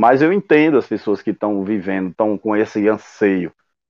Mas 0.00 0.22
eu 0.22 0.32
entendo 0.32 0.78
as 0.78 0.86
pessoas 0.86 1.20
que 1.20 1.30
estão 1.30 1.62
vivendo, 1.62 2.10
estão 2.10 2.38
com 2.38 2.56
esse 2.56 2.88
anseio. 2.88 3.52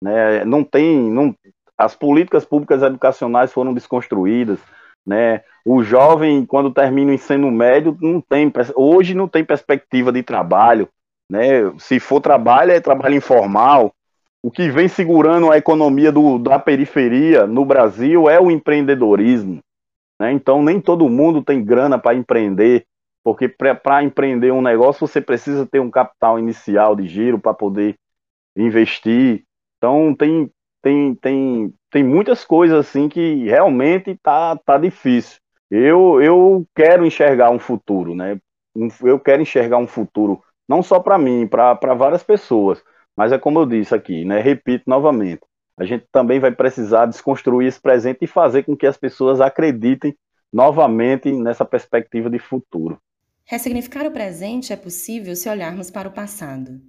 Né? 0.03 0.43
Não 0.45 0.63
tem. 0.63 0.97
Não, 1.11 1.35
as 1.77 1.95
políticas 1.95 2.43
públicas 2.43 2.81
educacionais 2.81 3.53
foram 3.53 3.73
desconstruídas 3.73 4.59
né? 5.05 5.41
O 5.65 5.83
jovem, 5.83 6.45
quando 6.45 6.71
termina 6.71 7.11
o 7.11 7.13
ensino 7.13 7.51
médio, 7.51 7.97
não 8.01 8.21
tem, 8.21 8.51
hoje 8.75 9.13
não 9.13 9.27
tem 9.27 9.43
perspectiva 9.43 10.11
de 10.11 10.23
trabalho. 10.23 10.87
Né? 11.29 11.71
Se 11.77 11.99
for 11.99 12.19
trabalho, 12.19 12.71
é 12.71 12.79
trabalho 12.79 13.15
informal. 13.15 13.93
O 14.43 14.49
que 14.49 14.69
vem 14.69 14.87
segurando 14.87 15.51
a 15.51 15.57
economia 15.57 16.11
do, 16.11 16.39
da 16.39 16.57
periferia 16.57 17.45
no 17.45 17.63
Brasil 17.63 18.29
é 18.29 18.39
o 18.39 18.49
empreendedorismo. 18.49 19.59
Né? 20.19 20.31
Então, 20.31 20.63
nem 20.63 20.79
todo 20.79 21.09
mundo 21.09 21.43
tem 21.43 21.63
grana 21.63 21.99
para 21.99 22.15
empreender, 22.15 22.85
porque 23.23 23.47
para 23.47 24.03
empreender 24.03 24.51
um 24.51 24.61
negócio 24.61 25.07
você 25.07 25.21
precisa 25.21 25.65
ter 25.65 25.79
um 25.79 25.91
capital 25.91 26.39
inicial 26.39 26.95
de 26.95 27.07
giro 27.07 27.39
para 27.39 27.53
poder 27.53 27.95
investir. 28.55 29.43
Então, 29.77 30.13
tem, 30.15 30.51
tem, 30.81 31.15
tem, 31.15 31.73
tem 31.89 32.03
muitas 32.03 32.43
coisas 32.43 32.77
assim 32.77 33.07
que 33.07 33.45
realmente 33.45 34.17
tá, 34.21 34.55
tá 34.57 34.77
difícil. 34.77 35.39
Eu, 35.69 36.21
eu 36.21 36.67
quero 36.75 37.05
enxergar 37.05 37.49
um 37.49 37.59
futuro, 37.59 38.13
né? 38.13 38.39
Eu 39.03 39.19
quero 39.19 39.41
enxergar 39.41 39.77
um 39.77 39.87
futuro 39.87 40.41
não 40.67 40.81
só 40.81 40.99
para 40.99 41.17
mim, 41.17 41.47
para 41.47 41.93
várias 41.93 42.23
pessoas, 42.23 42.81
mas 43.15 43.31
é 43.31 43.37
como 43.37 43.59
eu 43.59 43.65
disse 43.65 43.93
aqui, 43.93 44.23
né? 44.23 44.39
Repito 44.39 44.85
novamente, 44.87 45.41
a 45.77 45.83
gente 45.83 46.05
também 46.11 46.39
vai 46.39 46.51
precisar 46.51 47.05
desconstruir 47.05 47.67
esse 47.67 47.79
presente 47.81 48.19
e 48.21 48.27
fazer 48.27 48.63
com 48.63 48.75
que 48.75 48.87
as 48.87 48.97
pessoas 48.97 49.41
acreditem 49.41 50.15
novamente 50.51 51.31
nessa 51.31 51.65
perspectiva 51.65 52.29
de 52.29 52.39
futuro. 52.39 52.99
Ressignificar 53.45 54.05
o 54.05 54.11
presente 54.11 54.71
é 54.71 54.75
possível 54.75 55.35
se 55.35 55.49
olharmos 55.49 55.91
para 55.91 56.07
o 56.07 56.13
passado. 56.13 56.81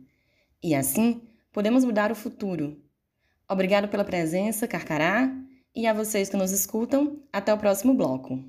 E 0.63 0.75
assim, 0.75 1.23
podemos 1.53 1.85
mudar 1.85 2.13
o 2.13 2.15
futuro, 2.15 2.81
Obrigado 3.53 3.87
pela 3.89 4.03
presença, 4.03 4.67
Carcará, 4.67 5.31
e 5.77 5.87
a 5.87 5.93
vocês 5.93 6.31
que 6.31 6.37
nos 6.39 6.53
escutam, 6.53 7.19
até 7.31 7.53
o 7.53 7.59
próximo 7.59 7.93
bloco. 7.93 8.43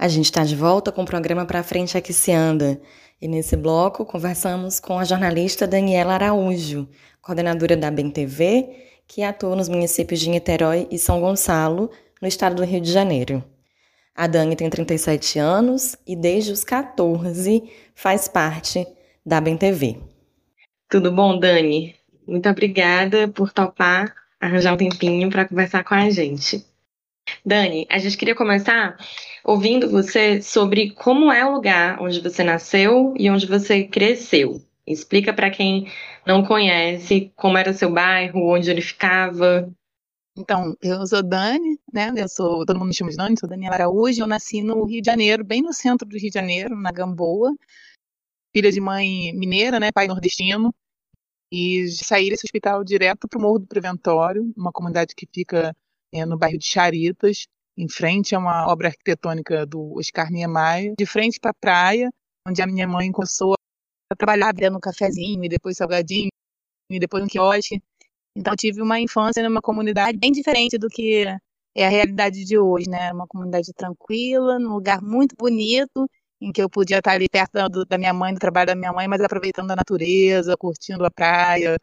A 0.00 0.08
gente 0.08 0.24
está 0.24 0.44
de 0.44 0.56
volta 0.56 0.90
com 0.90 1.02
o 1.02 1.04
programa 1.04 1.44
Pra 1.44 1.62
Frente 1.62 1.94
é 1.94 2.00
que 2.00 2.14
se 2.14 2.32
anda. 2.32 2.80
E 3.20 3.28
nesse 3.28 3.54
bloco 3.54 4.06
conversamos 4.06 4.80
com 4.80 4.98
a 4.98 5.04
jornalista 5.04 5.66
Daniela 5.66 6.14
Araújo, 6.14 6.88
coordenadora 7.20 7.76
da 7.76 7.90
BEM 7.90 8.10
TV, 8.10 8.66
que 9.06 9.22
atua 9.22 9.54
nos 9.54 9.68
municípios 9.68 10.18
de 10.18 10.30
Niterói 10.30 10.88
e 10.90 10.98
São 10.98 11.20
Gonçalo, 11.20 11.90
no 12.18 12.26
estado 12.26 12.56
do 12.56 12.64
Rio 12.64 12.80
de 12.80 12.90
Janeiro. 12.90 13.44
A 14.16 14.26
Dani 14.26 14.56
tem 14.56 14.70
37 14.70 15.38
anos 15.38 15.98
e 16.06 16.16
desde 16.16 16.50
os 16.50 16.64
14 16.64 17.70
faz 17.94 18.26
parte 18.26 18.86
da 19.24 19.38
BEM 19.38 19.58
TV. 19.58 19.98
Tudo 20.88 21.12
bom, 21.12 21.38
Dani? 21.38 21.94
Muito 22.26 22.48
obrigada 22.48 23.28
por 23.28 23.52
topar 23.52 24.14
arranjar 24.40 24.72
um 24.72 24.78
tempinho 24.78 25.28
para 25.28 25.46
conversar 25.46 25.84
com 25.84 25.92
a 25.92 26.08
gente. 26.08 26.69
Dani, 27.44 27.86
a 27.90 27.98
gente 27.98 28.16
queria 28.16 28.34
começar 28.34 28.96
ouvindo 29.44 29.90
você 29.90 30.40
sobre 30.42 30.90
como 30.90 31.32
é 31.32 31.44
o 31.44 31.52
lugar 31.52 32.00
onde 32.00 32.20
você 32.20 32.44
nasceu 32.44 33.14
e 33.16 33.30
onde 33.30 33.46
você 33.46 33.84
cresceu. 33.84 34.60
Explica 34.86 35.32
para 35.32 35.50
quem 35.50 35.90
não 36.26 36.44
conhece 36.44 37.32
como 37.36 37.56
era 37.56 37.72
seu 37.72 37.92
bairro, 37.92 38.54
onde 38.54 38.70
ele 38.70 38.80
ficava. 38.80 39.70
Então, 40.36 40.76
eu 40.82 41.06
sou 41.06 41.22
Dani, 41.22 41.78
né? 41.92 42.12
Eu 42.16 42.28
sou, 42.28 42.64
todo 42.64 42.78
mundo 42.78 42.88
me 42.88 42.94
chama 42.94 43.10
de 43.10 43.16
Dani, 43.16 43.38
sou 43.38 43.48
Daniela 43.48 43.74
Araújo. 43.74 44.22
Eu 44.22 44.26
nasci 44.26 44.62
no 44.62 44.84
Rio 44.84 45.02
de 45.02 45.06
Janeiro, 45.06 45.44
bem 45.44 45.62
no 45.62 45.72
centro 45.72 46.08
do 46.08 46.16
Rio 46.16 46.30
de 46.30 46.34
Janeiro, 46.34 46.76
na 46.76 46.90
Gamboa. 46.90 47.54
Filha 48.54 48.72
de 48.72 48.80
mãe 48.80 49.32
mineira, 49.34 49.78
né? 49.78 49.92
Pai 49.92 50.06
nordestino. 50.06 50.74
E 51.52 51.88
saí 51.88 52.30
desse 52.30 52.46
hospital 52.46 52.84
direto 52.84 53.28
para 53.28 53.38
o 53.38 53.42
Morro 53.42 53.58
do 53.58 53.66
Preventório, 53.66 54.52
uma 54.56 54.70
comunidade 54.70 55.14
que 55.16 55.26
fica 55.32 55.74
é, 56.12 56.24
no 56.26 56.38
bairro 56.38 56.58
de 56.58 56.66
Charitas, 56.66 57.46
em 57.76 57.88
frente 57.88 58.34
a 58.34 58.38
uma 58.38 58.70
obra 58.70 58.88
arquitetônica 58.88 59.64
do 59.66 59.96
Oscar 59.98 60.30
Niemeyer, 60.30 60.94
de 60.98 61.06
frente 61.06 61.38
para 61.40 61.50
a 61.50 61.54
praia, 61.54 62.10
onde 62.46 62.60
a 62.62 62.66
minha 62.66 62.86
mãe 62.86 63.10
começou 63.10 63.54
a 64.10 64.16
trabalhar 64.16 64.52
dando 64.52 64.76
um 64.76 64.80
cafezinho 64.80 65.44
e 65.44 65.48
depois 65.48 65.76
salgadinho 65.76 66.30
e 66.90 66.98
depois 66.98 67.22
um 67.24 67.28
quiosque. 67.28 67.80
Então 68.36 68.54
tive 68.56 68.82
uma 68.82 69.00
infância 69.00 69.42
numa 69.42 69.60
comunidade 69.60 70.18
bem 70.18 70.32
diferente 70.32 70.78
do 70.78 70.88
que 70.88 71.24
é 71.74 71.86
a 71.86 71.88
realidade 71.88 72.44
de 72.44 72.58
hoje, 72.58 72.88
né? 72.88 73.12
Uma 73.12 73.26
comunidade 73.26 73.72
tranquila, 73.72 74.58
num 74.58 74.74
lugar 74.74 75.00
muito 75.02 75.34
bonito, 75.36 76.08
em 76.40 76.52
que 76.52 76.62
eu 76.62 76.68
podia 76.68 76.98
estar 76.98 77.12
ali 77.12 77.28
perto 77.28 77.52
da 77.86 77.98
minha 77.98 78.12
mãe, 78.12 78.34
do 78.34 78.40
trabalho 78.40 78.68
da 78.68 78.74
minha 78.74 78.92
mãe, 78.92 79.06
mas 79.06 79.20
aproveitando 79.20 79.70
a 79.70 79.76
natureza, 79.76 80.56
curtindo 80.56 81.04
a 81.04 81.10
praia, 81.10 81.76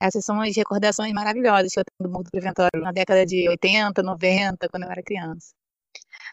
essas 0.00 0.24
são 0.24 0.40
as 0.40 0.56
recordações 0.56 1.12
maravilhosas 1.12 1.72
que 1.72 1.80
eu 1.80 1.84
tenho 1.84 2.08
do 2.08 2.12
Morro 2.12 2.24
do 2.24 2.30
Preventório 2.30 2.80
na 2.80 2.90
década 2.90 3.26
de 3.26 3.48
80, 3.48 4.02
90, 4.02 4.68
quando 4.68 4.84
eu 4.84 4.90
era 4.90 5.02
criança. 5.02 5.52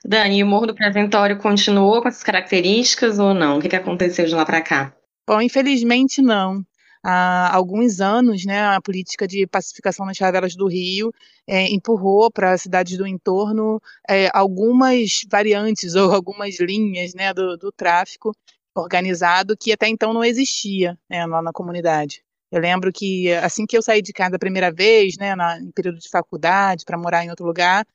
Dani, 0.06 0.44
o 0.44 0.48
Morro 0.48 0.68
do 0.68 0.76
Preventório 0.76 1.38
continuou 1.38 2.02
com 2.02 2.08
essas 2.08 2.24
características 2.24 3.20
ou 3.20 3.34
não? 3.34 3.58
O 3.58 3.62
que, 3.62 3.76
aconteceu 3.76 4.26
de 4.26 4.34
lá 4.34 4.46
para 4.46 4.62
cá? 4.62 4.96
Bom, 5.28 5.42
infelizmente 5.42 6.22
não. 6.22 6.64
Há 7.04 7.56
alguns 7.56 8.02
anos, 8.02 8.46
né, 8.46 8.62
a 8.68 8.82
política 8.82 9.28
de 9.28 9.46
pacificação 9.48 10.06
nas 10.06 10.18
favelas 10.18 10.56
do 10.56 10.68
Rio 10.68 11.12
é, 11.48 11.68
empurrou 11.68 12.32
para 12.32 12.54
as 12.54 12.62
cidades 12.62 12.98
do 12.98 13.08
entorno 13.08 13.82
é, 14.10 14.30
algumas 14.34 15.22
variantes 15.30 15.96
ou 15.96 16.14
algumas 16.14 16.60
linhas 16.60 17.14
né, 17.14 17.34
do, 17.34 17.56
do 17.58 17.72
tráfico 17.72 18.32
organizado 18.76 19.56
que 19.58 19.72
até 19.72 19.88
então 19.88 20.14
não 20.14 20.24
existia 20.24 20.98
né, 21.10 21.26
lá 21.26 21.42
na 21.42 21.52
comunidade. 21.52 22.24
Eu 22.52 22.62
lembro 22.62 22.92
que 22.94 23.32
assim 23.34 23.66
que 23.66 23.78
eu 23.78 23.82
saí 23.82 24.02
de 24.02 24.14
casa 24.14 24.36
a 24.38 24.40
primeira 24.40 24.72
vez, 24.72 25.16
né, 25.18 25.36
na, 25.36 25.60
em 25.60 25.72
período 25.72 26.00
de 26.00 26.10
faculdade, 26.10 26.86
para 26.86 26.98
morar 26.98 27.24
em 27.26 27.30
outro 27.30 27.46
lugar, 27.46 27.86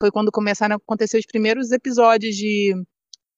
foi 0.00 0.10
quando 0.10 0.32
começaram 0.32 0.74
a 0.74 0.78
acontecer 0.78 1.18
os 1.18 1.26
primeiros 1.26 1.70
episódios 1.70 2.34
de, 2.36 2.74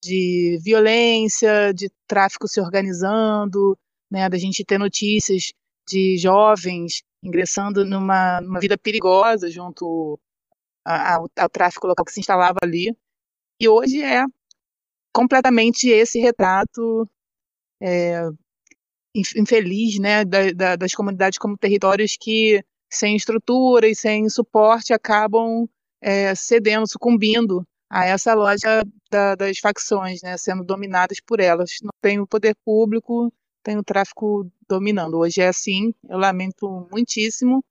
de 0.02 0.58
violência, 0.62 1.72
de 1.74 1.90
tráfico 2.06 2.48
se 2.48 2.60
organizando, 2.60 3.76
né, 4.10 4.28
da 4.28 4.38
gente 4.38 4.64
ter 4.64 4.78
notícias 4.78 5.52
de 5.88 6.16
jovens 6.18 7.02
ingressando 7.22 7.84
numa, 7.84 8.40
numa 8.40 8.60
vida 8.60 8.78
perigosa 8.78 9.50
junto 9.50 10.18
ao, 10.84 11.28
ao 11.36 11.48
tráfico 11.48 11.86
local 11.86 12.04
que 12.04 12.12
se 12.12 12.20
instalava 12.20 12.58
ali. 12.62 12.96
E 13.60 13.68
hoje 13.68 14.02
é 14.02 14.24
completamente 15.12 15.88
esse 15.88 16.18
retrato 16.18 17.08
é, 17.80 18.22
infeliz 19.14 19.98
né, 19.98 20.24
da, 20.24 20.52
da, 20.52 20.76
das 20.76 20.94
comunidades 20.94 21.38
como 21.38 21.56
territórios 21.56 22.16
que, 22.18 22.62
sem 22.90 23.16
estrutura 23.16 23.86
e 23.86 23.94
sem 23.94 24.28
suporte, 24.28 24.92
acabam 24.92 25.68
é, 26.00 26.34
cedendo, 26.34 26.88
sucumbindo 26.88 27.66
a 27.90 28.06
essa 28.06 28.32
loja 28.32 28.82
da, 29.10 29.34
das 29.34 29.58
facções, 29.58 30.22
né, 30.22 30.36
sendo 30.38 30.64
dominadas 30.64 31.18
por 31.20 31.40
elas. 31.40 31.72
Não 31.82 31.90
tem 32.00 32.18
o 32.18 32.26
poder 32.26 32.56
público, 32.64 33.30
tem 33.62 33.76
o 33.76 33.84
tráfico 33.84 34.50
dominando. 34.68 35.18
Hoje 35.18 35.42
é 35.42 35.48
assim, 35.48 35.92
eu 36.08 36.18
lamento 36.18 36.88
muitíssimo, 36.90 37.62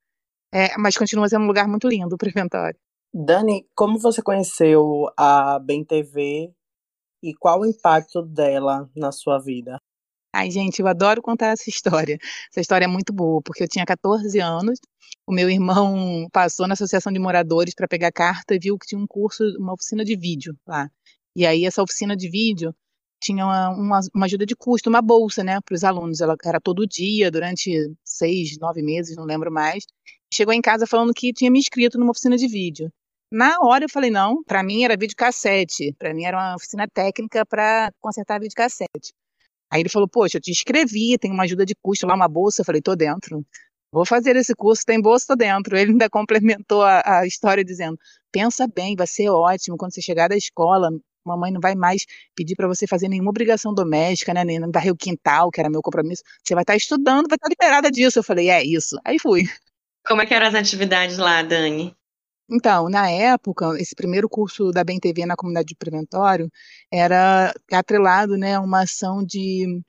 é, 0.53 0.77
mas 0.77 0.95
continua 0.95 1.27
sendo 1.27 1.43
um 1.43 1.47
lugar 1.47 1.67
muito 1.67 1.87
lindo 1.87 2.13
o 2.13 2.17
Preventório. 2.17 2.79
Dani, 3.13 3.67
como 3.75 3.99
você 3.99 4.21
conheceu 4.21 5.07
a 5.17 5.59
Bem 5.59 5.83
TV 5.83 6.53
e 7.23 7.33
qual 7.33 7.61
o 7.61 7.65
impacto 7.65 8.21
dela 8.21 8.89
na 8.95 9.11
sua 9.11 9.39
vida? 9.39 9.80
Ai, 10.33 10.49
gente, 10.49 10.79
eu 10.79 10.87
adoro 10.87 11.21
contar 11.21 11.47
essa 11.47 11.69
história. 11.69 12.17
Essa 12.49 12.61
história 12.61 12.85
é 12.85 12.87
muito 12.87 13.11
boa, 13.13 13.41
porque 13.41 13.63
eu 13.63 13.67
tinha 13.67 13.85
14 13.85 14.39
anos, 14.39 14.79
o 15.27 15.33
meu 15.33 15.49
irmão 15.49 16.27
passou 16.31 16.67
na 16.67 16.73
associação 16.73 17.11
de 17.11 17.19
moradores 17.19 17.73
para 17.75 17.87
pegar 17.87 18.11
carta 18.11 18.55
e 18.55 18.59
viu 18.59 18.77
que 18.77 18.87
tinha 18.87 18.99
um 18.99 19.07
curso, 19.07 19.43
uma 19.59 19.73
oficina 19.73 20.05
de 20.05 20.15
vídeo 20.15 20.55
lá. 20.65 20.89
E 21.35 21.45
aí 21.45 21.65
essa 21.65 21.83
oficina 21.83 22.15
de 22.15 22.29
vídeo 22.29 22.73
tinha 23.21 23.45
uma, 23.45 23.69
uma, 23.69 23.99
uma 24.15 24.25
ajuda 24.25 24.45
de 24.45 24.55
custo, 24.55 24.89
uma 24.89 25.01
bolsa, 25.01 25.43
né, 25.43 25.59
para 25.61 25.75
os 25.75 25.83
alunos. 25.83 26.21
Ela 26.21 26.35
era 26.45 26.59
todo 26.61 26.87
dia, 26.87 27.29
durante 27.29 27.71
seis, 28.03 28.57
nove 28.59 28.81
meses, 28.81 29.15
não 29.17 29.25
lembro 29.25 29.51
mais. 29.51 29.85
Chegou 30.33 30.53
em 30.53 30.61
casa 30.61 30.87
falando 30.87 31.13
que 31.13 31.33
tinha 31.33 31.51
me 31.51 31.59
inscrito 31.59 31.99
numa 31.99 32.11
oficina 32.11 32.37
de 32.37 32.47
vídeo. 32.47 32.91
Na 33.31 33.57
hora 33.61 33.85
eu 33.85 33.89
falei, 33.89 34.09
não, 34.11 34.43
para 34.43 34.63
mim 34.63 34.83
era 34.83 34.97
videocassete, 34.97 35.93
para 35.97 36.13
mim 36.13 36.25
era 36.25 36.37
uma 36.37 36.55
oficina 36.55 36.87
técnica 36.87 37.45
para 37.45 37.91
consertar 38.01 38.39
videocassete. 38.39 39.13
Aí 39.71 39.81
ele 39.81 39.89
falou, 39.89 40.07
poxa, 40.07 40.37
eu 40.37 40.41
te 40.41 40.51
inscrevi, 40.51 41.17
tem 41.17 41.31
uma 41.31 41.43
ajuda 41.43 41.65
de 41.65 41.73
custo 41.81 42.05
lá, 42.05 42.13
uma 42.13 42.27
bolsa. 42.27 42.61
Eu 42.61 42.65
falei, 42.65 42.81
tô 42.81 42.95
dentro. 42.95 43.45
Vou 43.93 44.05
fazer 44.05 44.35
esse 44.35 44.53
curso, 44.55 44.83
tem 44.85 45.01
bolsa, 45.01 45.27
tô 45.29 45.35
dentro. 45.35 45.77
Ele 45.77 45.91
ainda 45.91 46.09
complementou 46.11 46.81
a, 46.83 47.19
a 47.19 47.25
história 47.25 47.63
dizendo, 47.63 47.97
pensa 48.31 48.67
bem, 48.67 48.95
vai 48.95 49.07
ser 49.07 49.29
ótimo, 49.29 49.77
quando 49.77 49.93
você 49.93 50.01
chegar 50.01 50.29
da 50.29 50.35
escola, 50.35 50.89
mamãe 51.25 51.51
não 51.51 51.61
vai 51.61 51.75
mais 51.75 52.05
pedir 52.35 52.55
para 52.55 52.67
você 52.67 52.87
fazer 52.87 53.07
nenhuma 53.07 53.29
obrigação 53.29 53.73
doméstica, 53.73 54.33
né? 54.33 54.43
Nem 54.43 54.59
varrer 54.71 54.91
o 54.91 54.97
quintal, 54.97 55.51
que 55.51 55.59
era 55.59 55.69
meu 55.69 55.81
compromisso. 55.81 56.23
Você 56.43 56.53
vai 56.53 56.63
estar 56.63 56.73
tá 56.73 56.77
estudando, 56.77 57.27
vai 57.27 57.35
estar 57.35 57.47
tá 57.47 57.49
liberada 57.49 57.91
disso. 57.91 58.19
Eu 58.19 58.23
falei, 58.23 58.49
é 58.49 58.63
isso. 58.63 58.97
Aí 59.05 59.19
fui. 59.19 59.43
Como 60.05 60.21
é 60.21 60.25
que 60.25 60.33
eram 60.33 60.47
as 60.47 60.55
atividades 60.55 61.17
lá, 61.17 61.41
Dani? 61.43 61.95
Então, 62.51 62.89
na 62.89 63.09
época, 63.09 63.79
esse 63.79 63.95
primeiro 63.95 64.27
curso 64.27 64.71
da 64.71 64.83
BNTV 64.83 65.25
na 65.25 65.37
comunidade 65.37 65.69
de 65.69 65.75
Preventório 65.75 66.51
era 66.91 67.53
atrelado 67.71 68.35
né, 68.35 68.55
a 68.55 68.59
uma 68.59 68.81
ação 68.81 69.23
de, 69.23 69.81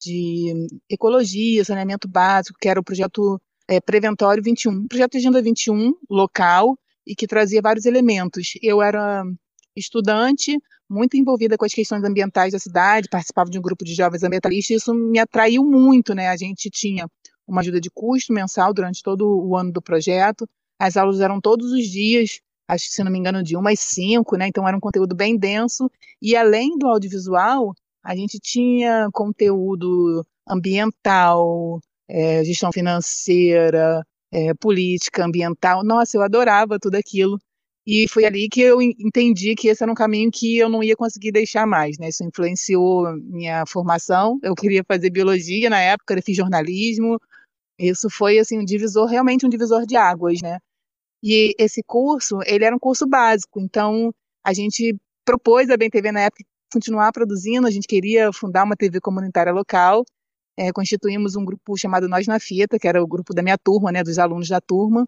de 0.00 0.66
ecologia, 0.90 1.64
saneamento 1.64 2.08
básico, 2.08 2.58
que 2.60 2.68
era 2.68 2.80
o 2.80 2.84
projeto 2.84 3.40
é, 3.68 3.80
Preventório 3.80 4.42
21, 4.42 4.72
um 4.72 4.88
projeto 4.88 5.16
Agenda 5.16 5.40
21, 5.40 5.92
local, 6.10 6.76
e 7.06 7.14
que 7.14 7.26
trazia 7.26 7.62
vários 7.62 7.86
elementos. 7.86 8.54
Eu 8.60 8.82
era 8.82 9.22
estudante, 9.76 10.58
muito 10.90 11.16
envolvida 11.16 11.56
com 11.56 11.64
as 11.64 11.72
questões 11.72 12.02
ambientais 12.02 12.52
da 12.52 12.58
cidade, 12.58 13.08
participava 13.08 13.48
de 13.48 13.58
um 13.60 13.62
grupo 13.62 13.84
de 13.84 13.94
jovens 13.94 14.24
ambientalistas, 14.24 14.70
e 14.70 14.74
isso 14.74 14.92
me 14.92 15.20
atraiu 15.20 15.64
muito, 15.64 16.14
né? 16.14 16.28
A 16.28 16.36
gente 16.36 16.68
tinha 16.68 17.08
uma 17.46 17.60
ajuda 17.60 17.80
de 17.80 17.90
custo 17.90 18.32
mensal 18.32 18.74
durante 18.74 19.02
todo 19.04 19.24
o 19.24 19.56
ano 19.56 19.72
do 19.72 19.80
projeto, 19.80 20.48
as 20.78 20.96
aulas 20.96 21.20
eram 21.20 21.40
todos 21.40 21.72
os 21.72 21.86
dias, 21.86 22.40
acho 22.68 22.86
que 22.86 22.92
se 22.94 23.02
não 23.02 23.10
me 23.10 23.18
engano, 23.18 23.42
de 23.42 23.56
uma 23.56 23.70
às 23.72 23.80
cinco, 23.80 24.36
né? 24.36 24.48
Então 24.48 24.66
era 24.66 24.76
um 24.76 24.80
conteúdo 24.80 25.14
bem 25.14 25.36
denso. 25.36 25.90
E 26.22 26.36
além 26.36 26.76
do 26.78 26.86
audiovisual, 26.86 27.74
a 28.02 28.14
gente 28.14 28.38
tinha 28.38 29.08
conteúdo 29.12 30.24
ambiental, 30.48 31.80
é, 32.08 32.44
gestão 32.44 32.72
financeira, 32.72 34.04
é, 34.32 34.54
política 34.54 35.24
ambiental. 35.24 35.84
Nossa, 35.84 36.16
eu 36.16 36.22
adorava 36.22 36.78
tudo 36.78 36.96
aquilo. 36.96 37.38
E 37.86 38.06
foi 38.06 38.26
ali 38.26 38.50
que 38.50 38.60
eu 38.60 38.82
entendi 38.82 39.54
que 39.54 39.68
esse 39.68 39.82
era 39.82 39.90
um 39.90 39.94
caminho 39.94 40.30
que 40.30 40.58
eu 40.58 40.68
não 40.68 40.82
ia 40.82 40.94
conseguir 40.94 41.32
deixar 41.32 41.66
mais, 41.66 41.96
né? 41.98 42.10
Isso 42.10 42.22
influenciou 42.22 43.10
minha 43.16 43.64
formação. 43.66 44.38
Eu 44.42 44.54
queria 44.54 44.84
fazer 44.86 45.08
biologia 45.10 45.70
na 45.70 45.80
época, 45.80 46.14
eu 46.14 46.22
fiz 46.22 46.36
jornalismo. 46.36 47.18
Isso 47.78 48.10
foi 48.10 48.38
assim 48.38 48.58
um 48.58 48.64
divisor, 48.64 49.06
realmente 49.06 49.46
um 49.46 49.48
divisor 49.48 49.86
de 49.86 49.96
águas, 49.96 50.42
né? 50.42 50.58
E 51.22 51.54
esse 51.58 51.82
curso, 51.82 52.38
ele 52.46 52.64
era 52.64 52.74
um 52.74 52.78
curso 52.78 53.06
básico, 53.06 53.60
então 53.60 54.12
a 54.44 54.52
gente 54.52 54.96
propôs 55.24 55.68
a 55.70 55.76
Bem 55.76 55.90
TV 55.90 56.12
na 56.12 56.20
época 56.22 56.44
continuar 56.72 57.12
produzindo, 57.12 57.66
a 57.66 57.70
gente 57.70 57.86
queria 57.86 58.32
fundar 58.32 58.64
uma 58.64 58.76
TV 58.76 59.00
comunitária 59.00 59.52
local, 59.52 60.04
é, 60.56 60.72
constituímos 60.72 61.36
um 61.36 61.44
grupo 61.44 61.76
chamado 61.76 62.08
Nós 62.08 62.26
na 62.26 62.38
Fita, 62.38 62.78
que 62.78 62.88
era 62.88 63.02
o 63.02 63.06
grupo 63.06 63.34
da 63.34 63.42
minha 63.42 63.56
turma, 63.56 63.92
né, 63.92 64.02
dos 64.02 64.18
alunos 64.18 64.48
da 64.48 64.60
turma. 64.60 65.06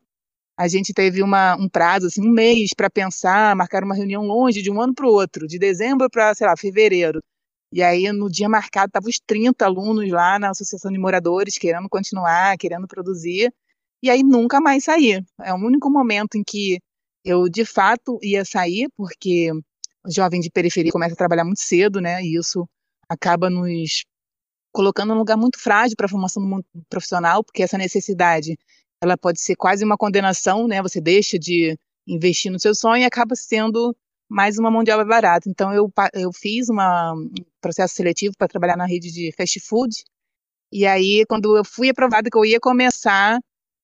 A 0.57 0.69
gente 0.69 0.93
teve 0.93 1.23
uma, 1.23 1.57
um 1.57 1.69
prazo, 1.69 2.07
assim, 2.07 2.23
um 2.23 2.31
mês 2.31 2.71
para 2.77 2.91
pensar, 2.91 3.57
marcar 3.57 3.83
uma 3.83 3.95
reunião 3.95 4.23
longe, 4.23 4.63
de 4.63 4.71
um 4.71 4.81
ano 4.81 4.95
para 4.95 5.07
o 5.07 5.11
outro, 5.11 5.47
de 5.47 5.59
dezembro 5.59 6.09
para, 6.11 6.35
sei 6.35 6.47
lá, 6.47 6.57
fevereiro. 6.57 7.21
E 7.73 7.83
aí, 7.83 8.11
no 8.13 8.29
dia 8.31 8.49
marcado, 8.49 8.89
estavam 8.89 9.09
os 9.09 9.19
30 9.27 9.65
alunos 9.65 10.09
lá 10.11 10.39
na 10.39 10.51
Associação 10.51 10.91
de 10.91 10.99
Moradores, 10.99 11.57
querendo 11.57 11.89
continuar, 11.89 12.57
querendo 12.59 12.87
produzir 12.87 13.53
e 14.03 14.11
aí 14.11 14.23
nunca 14.23 14.61
mais 14.61 14.85
sair. 14.85 15.25
É 15.41 15.53
o 15.53 15.57
único 15.57 15.91
momento 15.91 16.37
em 16.37 16.43
que 16.45 16.81
eu 17.25 17.49
de 17.49 17.65
fato 17.65 18.19
ia 18.23 18.45
sair, 18.45 18.89
porque 18.97 19.51
o 20.05 20.11
jovem 20.11 20.41
de 20.41 20.51
periferia 20.51 20.93
começa 20.93 21.15
a 21.15 21.19
trabalhar 21.19 21.45
muito 21.45 21.61
cedo, 21.61 22.01
né? 22.01 22.23
E 22.23 22.37
isso 22.37 22.67
acaba 23.09 23.51
nos 23.51 24.05
colocando 24.73 25.11
num 25.11 25.19
lugar 25.19 25.37
muito 25.37 25.59
frágil 25.59 25.97
para 25.97 26.07
a 26.07 26.09
formação 26.09 26.43
do 26.43 26.49
mundo 26.49 26.65
profissional, 26.89 27.45
porque 27.45 27.63
essa 27.63 27.77
necessidade 27.77 28.57
ela 29.03 29.17
pode 29.17 29.41
ser 29.41 29.57
quase 29.57 29.85
uma 29.85 29.97
condenação, 29.97 30.67
né? 30.69 30.83
Você 30.83 31.01
deixa 31.01 31.39
de 31.39 31.77
investir 32.07 32.51
no 32.51 32.61
seu 32.61 32.75
sonho 32.75 33.03
e 33.03 33.05
acaba 33.05 33.35
sendo 33.35 33.95
mais 34.29 34.59
uma 34.59 34.71
mão 34.71 34.85
de 34.85 34.93
obra 34.93 35.05
barata. 35.05 35.49
Então 35.49 35.73
eu, 35.73 35.93
eu 36.15 36.33
fiz 36.33 36.69
uma, 36.69 37.13
um 37.15 37.31
processo 37.61 37.95
seletivo 37.95 38.35
para 38.39 38.49
trabalhar 38.49 38.77
na 38.77 38.87
rede 38.87 39.11
de 39.11 39.33
fast 39.37 39.59
food. 39.61 39.95
E 40.73 40.87
aí, 40.87 41.25
quando 41.29 41.57
eu 41.57 41.65
fui 41.65 41.89
aprovada 41.91 42.31
que 42.31 42.37
eu 42.37 42.45
ia 42.45 42.61
começar, 42.61 43.41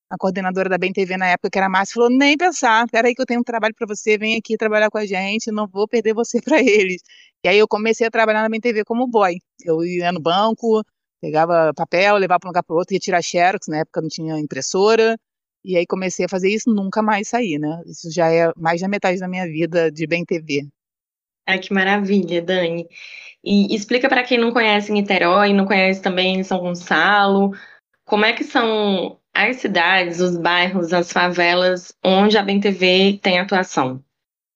a 0.09 0.16
coordenadora 0.16 0.69
da 0.69 0.79
Bem 0.79 0.92
TV 0.92 1.16
na 1.16 1.29
época, 1.29 1.51
que 1.51 1.59
era 1.59 1.66
a 1.66 1.71
Márcia, 1.71 1.95
falou: 1.95 2.11
nem 2.11 2.37
pensar, 2.37 2.87
peraí 2.88 3.14
que 3.14 3.23
eu 3.23 3.27
tenho 3.27 3.40
um 3.40 3.45
trabalho 3.45 3.75
para 3.75 3.87
você, 3.87 4.16
vem 4.19 4.37
aqui 4.37 4.57
trabalhar 4.57 4.90
com 4.90 4.99
a 4.99 5.07
gente, 5.07 5.51
não 5.51 5.66
vou 5.66 5.88
perder 5.88 6.14
você 6.14 6.40
para 6.42 6.61
eles. 6.61 7.03
E 7.45 7.49
aí 7.49 7.59
eu 7.59 7.69
comecei 7.69 8.07
a 8.07 8.11
trabalhar 8.11 8.42
na 8.42 8.49
Bem 8.49 8.61
TV 8.61 8.85
como 8.85 9.07
boy. 9.07 9.37
Eu 9.64 9.85
ia 9.85 10.12
no 10.12 10.21
banco, 10.21 10.83
pegava 11.21 11.73
papel, 11.75 12.16
levava 12.16 12.40
para 12.40 12.49
um 12.49 12.51
lugar 12.51 12.62
para 12.62 12.77
outro, 12.77 12.95
ia 12.95 13.01
tirar 13.01 13.23
xerox, 13.23 13.66
na 13.69 13.79
época 13.79 14.01
não 14.01 14.09
tinha 14.09 14.38
impressora, 14.38 15.16
e 15.64 15.77
aí 15.77 15.87
comecei 15.87 16.27
a 16.27 16.29
fazer 16.29 16.51
isso, 16.51 16.71
nunca 16.73 17.03
mais 17.03 17.28
saí, 17.28 17.59
né? 17.59 17.83
Isso 17.87 18.11
já 18.12 18.33
é 18.33 18.53
mais 18.57 18.81
da 18.81 18.89
metade 18.89 19.18
da 19.18 19.28
minha 19.28 19.47
vida 19.47 19.91
de 19.91 20.07
Bem 20.07 20.24
TV. 20.24 20.68
Ai, 21.49 21.59
que 21.59 21.72
maravilha, 21.72 22.43
Dani. 22.43 22.87
E 23.45 23.74
explica 23.74 24.09
para 24.09 24.24
quem 24.24 24.39
não 24.39 24.53
conhece 24.53 24.93
Niterói, 24.93 25.53
não 25.53 25.66
conhece 25.66 26.03
também 26.03 26.43
São 26.43 26.59
Gonçalo, 26.59 27.53
como 28.05 28.24
é 28.24 28.33
que 28.33 28.45
são 28.45 29.20
as 29.37 29.57
cidades, 29.57 30.20
os 30.20 30.37
bairros, 30.37 30.93
as 30.93 31.12
favelas 31.12 31.93
onde 32.03 32.39
a 32.39 32.43
BemTV 32.43 33.20
tem 33.22 33.39
atuação? 33.39 34.03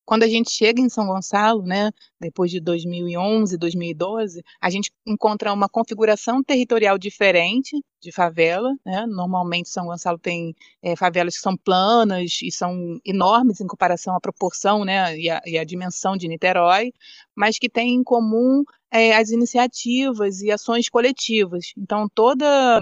Quando 0.07 0.25
a 0.25 0.29
gente 0.29 0.51
chega 0.51 0.81
em 0.81 0.89
São 0.89 1.07
Gonçalo, 1.07 1.63
né, 1.63 1.93
depois 2.21 2.51
de 2.51 2.59
2011, 2.59 3.57
2012, 3.57 4.43
a 4.61 4.69
gente 4.69 4.91
encontra 5.07 5.53
uma 5.53 5.69
configuração 5.69 6.43
territorial 6.43 6.99
diferente 6.99 7.81
de 8.03 8.11
favela. 8.11 8.75
Né? 8.85 9.07
Normalmente 9.07 9.69
São 9.69 9.87
Gonçalo 9.87 10.19
tem 10.19 10.53
é, 10.83 10.97
favelas 10.97 11.37
que 11.37 11.41
são 11.41 11.57
planas 11.57 12.41
e 12.43 12.51
são 12.51 12.99
enormes 13.05 13.61
em 13.61 13.69
comparação 13.69 14.17
à 14.17 14.21
proporção 14.21 14.85
né, 14.85 15.17
e, 15.17 15.31
a, 15.31 15.41
e 15.47 15.57
a 15.57 15.63
dimensão 15.63 16.17
de 16.17 16.27
Niterói, 16.27 16.93
mas 17.37 17.57
que 17.57 17.69
têm 17.69 17.95
em 17.95 18.03
comum 18.03 18.65
é, 18.91 19.15
as 19.15 19.31
iniciativas 19.31 20.41
e 20.41 20.51
ações 20.51 20.89
coletivas. 20.89 21.73
Então, 21.79 22.09
toda 22.13 22.81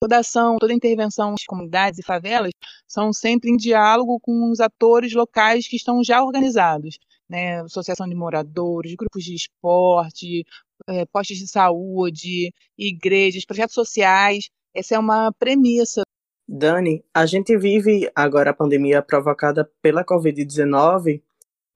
toda 0.00 0.18
ação, 0.18 0.56
toda 0.58 0.72
intervenção 0.72 1.32
nas 1.32 1.44
comunidades 1.44 1.98
e 1.98 2.02
favelas 2.02 2.52
são 2.86 3.12
sempre 3.12 3.50
em 3.50 3.56
diálogo 3.56 4.18
com 4.20 4.50
os 4.50 4.60
atores 4.60 5.12
locais 5.12 5.66
que 5.66 5.76
estão 5.76 6.02
já 6.02 6.22
organizados, 6.22 6.98
né? 7.28 7.60
Associação 7.60 8.08
de 8.08 8.14
moradores, 8.14 8.94
grupos 8.94 9.24
de 9.24 9.34
esporte, 9.34 10.44
é, 10.88 11.04
postos 11.06 11.38
de 11.38 11.48
saúde, 11.48 12.52
igrejas, 12.76 13.44
projetos 13.44 13.74
sociais. 13.74 14.48
Essa 14.74 14.94
é 14.94 14.98
uma 14.98 15.32
premissa. 15.38 16.02
Dani, 16.46 17.04
a 17.12 17.26
gente 17.26 17.56
vive 17.58 18.10
agora 18.14 18.50
a 18.50 18.54
pandemia 18.54 19.02
provocada 19.02 19.70
pela 19.82 20.04
Covid-19 20.04 21.22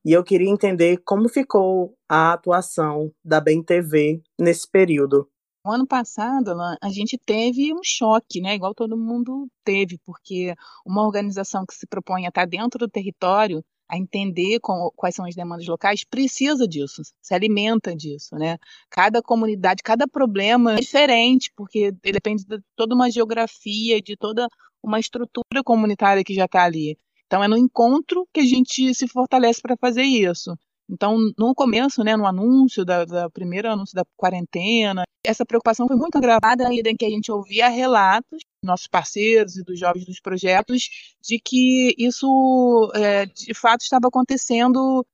e 0.05 0.13
eu 0.13 0.25
queria 0.25 0.49
entender 0.49 0.99
como 1.05 1.29
ficou 1.29 1.95
a 2.09 2.33
atuação 2.33 3.13
da 3.25 3.41
BEM 3.41 3.63
TV 3.63 4.23
nesse 4.39 4.69
período. 4.69 5.29
No 5.65 5.73
ano 5.73 5.87
passado, 5.87 6.51
a 6.61 6.89
gente 6.89 7.17
teve 7.17 7.73
um 7.73 7.83
choque, 7.85 8.41
né? 8.41 8.55
Igual 8.57 8.75
todo 8.75 8.97
mundo 8.97 9.49
teve, 9.65 9.97
porque 10.05 10.55
uma 10.85 11.05
organização 11.05 11.65
que 11.65 11.75
se 11.75 11.87
propõe 11.87 12.27
a 12.27 12.31
estar 12.31 12.47
dentro 12.47 12.81
do 12.81 12.89
território, 12.89 13.65
a 13.89 13.97
entender 13.97 14.59
com, 14.59 14.91
quais 14.97 15.15
são 15.15 15.25
as 15.25 15.37
demandas 15.37 15.67
locais, 15.67 16.03
precisa 16.03 16.67
disso, 16.67 17.03
se 17.21 17.33
alimenta 17.33 17.95
disso, 17.95 18.35
né? 18.35 18.59
Cada 18.91 19.23
comunidade, 19.23 19.85
cada 19.85 20.09
problema 20.09 20.75
é 20.75 20.81
diferente, 20.81 21.53
porque 21.55 21.93
depende 21.93 22.45
de 22.45 22.59
toda 22.75 22.95
uma 22.95 23.09
geografia, 23.09 24.03
de 24.03 24.17
toda 24.17 24.49
uma 24.83 24.99
estrutura 24.99 25.63
comunitária 25.65 26.25
que 26.25 26.35
já 26.35 26.47
está 26.47 26.65
ali. 26.65 26.99
Então, 27.27 27.43
é 27.43 27.47
no 27.47 27.57
encontro 27.57 28.27
que 28.33 28.41
a 28.41 28.47
gente 28.47 28.93
se 28.95 29.07
fortalece 29.07 29.63
para 29.63 29.77
fazer 29.77 30.03
isso. 30.03 30.57
Então, 30.91 31.17
no 31.39 31.55
começo, 31.55 32.03
né, 32.03 32.17
no 32.17 32.27
anúncio 32.27 32.85
da, 32.85 33.05
da 33.05 33.31
primeiro 33.31 33.71
anúncio 33.71 33.95
da 33.95 34.05
quarentena, 34.17 35.05
essa 35.25 35.47
preocupação 35.47 35.87
foi 35.87 35.97
muito 35.97 36.17
agravada 36.17 36.65
na 36.65 36.71
medida 36.71 36.91
em 36.91 36.97
que 36.97 37.05
a 37.05 37.11
gente 37.11 37.31
ouvia 37.31 37.69
relatos 37.69 38.41
nossos 38.65 38.87
parceiros 38.87 39.57
e 39.57 39.65
dos 39.65 39.79
jovens 39.79 40.05
dos 40.05 40.21
projetos 40.21 40.89
de 41.21 41.39
que 41.39 41.95
isso 41.99 42.91
é, 42.95 43.27
de 43.27 43.55
fato 43.55 43.83
estava 43.83 44.09
acontecendo 44.09 45.05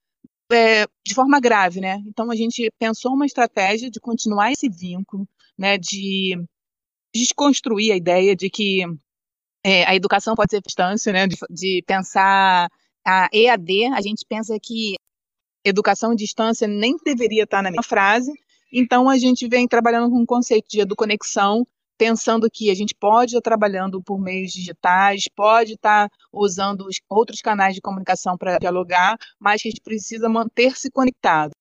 é, 0.51 0.87
de 1.07 1.15
forma 1.15 1.41
grave, 1.41 1.81
né? 1.81 2.03
Então 2.07 2.31
a 2.31 2.37
gente 2.37 2.71
pensou 2.79 3.13
uma 3.13 3.27
estratégia 3.27 3.91
de 3.91 4.01
continuar 4.01 4.53
esse 4.53 4.69
vínculo, 4.69 5.29
né? 5.59 5.77
De 5.79 6.37
desconstruir 7.15 7.93
a 7.93 7.97
ideia 7.97 8.35
de 8.35 8.49
que 8.49 8.85
é, 9.65 9.85
a 9.85 9.95
educação 9.95 10.35
pode 10.35 10.51
ser 10.51 10.61
distância, 10.63 11.13
né? 11.13 11.27
De, 11.27 11.37
de 11.51 11.83
pensar 11.87 12.69
a 13.07 13.29
EAD, 13.33 13.87
a 13.95 14.01
gente 14.01 14.25
pensa 14.29 14.59
que 14.63 14.95
educação 15.65 16.13
à 16.13 16.15
distância 16.15 16.67
nem 16.67 16.97
deveria 17.05 17.45
estar 17.45 17.63
na 17.63 17.71
mesma 17.71 17.83
frase. 17.83 18.33
Então, 18.73 19.09
a 19.09 19.19
gente 19.19 19.49
vem 19.49 19.67
trabalhando 19.67 20.11
com 20.11 20.23
o 20.23 20.27
conceito 20.27 20.69
de 20.69 20.81
educonexão, 20.81 21.67
pensando 21.97 22.49
que 22.51 22.71
a 22.71 22.75
gente 22.75 22.95
pode 22.95 23.33
estar 23.33 23.41
trabalhando 23.41 24.03
por 24.03 24.21
meios 24.21 24.53
digitais, 24.53 25.25
pode 25.35 25.73
estar 25.73 26.09
usando 26.33 26.87
outros 27.09 27.41
canais 27.41 27.75
de 27.75 27.81
comunicação 27.81 28.37
para 28.39 28.59
dialogar, 28.59 29.17
mas 29.39 29.61
que 29.63 29.69
a 29.69 29.71
gente 29.71 29.83
precisa 29.83 30.29
manter-se 30.29 30.91
conectado. 30.91 31.53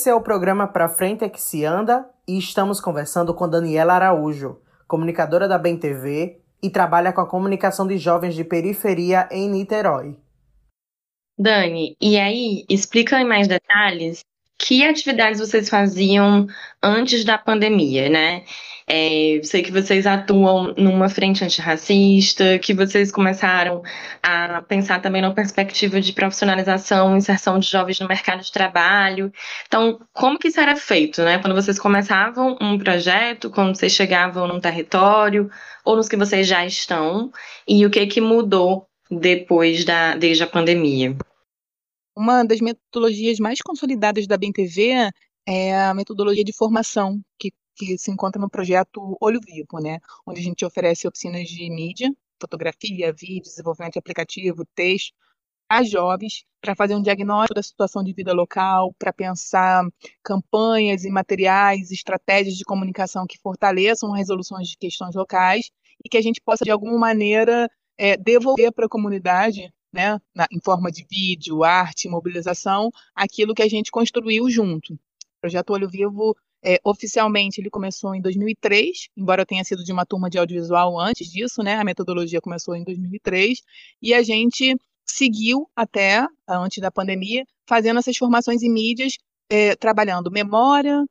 Esse 0.00 0.08
é 0.08 0.14
o 0.14 0.22
programa 0.22 0.66
Pra 0.66 0.88
Frente 0.88 1.24
é 1.24 1.28
que 1.28 1.38
se 1.38 1.62
anda 1.62 2.08
e 2.26 2.38
estamos 2.38 2.80
conversando 2.80 3.34
com 3.34 3.46
Daniela 3.46 3.92
Araújo, 3.92 4.58
comunicadora 4.88 5.46
da 5.46 5.58
Bem 5.58 5.76
TV 5.76 6.40
e 6.62 6.70
trabalha 6.70 7.12
com 7.12 7.20
a 7.20 7.28
comunicação 7.28 7.86
de 7.86 7.98
jovens 7.98 8.34
de 8.34 8.42
periferia 8.42 9.28
em 9.30 9.50
Niterói. 9.50 10.16
Dani, 11.38 11.98
e 12.00 12.18
aí, 12.18 12.64
explica 12.70 13.20
em 13.20 13.28
mais 13.28 13.46
detalhes 13.46 14.24
que 14.60 14.84
atividades 14.84 15.40
vocês 15.40 15.70
faziam 15.70 16.46
antes 16.82 17.24
da 17.24 17.38
pandemia, 17.38 18.10
né? 18.10 18.44
É, 18.86 19.40
sei 19.42 19.62
que 19.62 19.70
vocês 19.72 20.06
atuam 20.06 20.74
numa 20.76 21.08
frente 21.08 21.44
antirracista, 21.44 22.58
que 22.58 22.74
vocês 22.74 23.10
começaram 23.10 23.82
a 24.22 24.60
pensar 24.62 25.00
também 25.00 25.22
na 25.22 25.32
perspectiva 25.32 26.00
de 26.00 26.12
profissionalização, 26.12 27.16
inserção 27.16 27.58
de 27.58 27.68
jovens 27.68 28.00
no 28.00 28.08
mercado 28.08 28.42
de 28.42 28.52
trabalho. 28.52 29.32
Então, 29.66 29.98
como 30.12 30.38
que 30.38 30.48
isso 30.48 30.60
era 30.60 30.76
feito, 30.76 31.22
né? 31.22 31.38
Quando 31.38 31.54
vocês 31.54 31.78
começavam 31.78 32.58
um 32.60 32.76
projeto, 32.78 33.48
quando 33.48 33.74
vocês 33.74 33.92
chegavam 33.92 34.46
num 34.46 34.60
território, 34.60 35.48
ou 35.84 35.96
nos 35.96 36.08
que 36.08 36.16
vocês 36.16 36.46
já 36.46 36.66
estão, 36.66 37.30
e 37.66 37.86
o 37.86 37.90
que 37.90 38.06
que 38.06 38.20
mudou 38.20 38.86
depois 39.10 39.84
da, 39.84 40.16
desde 40.16 40.42
a 40.42 40.46
pandemia? 40.46 41.16
Uma 42.20 42.44
das 42.44 42.60
metodologias 42.60 43.38
mais 43.38 43.62
consolidadas 43.62 44.26
da 44.26 44.36
BNTV 44.36 45.10
é 45.48 45.74
a 45.74 45.94
metodologia 45.94 46.44
de 46.44 46.52
formação, 46.52 47.18
que, 47.38 47.50
que 47.74 47.96
se 47.96 48.10
encontra 48.10 48.38
no 48.38 48.50
projeto 48.50 49.16
Olho 49.22 49.40
Vivo, 49.42 49.82
né? 49.82 50.00
onde 50.26 50.38
a 50.38 50.42
gente 50.42 50.62
oferece 50.62 51.08
oficinas 51.08 51.48
de 51.48 51.70
mídia, 51.70 52.14
fotografia, 52.38 53.10
vídeo, 53.10 53.44
desenvolvimento 53.44 53.94
de 53.94 54.00
aplicativo, 54.00 54.66
texto, 54.74 55.14
a 55.66 55.82
jovens 55.82 56.44
para 56.60 56.76
fazer 56.76 56.94
um 56.94 57.00
diagnóstico 57.00 57.54
da 57.54 57.62
situação 57.62 58.04
de 58.04 58.12
vida 58.12 58.34
local, 58.34 58.94
para 58.98 59.14
pensar 59.14 59.82
campanhas 60.22 61.06
e 61.06 61.10
materiais, 61.10 61.90
estratégias 61.90 62.54
de 62.54 62.64
comunicação 62.64 63.26
que 63.26 63.38
fortaleçam 63.38 64.10
resoluções 64.10 64.68
de 64.68 64.76
questões 64.76 65.14
locais 65.14 65.70
e 66.04 66.08
que 66.10 66.18
a 66.18 66.22
gente 66.22 66.38
possa, 66.42 66.66
de 66.66 66.70
alguma 66.70 66.98
maneira, 66.98 67.66
é, 67.96 68.14
devolver 68.18 68.72
para 68.72 68.84
a 68.84 68.90
comunidade 68.90 69.72
né, 69.92 70.20
na, 70.34 70.46
em 70.50 70.60
forma 70.60 70.90
de 70.90 71.04
vídeo, 71.10 71.64
arte, 71.64 72.08
mobilização, 72.08 72.90
aquilo 73.14 73.54
que 73.54 73.62
a 73.62 73.68
gente 73.68 73.90
construiu 73.90 74.48
junto. 74.50 74.94
O 74.94 75.40
projeto 75.40 75.70
Olho 75.70 75.88
Vivo, 75.88 76.36
é, 76.62 76.78
oficialmente, 76.84 77.60
ele 77.60 77.70
começou 77.70 78.14
em 78.14 78.20
2003, 78.20 79.08
embora 79.16 79.42
eu 79.42 79.46
tenha 79.46 79.64
sido 79.64 79.82
de 79.82 79.92
uma 79.92 80.04
turma 80.04 80.28
de 80.28 80.38
audiovisual 80.38 80.98
antes 80.98 81.30
disso, 81.30 81.62
né, 81.62 81.74
a 81.74 81.84
metodologia 81.84 82.40
começou 82.40 82.74
em 82.76 82.84
2003, 82.84 83.62
e 84.02 84.14
a 84.14 84.22
gente 84.22 84.76
seguiu 85.06 85.68
até 85.74 86.26
antes 86.48 86.80
da 86.80 86.90
pandemia, 86.90 87.44
fazendo 87.68 87.98
essas 87.98 88.16
formações 88.16 88.62
em 88.62 88.70
mídias, 88.70 89.14
é, 89.50 89.74
trabalhando 89.74 90.30
memória, 90.30 91.04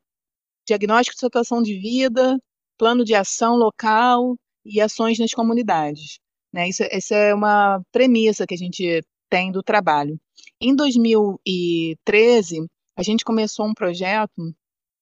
diagnóstico 0.66 1.14
de 1.16 1.20
situação 1.20 1.62
de 1.62 1.78
vida, 1.78 2.38
plano 2.78 3.04
de 3.04 3.14
ação 3.14 3.56
local 3.56 4.36
e 4.64 4.80
ações 4.80 5.18
nas 5.18 5.32
comunidades. 5.32 6.18
Né? 6.52 6.68
Isso, 6.68 6.82
essa 6.90 7.14
é 7.14 7.34
uma 7.34 7.80
premissa 7.92 8.46
que 8.46 8.54
a 8.54 8.58
gente 8.58 9.02
tem 9.28 9.52
do 9.52 9.62
trabalho. 9.62 10.18
Em 10.60 10.74
2013, 10.74 12.66
a 12.96 13.02
gente 13.02 13.24
começou 13.24 13.66
um 13.66 13.74
projeto 13.74 14.54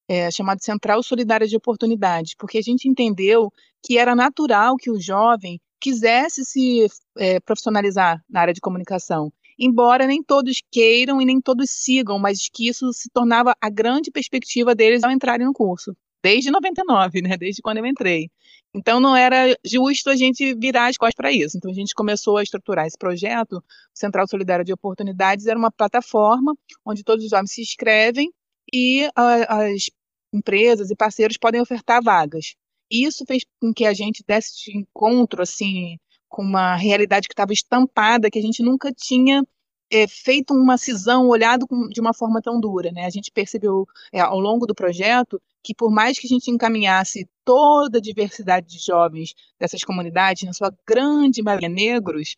é, 0.09 0.31
chamado 0.31 0.63
Central 0.63 1.03
Solidária 1.03 1.47
de 1.47 1.57
Oportunidades, 1.57 2.35
porque 2.39 2.59
a 2.59 2.63
gente 2.63 2.89
entendeu 2.89 3.51
que 3.85 3.99
era 3.99 4.15
natural 4.15 4.77
que 4.77 4.91
o 4.91 5.01
jovem 5.01 5.61
quisesse 5.81 6.45
se 6.45 6.87
é, 7.17 7.41
profissionalizar 7.41 8.23
na 8.29 8.41
área 8.41 8.55
de 8.55 8.61
comunicação, 8.61 9.33
embora 9.59 10.07
nem 10.07 10.23
todos 10.23 10.63
queiram 10.71 11.21
e 11.21 11.25
nem 11.25 11.41
todos 11.41 11.71
sigam, 11.71 12.19
mas 12.19 12.49
que 12.53 12.69
isso 12.69 12.93
se 12.93 13.09
tornava 13.11 13.55
a 13.61 13.71
grande 13.71 14.11
perspectiva 14.11 14.75
deles 14.75 15.05
ao 15.05 15.11
entrarem 15.11 15.47
no 15.47 15.53
curso, 15.53 15.95
desde 16.29 16.51
99, 16.51 17.23
né, 17.23 17.37
desde 17.39 17.63
quando 17.63 17.79
eu 17.79 17.87
entrei. 17.87 18.31
Então 18.75 19.01
não 19.01 19.17
era 19.17 19.57
justo 19.65 20.11
a 20.11 20.17
gente 20.17 20.55
virar 20.55 20.89
as 20.89 20.97
costas 20.99 21.15
para 21.15 21.33
isso. 21.33 21.57
Então 21.57 21.71
a 21.71 21.75
gente 21.75 21.95
começou 21.95 22.37
a 22.37 22.43
estruturar 22.43 22.87
esse 22.87 22.99
projeto. 22.99 23.57
O 23.57 23.63
Central 23.95 24.29
Solidário 24.29 24.65
de 24.65 24.73
Oportunidades 24.73 25.47
era 25.47 25.59
uma 25.59 25.73
plataforma 25.73 26.55
onde 26.85 27.03
todos 27.03 27.25
os 27.25 27.31
jovens 27.31 27.53
se 27.53 27.63
inscrevem 27.63 28.31
e 28.73 29.09
a, 29.17 29.65
as 29.65 29.87
empresas 30.33 30.91
e 30.91 30.97
parceiros 30.97 31.39
podem 31.39 31.63
ofertar 31.63 32.03
vagas. 32.03 32.55
Isso 32.91 33.25
fez 33.27 33.43
com 33.59 33.73
que 33.73 33.87
a 33.87 33.95
gente 33.95 34.23
desse 34.27 34.65
de 34.65 34.77
encontro 34.77 35.43
assim 35.43 35.97
com 36.29 36.43
uma 36.43 36.77
realidade 36.77 37.27
que 37.27 37.33
estava 37.33 37.55
estampada, 37.55 38.31
que 38.31 38.39
a 38.39 38.43
gente 38.43 38.63
nunca 38.63 38.93
tinha 38.93 39.43
é, 39.91 40.07
feito 40.07 40.53
uma 40.53 40.77
cisão, 40.77 41.27
olhado 41.29 41.67
com, 41.67 41.89
de 41.89 42.01
uma 42.03 42.13
forma 42.13 42.43
tão 42.43 42.61
dura. 42.61 42.93
Né? 42.93 43.07
A 43.07 43.11
gente 43.11 43.31
percebeu 43.33 43.87
é, 44.13 44.21
ao 44.21 44.39
longo 44.39 44.67
do 44.67 44.75
projeto 44.75 45.41
que 45.69 45.75
por 45.75 45.91
mais 45.91 46.19
que 46.19 46.27
a 46.27 46.31
gente 46.31 46.51
encaminhasse 46.51 47.29
toda 47.45 47.99
a 47.99 48.01
diversidade 48.01 48.67
de 48.67 48.79
jovens 48.79 49.35
dessas 49.61 49.85
comunidades, 49.85 50.45
na 50.45 50.55
sua 50.55 50.75
grande 50.89 51.43
maioria 51.43 51.69
negros, 51.69 52.37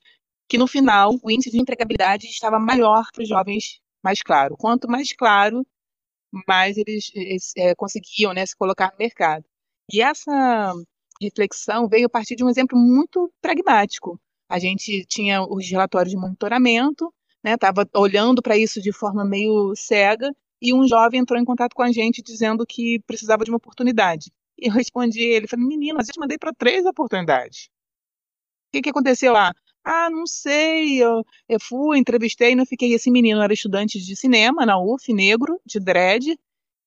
que 0.49 0.59
no 0.59 0.66
final 0.66 1.12
o 1.22 1.31
índice 1.31 1.53
de 1.53 1.61
empregabilidade 1.61 2.26
estava 2.26 2.59
maior 2.59 3.05
para 3.14 3.22
os 3.22 3.28
jovens 3.28 3.81
mais 4.03 4.20
claro. 4.20 4.57
Quanto 4.57 4.91
mais 4.91 5.12
claro, 5.12 5.64
mais 6.49 6.76
eles, 6.76 7.12
eles 7.14 7.53
é, 7.57 7.72
conseguiam 7.76 8.33
né, 8.33 8.45
se 8.45 8.57
colocar 8.57 8.91
no 8.91 8.99
mercado. 8.99 9.45
E 9.93 10.03
essa 10.03 10.72
reflexão 11.22 11.87
veio 11.87 12.07
a 12.07 12.11
partir 12.11 12.35
de 12.35 12.43
um 12.43 12.49
exemplo 12.49 12.76
muito 12.76 13.33
pragmático. 13.41 14.20
A 14.49 14.59
gente 14.59 15.05
tinha 15.07 15.41
os 15.41 15.70
relatórios 15.70 16.11
de 16.11 16.18
monitoramento, 16.18 17.14
estava 17.45 17.85
né, 17.85 17.91
olhando 17.95 18.43
para 18.43 18.59
isso 18.59 18.83
de 18.83 18.93
forma 18.93 19.24
meio 19.24 19.72
cega 19.76 20.35
e 20.61 20.75
um 20.75 20.87
jovem 20.87 21.21
entrou 21.21 21.41
em 21.41 21.45
contato 21.45 21.75
com 21.75 21.83
a 21.83 21.93
gente 21.93 22.23
dizendo 22.23 22.67
que 22.67 23.01
precisava 23.01 23.45
de 23.45 23.51
uma 23.51 23.57
oportunidade. 23.57 24.31
E 24.59 24.69
eu 24.69 24.73
respondi 24.73 25.21
ele, 25.23 25.49
falei, 25.49 25.67
menino, 25.67 25.97
mas 25.97 26.09
eu 26.09 26.15
te 26.15 26.21
mandei 26.21 26.37
para 26.39 26.53
três 26.53 26.85
oportunidades. 26.85 27.71
O 28.69 28.73
que, 28.73 28.83
que 28.83 28.91
aconteceu 28.91 29.33
lá? 29.33 29.53
Ah, 29.83 30.11
não 30.11 30.27
sei, 30.27 31.03
eu, 31.03 31.25
eu 31.49 31.59
fui, 31.59 31.99
entrevistei, 31.99 32.55
não 32.55 32.67
fiquei. 32.67 32.93
Esse 32.93 33.11
menino 33.11 33.41
era 33.41 33.53
estudante 33.53 33.99
de 33.99 34.15
cinema 34.15 34.67
na 34.67 34.79
UF, 34.79 35.13
negro, 35.13 35.59
de 35.65 35.81
dread, 35.81 36.39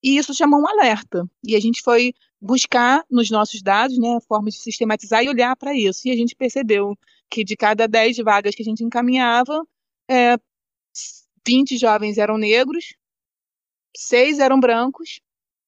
E 0.02 0.16
isso 0.16 0.32
chamou 0.34 0.60
um 0.60 0.68
alerta. 0.68 1.28
E 1.42 1.56
a 1.56 1.60
gente 1.60 1.82
foi 1.82 2.14
buscar 2.40 3.04
nos 3.10 3.30
nossos 3.30 3.62
dados, 3.62 3.98
né, 3.98 4.18
formas 4.28 4.54
de 4.54 4.60
sistematizar 4.60 5.24
e 5.24 5.28
olhar 5.28 5.56
para 5.56 5.74
isso. 5.74 6.06
E 6.06 6.10
a 6.12 6.16
gente 6.16 6.36
percebeu 6.36 6.96
que 7.30 7.42
de 7.44 7.56
cada 7.56 7.88
10 7.88 8.18
vagas 8.18 8.54
que 8.54 8.62
a 8.62 8.64
gente 8.64 8.84
encaminhava, 8.84 9.66
é, 10.08 10.38
20 11.46 11.76
jovens 11.76 12.18
eram 12.18 12.38
negros, 12.38 12.94
6 13.96 14.38
eram 14.38 14.58
brancos, 14.60 15.20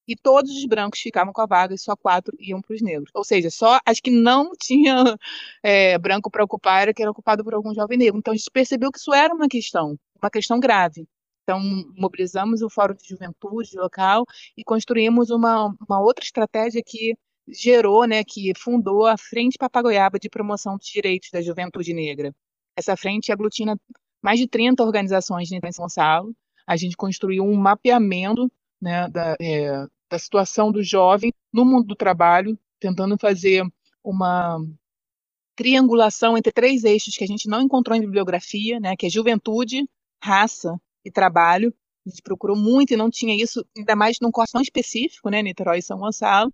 e 0.09 0.15
todos 0.15 0.53
os 0.57 0.65
brancos 0.67 1.01
ficavam 1.01 1.33
com 1.33 1.41
a 1.41 1.47
vaga 1.47 1.75
e 1.75 1.79
só 1.79 1.97
quatro 1.97 2.37
iam 2.39 2.61
para 2.61 2.75
os 2.75 2.81
negros. 2.83 3.11
Ou 3.15 3.25
seja, 3.25 3.51
só 3.51 3.81
as 3.85 4.01
que 4.01 4.11
não 4.11 4.53
tinha 4.61 5.17
é, 5.63 5.99
branco 5.99 6.31
para 6.31 6.45
ocupar 6.45 6.83
era 6.83 6.95
que 6.95 7.03
era 7.03 7.11
ocupado 7.11 7.43
por 7.43 7.55
algum 7.55 7.75
jovem 7.75 7.99
negro. 7.99 8.19
Então 8.19 8.33
a 8.33 8.37
gente 8.37 8.51
percebeu 8.53 8.91
que 8.93 8.99
isso 8.99 9.13
era 9.13 9.35
uma 9.35 9.49
questão, 9.49 9.99
uma 10.23 10.31
questão 10.31 10.61
grave. 10.61 11.07
Então, 11.43 11.61
mobilizamos 11.97 12.61
o 12.61 12.69
Fórum 12.69 12.95
de 12.95 13.09
Juventude 13.09 13.77
local 13.77 14.25
e 14.57 14.65
construímos 14.65 15.31
uma, 15.31 15.73
uma 15.89 16.01
outra 16.01 16.25
estratégia 16.25 16.83
que 16.85 17.15
gerou, 17.49 18.05
né, 18.05 18.25
que 18.25 18.53
fundou 18.57 19.07
a 19.07 19.17
Frente 19.17 19.57
Papagoiaba 19.57 20.19
de 20.19 20.29
Promoção 20.29 20.77
dos 20.77 20.89
Direitos 20.89 21.31
da 21.33 21.41
Juventude 21.41 21.95
Negra. 21.95 22.35
Essa 22.77 22.97
frente 22.97 23.31
aglutina 23.31 23.79
mais 24.21 24.41
de 24.41 24.49
30 24.49 24.83
organizações 24.83 25.51
em 25.53 25.61
São 25.73 25.85
Gonçalo. 25.85 26.35
A 26.67 26.77
gente 26.77 26.97
construiu 26.97 27.45
um 27.45 27.55
mapeamento 27.55 28.51
né, 28.81 29.09
da, 29.09 29.37
é, 29.41 29.87
da 30.11 30.19
situação 30.19 30.71
do 30.73 30.83
jovem 30.83 31.33
no 31.53 31.65
mundo 31.65 31.87
do 31.87 31.97
trabalho, 31.97 32.59
tentando 32.79 33.17
fazer 33.19 33.65
uma 34.03 34.59
triangulação 35.55 36.37
entre 36.37 36.53
três 36.53 36.85
eixos 36.85 37.17
que 37.17 37.25
a 37.25 37.27
gente 37.27 37.49
não 37.49 37.63
encontrou 37.63 37.97
em 37.97 38.01
bibliografia, 38.01 38.79
né, 38.79 38.95
que 38.97 39.07
é 39.07 39.11
juventude, 39.11 39.89
raça 40.23 40.79
e 41.05 41.11
trabalho. 41.11 41.75
A 42.07 42.11
gente 42.11 42.23
procurou 42.23 42.57
muito 42.57 42.93
e 42.93 42.97
não 42.97 43.11
tinha 43.11 43.35
isso, 43.35 43.65
ainda 43.77 43.97
mais 43.97 44.19
num 44.21 44.31
corte 44.31 44.53
tão 44.53 44.61
específico, 44.61 45.31
né, 45.31 45.43
Niterói 45.43 45.79
e 45.79 45.83
São 45.83 45.99
Gonçalo. 45.99 46.53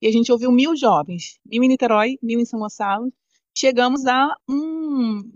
E 0.00 0.06
a 0.06 0.12
gente 0.12 0.30
ouviu 0.30 0.52
mil 0.52 0.76
jovens, 0.76 1.38
mil 1.44 1.62
em 1.62 1.68
Niterói, 1.68 2.18
mil 2.22 2.38
em 2.38 2.44
São 2.44 2.60
Gonçalo. 2.60 3.12
Chegamos 3.56 4.06
a 4.06 4.34
um, 4.48 5.32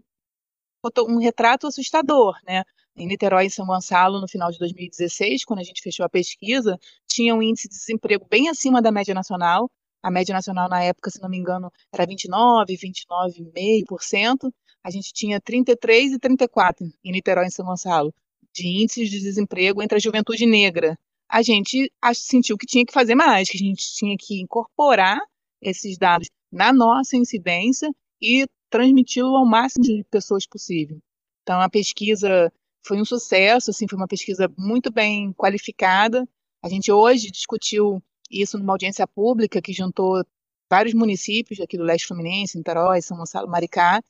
um 1.09 1.19
retrato 1.19 1.67
assustador, 1.67 2.37
né? 2.47 2.63
Em 2.99 3.07
Niterói 3.07 3.47
e 3.47 3.51
São 3.51 3.65
Gonçalo, 3.65 4.21
no 4.21 4.27
final 4.27 4.51
de 4.51 4.59
2016, 4.59 5.45
quando 5.45 5.61
a 5.61 5.63
gente 5.63 5.81
fechou 5.81 6.05
a 6.05 6.09
pesquisa, 6.09 6.77
tinha 7.07 7.33
um 7.33 7.41
índice 7.41 7.69
de 7.69 7.77
desemprego 7.77 8.27
bem 8.29 8.49
acima 8.49 8.83
da 8.83 8.91
média 8.91 9.15
nacional. 9.15 9.71
A 10.03 10.11
média 10.11 10.35
nacional, 10.35 10.69
na 10.69 10.83
época, 10.83 11.09
se 11.09 11.23
não 11.23 11.29
me 11.29 11.39
engano, 11.39 11.71
era 11.93 12.05
29, 12.05 12.77
29,5%. 12.77 14.53
A 14.83 14.91
gente 14.91 15.13
tinha 15.13 15.41
33 15.41 16.15
e 16.15 16.19
34 16.19 16.87
em 17.05 17.13
Niterói 17.13 17.47
e 17.47 17.53
São 17.53 17.65
Gonçalo 17.67 18.13
de 18.53 18.67
índices 18.67 19.09
de 19.09 19.21
desemprego 19.21 19.81
entre 19.81 19.97
a 19.97 20.01
juventude 20.01 20.45
negra. 20.45 20.99
A 21.29 21.41
gente 21.41 21.93
sentiu 22.15 22.59
que 22.59 22.67
tinha 22.67 22.85
que 22.85 22.93
fazer 22.93 23.15
mais, 23.15 23.49
que 23.49 23.57
a 23.57 23.61
gente 23.61 23.95
tinha 23.95 24.17
que 24.19 24.41
incorporar 24.41 25.21
esses 25.63 25.97
dados 25.97 26.29
na 26.51 26.73
nossa 26.73 27.17
incidência 27.17 27.89
e 28.21 28.45
transmiti-lo 28.69 29.37
ao 29.37 29.47
máximo 29.47 29.85
de 29.85 30.05
pessoas 30.11 30.45
possível. 30.47 30.99
Então, 31.43 31.61
a 31.61 31.69
pesquisa 31.71 32.53
foi 32.85 33.01
um 33.01 33.05
sucesso, 33.05 33.71
assim, 33.71 33.87
foi 33.89 33.97
uma 33.97 34.09
pesquisa 34.09 34.51
muito 34.57 34.91
bem 34.91 35.33
qualificada. 35.33 36.27
A 36.63 36.69
gente 36.69 36.91
hoje 36.91 37.31
discutiu 37.31 38.03
isso 38.31 38.59
numa 38.59 38.73
audiência 38.73 39.07
pública 39.07 39.61
que 39.61 39.73
juntou 39.73 40.25
vários 40.71 40.95
municípios 40.95 41.61
aqui 41.61 41.77
do 41.77 41.85
leste 41.85 42.07
fluminense, 42.07 42.57
Niterói, 42.57 43.01
São 43.01 43.17
Gonçalo, 43.17 43.49
Maricá, 43.49 44.03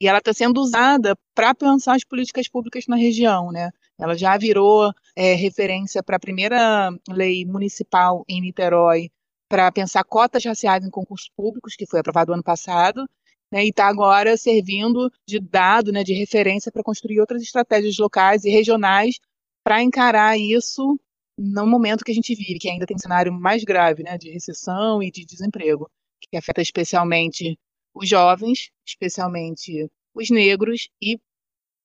e 0.00 0.08
ela 0.08 0.18
está 0.18 0.32
sendo 0.32 0.60
usada 0.60 1.16
para 1.34 1.54
pensar 1.54 1.94
as 1.94 2.04
políticas 2.04 2.48
públicas 2.48 2.86
na 2.86 2.96
região, 2.96 3.50
né? 3.52 3.70
Ela 3.98 4.16
já 4.16 4.36
virou 4.36 4.92
é, 5.14 5.34
referência 5.34 6.02
para 6.02 6.16
a 6.16 6.20
primeira 6.20 6.90
lei 7.08 7.44
municipal 7.44 8.24
em 8.28 8.40
Niterói 8.40 9.10
para 9.48 9.70
pensar 9.70 10.02
cotas 10.02 10.44
raciais 10.44 10.84
em 10.84 10.90
concursos 10.90 11.30
públicos, 11.36 11.76
que 11.76 11.86
foi 11.86 12.00
aprovado 12.00 12.32
ano 12.32 12.42
passado, 12.42 13.08
né, 13.52 13.64
e 13.64 13.68
está 13.68 13.86
agora 13.86 14.36
servindo 14.36 15.12
de 15.28 15.38
dado, 15.38 15.92
né, 15.92 16.02
de 16.02 16.14
referência 16.14 16.72
para 16.72 16.82
construir 16.82 17.20
outras 17.20 17.42
estratégias 17.42 17.98
locais 17.98 18.44
e 18.44 18.50
regionais 18.50 19.18
para 19.62 19.82
encarar 19.82 20.38
isso 20.38 20.98
no 21.38 21.66
momento 21.66 22.04
que 22.04 22.10
a 22.10 22.14
gente 22.14 22.34
vive, 22.34 22.58
que 22.58 22.68
ainda 22.68 22.86
tem 22.86 22.96
um 22.96 22.98
cenário 22.98 23.32
mais 23.32 23.62
grave 23.62 24.02
né, 24.02 24.16
de 24.16 24.30
recessão 24.30 25.02
e 25.02 25.10
de 25.10 25.24
desemprego, 25.24 25.90
que 26.20 26.36
afeta 26.36 26.62
especialmente 26.62 27.58
os 27.94 28.08
jovens, 28.08 28.70
especialmente 28.86 29.88
os 30.14 30.30
negros 30.30 30.88
e, 31.00 31.18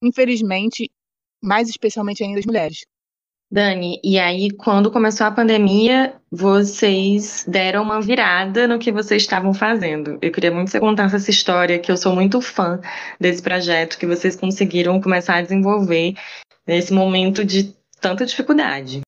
infelizmente, 0.02 0.90
mais 1.42 1.70
especialmente 1.70 2.24
ainda 2.24 2.40
as 2.40 2.46
mulheres. 2.46 2.86
Dani, 3.50 3.98
e 4.04 4.20
aí 4.20 4.52
quando 4.52 4.92
começou 4.92 5.26
a 5.26 5.32
pandemia, 5.32 6.20
vocês 6.30 7.46
deram 7.48 7.82
uma 7.82 8.02
virada 8.02 8.68
no 8.68 8.78
que 8.78 8.92
vocês 8.92 9.22
estavam 9.22 9.54
fazendo. 9.54 10.20
Eu 10.22 10.32
queria 10.34 10.52
muito 10.52 10.66
que 10.66 10.72
você 10.72 10.82
contasse 10.82 11.16
essa 11.16 11.32
história, 11.32 11.80
que 11.80 11.90
eu 11.90 11.96
sou 11.96 12.14
muito 12.14 12.42
fã 12.42 12.80
desse 13.18 13.42
projeto 13.42 13.98
que 13.98 14.06
vocês 14.06 14.36
conseguiram 14.36 15.00
começar 15.00 15.36
a 15.36 15.42
desenvolver 15.42 16.16
nesse 16.68 16.92
momento 16.92 17.46
de 17.46 17.74
tanta 18.02 18.26
dificuldade. 18.26 19.00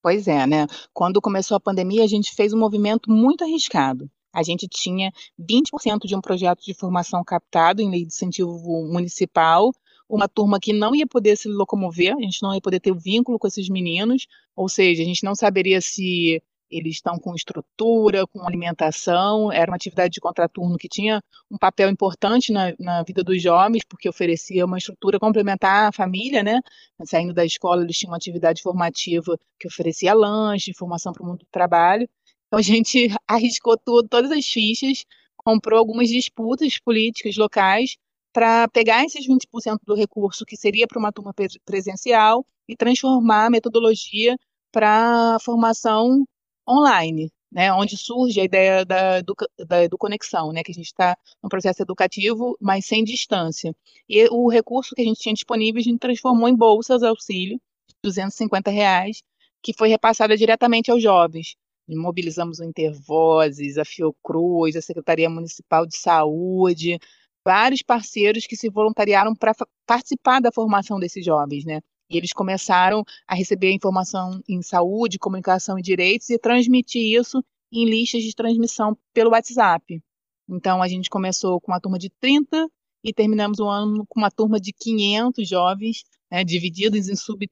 Pois 0.00 0.28
é, 0.28 0.46
né? 0.46 0.66
Quando 0.92 1.20
começou 1.20 1.56
a 1.56 1.60
pandemia, 1.60 2.04
a 2.04 2.08
gente 2.08 2.34
fez 2.36 2.52
um 2.52 2.58
movimento 2.58 3.10
muito 3.10 3.42
arriscado. 3.42 4.08
A 4.32 4.44
gente 4.44 4.68
tinha 4.68 5.10
20% 5.38 6.06
de 6.06 6.14
um 6.14 6.20
projeto 6.20 6.62
de 6.62 6.72
formação 6.72 7.22
captado 7.24 7.82
em 7.82 7.90
lei 7.90 8.02
de 8.02 8.14
incentivo 8.14 8.52
municipal 8.90 9.72
uma 10.08 10.28
turma 10.28 10.60
que 10.60 10.72
não 10.72 10.94
ia 10.94 11.06
poder 11.06 11.36
se 11.36 11.48
locomover, 11.48 12.14
a 12.16 12.20
gente 12.20 12.42
não 12.42 12.54
ia 12.54 12.60
poder 12.60 12.80
ter 12.80 12.94
vínculo 12.94 13.38
com 13.38 13.46
esses 13.46 13.68
meninos, 13.68 14.26
ou 14.54 14.68
seja, 14.68 15.02
a 15.02 15.06
gente 15.06 15.24
não 15.24 15.34
saberia 15.34 15.80
se 15.80 16.42
eles 16.72 16.94
estão 16.94 17.18
com 17.18 17.34
estrutura, 17.34 18.26
com 18.26 18.46
alimentação, 18.46 19.52
era 19.52 19.70
uma 19.70 19.76
atividade 19.76 20.14
de 20.14 20.20
contraturno 20.20 20.78
que 20.78 20.88
tinha 20.88 21.22
um 21.50 21.58
papel 21.58 21.90
importante 21.90 22.50
na, 22.50 22.74
na 22.78 23.02
vida 23.02 23.22
dos 23.22 23.40
jovens, 23.42 23.84
porque 23.84 24.08
oferecia 24.08 24.64
uma 24.64 24.78
estrutura 24.78 25.20
complementar 25.20 25.88
à 25.88 25.92
família, 25.92 26.42
né? 26.42 26.60
Saindo 27.04 27.34
da 27.34 27.44
escola, 27.44 27.82
eles 27.82 27.98
tinham 27.98 28.10
uma 28.10 28.16
atividade 28.16 28.62
formativa 28.62 29.38
que 29.58 29.68
oferecia 29.68 30.14
lanche, 30.14 30.72
formação 30.72 31.12
para 31.12 31.22
o 31.22 31.26
mundo 31.26 31.40
do 31.40 31.46
trabalho. 31.50 32.08
Então 32.46 32.58
a 32.58 32.62
gente 32.62 33.08
arriscou 33.28 33.76
tudo, 33.76 34.08
todas 34.08 34.30
as 34.30 34.46
fichas, 34.46 35.04
comprou 35.36 35.78
algumas 35.78 36.08
disputas 36.08 36.78
políticas 36.78 37.36
locais 37.36 37.96
para 38.32 38.68
pegar 38.68 39.04
esses 39.04 39.26
20% 39.26 39.78
do 39.86 39.94
recurso 39.94 40.44
que 40.44 40.56
seria 40.56 40.86
para 40.86 40.98
uma 40.98 41.12
turma 41.12 41.34
presencial 41.64 42.46
e 42.68 42.76
transformar 42.76 43.46
a 43.46 43.50
metodologia 43.50 44.36
para 44.72 45.38
formação 45.40 46.24
online, 46.68 47.30
né, 47.50 47.72
onde 47.72 47.96
surge 47.96 48.40
a 48.40 48.44
ideia 48.44 48.84
da, 48.84 49.20
do, 49.20 49.34
da 49.66 49.84
educonexão, 49.84 50.52
né, 50.52 50.62
que 50.62 50.70
a 50.70 50.74
gente 50.74 50.86
está 50.86 51.16
no 51.42 51.48
processo 51.48 51.82
educativo, 51.82 52.56
mas 52.60 52.86
sem 52.86 53.04
distância. 53.04 53.74
E 54.08 54.26
o 54.30 54.48
recurso 54.48 54.94
que 54.94 55.02
a 55.02 55.04
gente 55.04 55.20
tinha 55.20 55.34
disponível, 55.34 55.80
a 55.80 55.82
gente 55.82 55.98
transformou 55.98 56.48
em 56.48 56.56
bolsas 56.56 57.02
auxílio, 57.02 57.60
de 57.88 57.94
250 58.02 58.70
reais, 58.70 59.22
que 59.62 59.74
foi 59.76 59.88
repassada 59.88 60.36
diretamente 60.36 60.90
aos 60.90 61.02
jovens. 61.02 61.54
mobilizamos 61.88 62.58
o 62.58 62.64
Intervozes, 62.64 63.76
a 63.76 63.84
Fiocruz, 63.84 64.74
a 64.76 64.80
Secretaria 64.80 65.28
Municipal 65.28 65.86
de 65.86 65.96
Saúde, 65.96 66.98
vários 67.44 67.82
parceiros 67.82 68.46
que 68.46 68.56
se 68.56 68.68
voluntariaram 68.68 69.34
para 69.34 69.52
participar 69.86 70.40
da 70.40 70.52
formação 70.52 70.98
desses 70.98 71.24
jovens, 71.24 71.64
né? 71.64 71.80
E 72.10 72.16
eles 72.16 72.32
começaram 72.32 73.04
a 73.26 73.34
receber 73.34 73.72
informação 73.72 74.40
em 74.48 74.60
saúde, 74.62 75.18
comunicação 75.18 75.78
e 75.78 75.82
direitos 75.82 76.28
e 76.30 76.38
transmitir 76.38 77.18
isso 77.18 77.42
em 77.72 77.88
listas 77.88 78.22
de 78.22 78.34
transmissão 78.34 78.96
pelo 79.14 79.30
WhatsApp. 79.30 80.02
Então, 80.48 80.82
a 80.82 80.88
gente 80.88 81.08
começou 81.08 81.60
com 81.60 81.72
uma 81.72 81.80
turma 81.80 81.98
de 81.98 82.10
30 82.20 82.68
e 83.02 83.12
terminamos 83.12 83.58
o 83.58 83.68
ano 83.68 84.04
com 84.06 84.20
uma 84.20 84.30
turma 84.30 84.60
de 84.60 84.72
500 84.72 85.48
jovens, 85.48 86.04
né, 86.30 86.44
divididos 86.44 87.08
em 87.08 87.16
sub, 87.16 87.48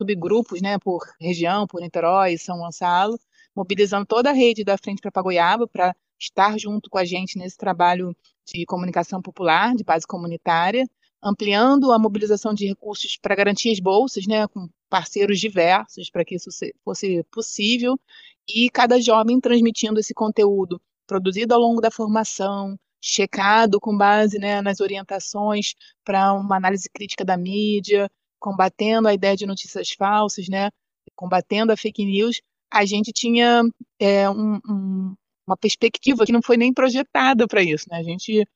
subgrupos, 0.00 0.60
né, 0.60 0.78
por 0.78 1.00
região, 1.20 1.66
por 1.66 1.80
Niterói, 1.80 2.36
São 2.36 2.58
Gonçalo, 2.58 3.18
mobilizando 3.54 4.04
toda 4.04 4.30
a 4.30 4.32
rede 4.32 4.64
da 4.64 4.76
Frente 4.76 5.00
para 5.00 5.12
Pagoiaba 5.12 5.68
para 5.68 5.94
estar 6.18 6.58
junto 6.58 6.90
com 6.90 6.98
a 6.98 7.04
gente 7.04 7.38
nesse 7.38 7.56
trabalho 7.56 8.16
de 8.46 8.64
comunicação 8.66 9.20
popular, 9.20 9.74
de 9.74 9.84
base 9.84 10.06
comunitária, 10.06 10.84
ampliando 11.22 11.90
a 11.90 11.98
mobilização 11.98 12.52
de 12.52 12.66
recursos 12.66 13.16
para 13.16 13.34
garantir 13.34 13.70
as 13.70 13.80
bolsas, 13.80 14.26
né, 14.26 14.46
com 14.48 14.68
parceiros 14.90 15.40
diversos, 15.40 16.10
para 16.10 16.24
que 16.24 16.34
isso 16.34 16.50
fosse 16.84 17.24
possível, 17.32 17.98
e 18.46 18.68
cada 18.70 19.00
jovem 19.00 19.40
transmitindo 19.40 19.98
esse 19.98 20.12
conteúdo 20.12 20.80
produzido 21.06 21.54
ao 21.54 21.60
longo 21.60 21.80
da 21.80 21.90
formação, 21.90 22.78
checado 23.00 23.80
com 23.80 23.96
base 23.96 24.38
né, 24.38 24.62
nas 24.62 24.80
orientações 24.80 25.74
para 26.04 26.32
uma 26.32 26.56
análise 26.56 26.88
crítica 26.92 27.24
da 27.24 27.36
mídia, 27.36 28.10
combatendo 28.38 29.08
a 29.08 29.14
ideia 29.14 29.36
de 29.36 29.46
notícias 29.46 29.90
falsas, 29.90 30.48
né, 30.48 30.70
combatendo 31.14 31.72
a 31.72 31.76
fake 31.76 32.04
news, 32.04 32.40
a 32.70 32.84
gente 32.84 33.12
tinha 33.12 33.62
é, 33.98 34.28
um, 34.28 34.58
um, 34.68 35.14
uma 35.46 35.56
perspectiva 35.56 36.24
que 36.24 36.32
não 36.32 36.42
foi 36.42 36.56
nem 36.56 36.72
projetada 36.72 37.46
para 37.46 37.62
isso. 37.62 37.86
Né? 37.90 37.98
A 37.98 38.02
gente 38.02 38.46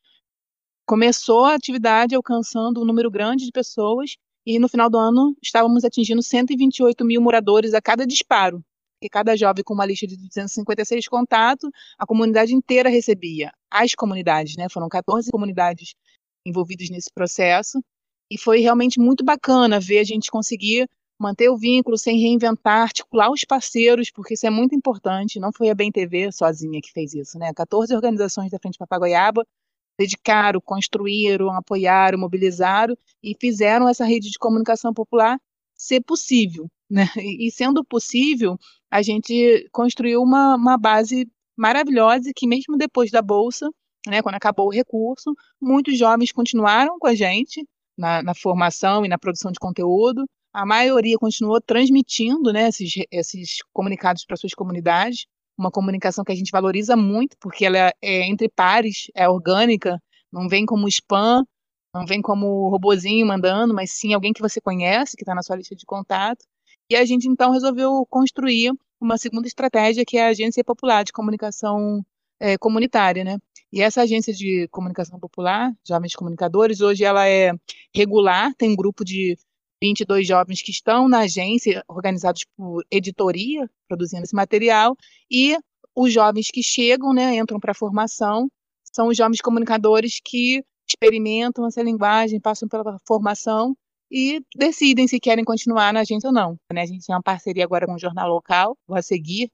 começou 0.87 1.45
a 1.45 1.55
atividade 1.55 2.15
alcançando 2.15 2.81
um 2.81 2.85
número 2.85 3.11
grande 3.11 3.45
de 3.45 3.53
pessoas 3.53 4.17
e 4.47 4.59
no 4.59 4.69
final 4.69 4.89
do 4.89 4.97
ano 4.97 5.37
estávamos 5.43 5.85
atingindo 5.85 6.23
128 6.23 7.05
mil 7.05 7.21
moradores 7.21 7.75
a 7.75 7.83
cada 7.83 8.07
disparo. 8.07 8.65
porque 8.99 9.11
cada 9.11 9.37
jovem 9.37 9.63
com 9.63 9.75
uma 9.75 9.85
lista 9.85 10.07
de 10.07 10.17
256 10.17 11.07
contatos, 11.07 11.71
a 11.99 12.07
comunidade 12.07 12.55
inteira 12.55 12.89
recebia. 12.89 13.53
As 13.71 13.95
comunidades, 13.95 14.57
né? 14.57 14.69
Foram 14.69 14.89
14 14.89 15.31
comunidades 15.31 15.95
envolvidas 16.45 16.89
nesse 16.89 17.11
processo. 17.13 17.79
E 18.31 18.39
foi 18.39 18.61
realmente 18.61 18.99
muito 18.99 19.25
bacana 19.25 19.79
ver 19.79 20.01
a 20.01 20.05
gente 20.05 20.31
conseguir 20.31 20.89
manter 21.19 21.49
o 21.49 21.57
vínculo 21.57 21.99
sem 21.99 22.19
reinventar, 22.19 22.83
articular 22.83 23.31
os 23.31 23.45
parceiros, 23.45 24.11
porque 24.11 24.35
isso 24.35 24.47
é 24.47 24.51
muito 24.51 24.75
importante. 24.75 25.41
Não 25.41 25.53
foi 25.53 25.69
a 25.71 25.75
Bem 25.75 25.91
TV 25.91 26.31
sozinha 26.33 26.81
que 26.81 26.93
fez 26.93 27.15
isso, 27.15 27.39
né? 27.39 27.53
14 27.53 27.95
organizações 27.95 28.51
da 28.51 28.59
Frente 28.59 28.79
Papagoiaba 28.79 29.45
dedicaram, 29.99 30.61
construíram, 30.61 31.51
apoiaram, 31.51 32.19
mobilizaram 32.19 32.97
e 33.23 33.35
fizeram 33.39 33.89
essa 33.89 34.05
rede 34.05 34.31
de 34.31 34.39
comunicação 34.39 34.95
popular 34.95 35.39
ser 35.75 36.01
possível. 36.03 36.69
Né? 36.89 37.07
E 37.17 37.51
sendo 37.51 37.85
possível, 37.85 38.57
a 38.91 39.03
gente 39.03 39.69
construiu 39.73 40.23
uma, 40.23 40.55
uma 40.55 40.79
base 40.79 41.29
maravilhosa 41.57 42.33
que 42.35 42.47
mesmo 42.47 42.77
depois 42.77 43.11
da 43.11 43.21
Bolsa, 43.21 43.69
né, 44.07 44.23
quando 44.23 44.37
acabou 44.37 44.69
o 44.69 44.73
recurso, 44.73 45.35
muitos 45.61 45.99
jovens 45.99 46.33
continuaram 46.33 46.99
com 46.99 47.07
a 47.07 47.15
gente 47.15 47.67
na, 47.97 48.23
na 48.23 48.35
formação 48.35 49.05
e 49.05 49.09
na 49.09 49.19
produção 49.19 49.51
de 49.51 49.59
conteúdo, 49.59 50.25
a 50.59 50.67
maioria 50.67 51.17
continuou 51.17 51.61
transmitindo 51.61 52.53
né, 52.53 52.67
esses, 52.69 52.93
esses 53.13 53.59
comunicados 53.73 54.25
para 54.25 54.37
suas 54.37 54.53
comunidades, 54.53 55.25
uma 55.57 55.71
comunicação 55.71 56.25
que 56.25 56.33
a 56.33 56.35
gente 56.35 56.51
valoriza 56.51 56.97
muito, 56.97 57.37
porque 57.39 57.65
ela 57.65 57.93
é 58.03 58.27
entre 58.29 58.49
pares, 58.49 59.07
é 59.15 59.29
orgânica, 59.29 60.03
não 60.33 60.49
vem 60.49 60.67
como 60.67 60.89
spam, 60.89 61.45
não 61.95 62.05
vem 62.05 62.21
como 62.21 62.69
robozinho 62.71 63.25
mandando, 63.25 63.73
mas 63.73 63.93
sim 63.93 64.13
alguém 64.13 64.33
que 64.33 64.41
você 64.41 64.61
conhece, 64.61 65.17
que 65.17 65.23
está 65.23 65.33
na 65.33 65.45
sua 65.45 65.55
lista 65.55 65.77
de 65.77 65.87
contato. 65.87 66.45
E 66.91 66.97
a 66.97 67.05
gente 67.05 67.29
então 67.29 67.53
resolveu 67.53 68.05
construir 68.11 68.73
uma 69.01 69.17
segunda 69.17 69.47
estratégia, 69.47 70.05
que 70.05 70.19
é 70.19 70.27
a 70.27 70.31
Agência 70.31 70.65
Popular 70.65 71.05
de 71.05 71.13
Comunicação 71.13 72.05
é, 72.41 72.59
Comunitária, 72.59 73.23
né? 73.23 73.39
E 73.73 73.81
essa 73.81 74.03
agência 74.03 74.33
de 74.33 74.67
comunicação 74.73 75.21
popular, 75.21 75.73
Jovens 75.87 76.15
Comunicadores, 76.17 76.81
hoje 76.81 77.05
ela 77.05 77.29
é 77.29 77.53
regular, 77.95 78.53
tem 78.57 78.71
um 78.73 78.77
grupo 78.77 79.05
de 79.05 79.37
22 79.83 80.27
jovens 80.27 80.63
que 80.63 80.71
estão 80.71 81.09
na 81.09 81.21
agência, 81.21 81.83
organizados 81.89 82.45
por 82.57 82.85
editoria, 82.91 83.69
produzindo 83.87 84.25
esse 84.25 84.35
material, 84.35 84.97
e 85.31 85.57
os 85.95 86.13
jovens 86.13 86.49
que 86.53 86.63
chegam, 86.63 87.13
né, 87.13 87.37
entram 87.37 87.59
para 87.59 87.73
a 87.73 87.75
formação, 87.75 88.49
são 88.93 89.09
os 89.09 89.17
jovens 89.17 89.41
comunicadores 89.41 90.21
que 90.25 90.63
experimentam 90.89 91.67
essa 91.67 91.83
linguagem, 91.83 92.41
passam 92.41 92.69
pela 92.69 92.99
formação 93.07 93.77
e 94.11 94.41
decidem 94.57 95.07
se 95.07 95.21
querem 95.21 95.45
continuar 95.45 95.93
na 95.93 96.01
agência 96.01 96.29
ou 96.29 96.33
não. 96.33 96.57
Né? 96.73 96.83
A 96.83 96.87
gente 96.87 97.05
tem 97.07 97.15
uma 97.15 97.23
parceria 97.23 97.65
agora 97.65 97.87
com 97.87 97.95
o 97.95 97.99
jornal 97.99 98.29
local, 98.29 98.77
o 98.87 99.03
Seguir, 99.03 99.51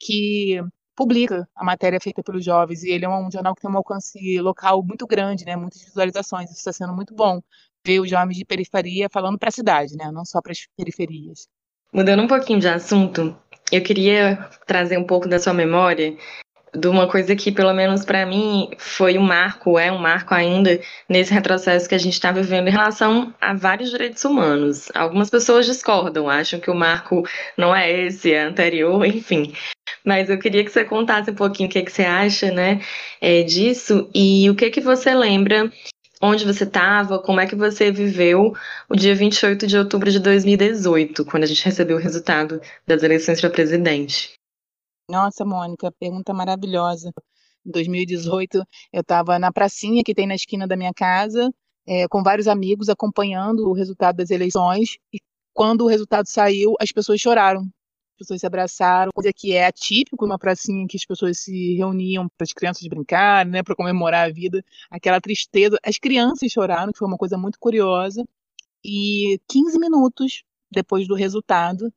que 0.00 0.60
publica 0.96 1.48
a 1.54 1.64
matéria 1.64 2.00
feita 2.00 2.22
pelos 2.22 2.44
jovens, 2.44 2.82
e 2.82 2.90
ele 2.90 3.04
é 3.04 3.08
um 3.08 3.30
jornal 3.30 3.54
que 3.54 3.60
tem 3.60 3.70
um 3.70 3.76
alcance 3.76 4.40
local 4.40 4.82
muito 4.82 5.06
grande, 5.06 5.44
né? 5.44 5.54
muitas 5.54 5.82
visualizações, 5.82 6.50
isso 6.50 6.58
está 6.58 6.72
sendo 6.72 6.92
muito 6.92 7.14
bom 7.14 7.40
ver 7.88 8.00
os 8.00 8.10
jovens 8.10 8.36
de 8.36 8.44
periferia 8.44 9.08
falando 9.10 9.38
para 9.38 9.48
a 9.48 9.52
cidade, 9.52 9.96
né? 9.96 10.10
Não 10.12 10.24
só 10.24 10.42
para 10.42 10.52
as 10.52 10.66
periferias. 10.76 11.48
Mudando 11.90 12.22
um 12.22 12.26
pouquinho 12.26 12.60
de 12.60 12.68
assunto, 12.68 13.34
eu 13.72 13.82
queria 13.82 14.46
trazer 14.66 14.98
um 14.98 15.04
pouco 15.04 15.26
da 15.26 15.38
sua 15.38 15.54
memória 15.54 16.14
de 16.74 16.86
uma 16.86 17.08
coisa 17.08 17.34
que, 17.34 17.50
pelo 17.50 17.72
menos 17.72 18.04
para 18.04 18.26
mim, 18.26 18.68
foi 18.76 19.16
um 19.16 19.22
marco, 19.22 19.78
é 19.78 19.90
um 19.90 19.96
marco 19.96 20.34
ainda 20.34 20.78
nesse 21.08 21.32
retrocesso 21.32 21.88
que 21.88 21.94
a 21.94 21.98
gente 21.98 22.12
está 22.12 22.30
vivendo 22.30 22.68
em 22.68 22.72
relação 22.72 23.34
a 23.40 23.54
vários 23.54 23.90
direitos 23.90 24.22
humanos. 24.22 24.90
Algumas 24.94 25.30
pessoas 25.30 25.64
discordam, 25.64 26.28
acham 26.28 26.60
que 26.60 26.70
o 26.70 26.74
marco 26.74 27.26
não 27.56 27.74
é 27.74 27.90
esse, 27.90 28.34
é 28.34 28.42
anterior, 28.42 29.02
enfim. 29.06 29.54
Mas 30.04 30.28
eu 30.28 30.38
queria 30.38 30.62
que 30.62 30.70
você 30.70 30.84
contasse 30.84 31.30
um 31.30 31.34
pouquinho 31.34 31.70
o 31.70 31.72
que, 31.72 31.82
que 31.82 31.90
você 31.90 32.04
acha 32.04 32.50
né, 32.50 32.82
é, 33.18 33.42
disso 33.42 34.10
e 34.14 34.48
o 34.50 34.54
que, 34.54 34.68
que 34.68 34.82
você 34.82 35.14
lembra 35.14 35.72
onde 36.22 36.44
você 36.44 36.64
estava, 36.64 37.20
como 37.20 37.40
é 37.40 37.46
que 37.46 37.54
você 37.54 37.90
viveu 37.90 38.52
o 38.88 38.96
dia 38.96 39.14
28 39.14 39.66
de 39.66 39.78
outubro 39.78 40.10
de 40.10 40.18
2018, 40.18 41.24
quando 41.24 41.44
a 41.44 41.46
gente 41.46 41.64
recebeu 41.64 41.96
o 41.96 42.00
resultado 42.00 42.60
das 42.86 43.02
eleições 43.02 43.40
para 43.40 43.50
presidente. 43.50 44.34
Nossa, 45.10 45.44
Mônica, 45.44 45.90
pergunta 45.98 46.34
maravilhosa. 46.34 47.10
Em 47.64 47.70
2018, 47.70 48.62
eu 48.92 49.00
estava 49.00 49.38
na 49.38 49.52
pracinha 49.52 50.02
que 50.04 50.14
tem 50.14 50.26
na 50.26 50.34
esquina 50.34 50.66
da 50.66 50.76
minha 50.76 50.92
casa, 50.92 51.50
é, 51.86 52.06
com 52.08 52.22
vários 52.22 52.46
amigos 52.46 52.88
acompanhando 52.88 53.68
o 53.68 53.72
resultado 53.72 54.16
das 54.16 54.30
eleições. 54.30 54.98
E 55.12 55.18
quando 55.54 55.82
o 55.82 55.88
resultado 55.88 56.26
saiu, 56.28 56.74
as 56.80 56.92
pessoas 56.92 57.20
choraram 57.20 57.62
pessoas 58.18 58.40
se 58.40 58.46
abraçaram, 58.46 59.12
coisa 59.14 59.32
que 59.32 59.52
é 59.52 59.66
atípico 59.66 60.26
numa 60.26 60.38
pracinha 60.38 60.86
que 60.86 60.96
as 60.96 61.04
pessoas 61.04 61.38
se 61.38 61.76
reuniam 61.76 62.28
para 62.36 62.44
as 62.44 62.52
crianças 62.52 62.86
brincarem, 62.88 63.52
né, 63.52 63.62
para 63.62 63.76
comemorar 63.76 64.28
a 64.28 64.32
vida, 64.32 64.62
aquela 64.90 65.20
tristeza. 65.20 65.78
As 65.84 65.98
crianças 65.98 66.50
choraram, 66.50 66.92
que 66.92 66.98
foi 66.98 67.08
uma 67.08 67.16
coisa 67.16 67.38
muito 67.38 67.58
curiosa. 67.58 68.24
E 68.84 69.40
15 69.48 69.78
minutos 69.78 70.42
depois 70.70 71.06
do 71.08 71.14
resultado, 71.14 71.92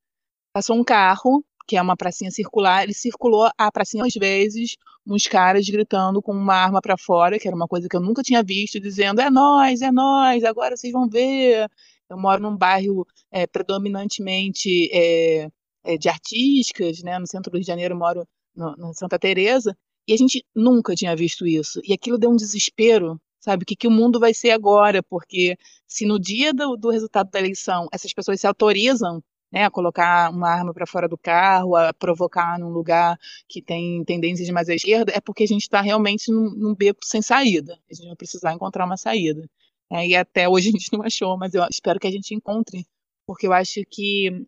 passou 0.54 0.78
um 0.78 0.84
carro, 0.84 1.44
que 1.68 1.78
é 1.78 1.82
uma 1.82 1.96
pracinha 1.96 2.32
circular, 2.32 2.84
ele 2.84 2.94
circulou 2.94 3.50
a 3.58 3.72
pracinha 3.72 4.06
às 4.06 4.14
vezes, 4.14 4.76
uns 5.06 5.28
caras 5.28 5.68
gritando 5.70 6.22
com 6.22 6.32
uma 6.34 6.56
arma 6.56 6.82
para 6.82 6.98
fora, 6.98 7.40
que 7.40 7.48
era 7.48 7.56
uma 7.56 7.68
coisa 7.68 7.88
que 7.90 7.96
eu 7.96 8.02
nunca 8.02 8.22
tinha 8.22 8.44
visto, 8.44 8.80
dizendo: 8.80 9.22
é 9.22 9.30
nós, 9.30 9.82
é 9.82 9.92
nós, 9.92 10.44
agora 10.44 10.76
vocês 10.76 10.92
vão 10.94 11.08
ver. 11.10 11.70
Eu 12.10 12.18
moro 12.18 12.42
num 12.42 12.58
bairro 12.58 13.08
é, 13.32 13.48
predominantemente 13.48 14.90
é, 14.92 15.50
é, 15.84 15.98
de 15.98 16.10
artísticas, 16.10 17.02
né? 17.04 17.18
No 17.20 17.28
centro 17.28 17.52
do 17.52 17.56
Rio 17.56 17.64
de 17.64 17.68
Janeiro, 17.68 17.96
moro 17.96 18.28
no 18.56 18.94
Santa 18.94 19.18
Teresa 19.18 19.76
e 20.08 20.14
a 20.14 20.18
gente 20.18 20.46
nunca 20.56 20.96
tinha 20.96 21.16
visto 21.16 21.48
isso. 21.48 21.80
E 21.84 21.94
aquilo 21.94 22.18
deu 22.18 22.30
um 22.30 22.36
desespero, 22.36 23.20
sabe? 23.40 23.64
O 23.64 23.66
que, 23.66 23.76
que 23.76 23.88
o 23.88 23.92
mundo 23.92 24.20
vai 24.20 24.34
ser 24.34 24.52
agora? 24.52 25.02
Porque 25.04 25.58
se 25.88 26.06
no 26.06 26.20
dia 26.20 26.54
do, 26.54 26.76
do 26.76 26.90
resultado 26.90 27.30
da 27.30 27.40
eleição 27.40 27.88
essas 27.92 28.14
pessoas 28.14 28.40
se 28.42 28.48
autorizam 28.48 29.24
né, 29.52 29.66
a 29.66 29.72
colocar 29.72 30.32
uma 30.32 30.50
arma 30.50 30.74
para 30.74 30.88
fora 30.88 31.08
do 31.08 31.18
carro, 31.18 31.76
a 31.76 31.94
provocar 31.94 32.58
num 32.58 32.70
lugar 32.70 33.20
que 33.48 33.62
tem 33.62 34.04
tendências 34.06 34.50
mais 34.50 34.70
à 34.70 34.76
esquerda, 34.76 35.12
é 35.14 35.20
porque 35.20 35.44
a 35.44 35.48
gente 35.48 35.64
está 35.64 35.82
realmente 35.82 36.32
num, 36.32 36.50
num, 36.52 36.76
beco 36.76 37.00
sem 37.04 37.22
saída. 37.22 37.78
A 37.90 37.94
gente 37.94 38.08
vai 38.08 38.16
precisar 38.16 38.54
encontrar 38.54 38.86
uma 38.86 38.98
saída. 38.98 39.48
É, 39.92 40.08
e 40.08 40.16
até 40.16 40.48
hoje 40.48 40.70
a 40.70 40.72
gente 40.72 40.88
não 40.94 41.04
achou, 41.04 41.38
mas 41.38 41.54
eu 41.54 41.66
espero 41.70 42.00
que 42.00 42.08
a 42.08 42.12
gente 42.12 42.34
encontre, 42.34 42.88
porque 43.26 43.46
eu 43.46 43.52
acho 43.52 43.82
que 43.90 44.46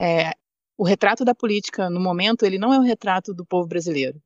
é, 0.00 0.32
o 0.76 0.84
retrato 0.84 1.24
da 1.24 1.34
política 1.34 1.88
no 1.90 2.00
momento 2.00 2.44
ele 2.44 2.58
não 2.58 2.72
é 2.72 2.78
o 2.78 2.82
retrato 2.82 3.34
do 3.34 3.44
povo 3.44 3.68
brasileiro. 3.68 4.20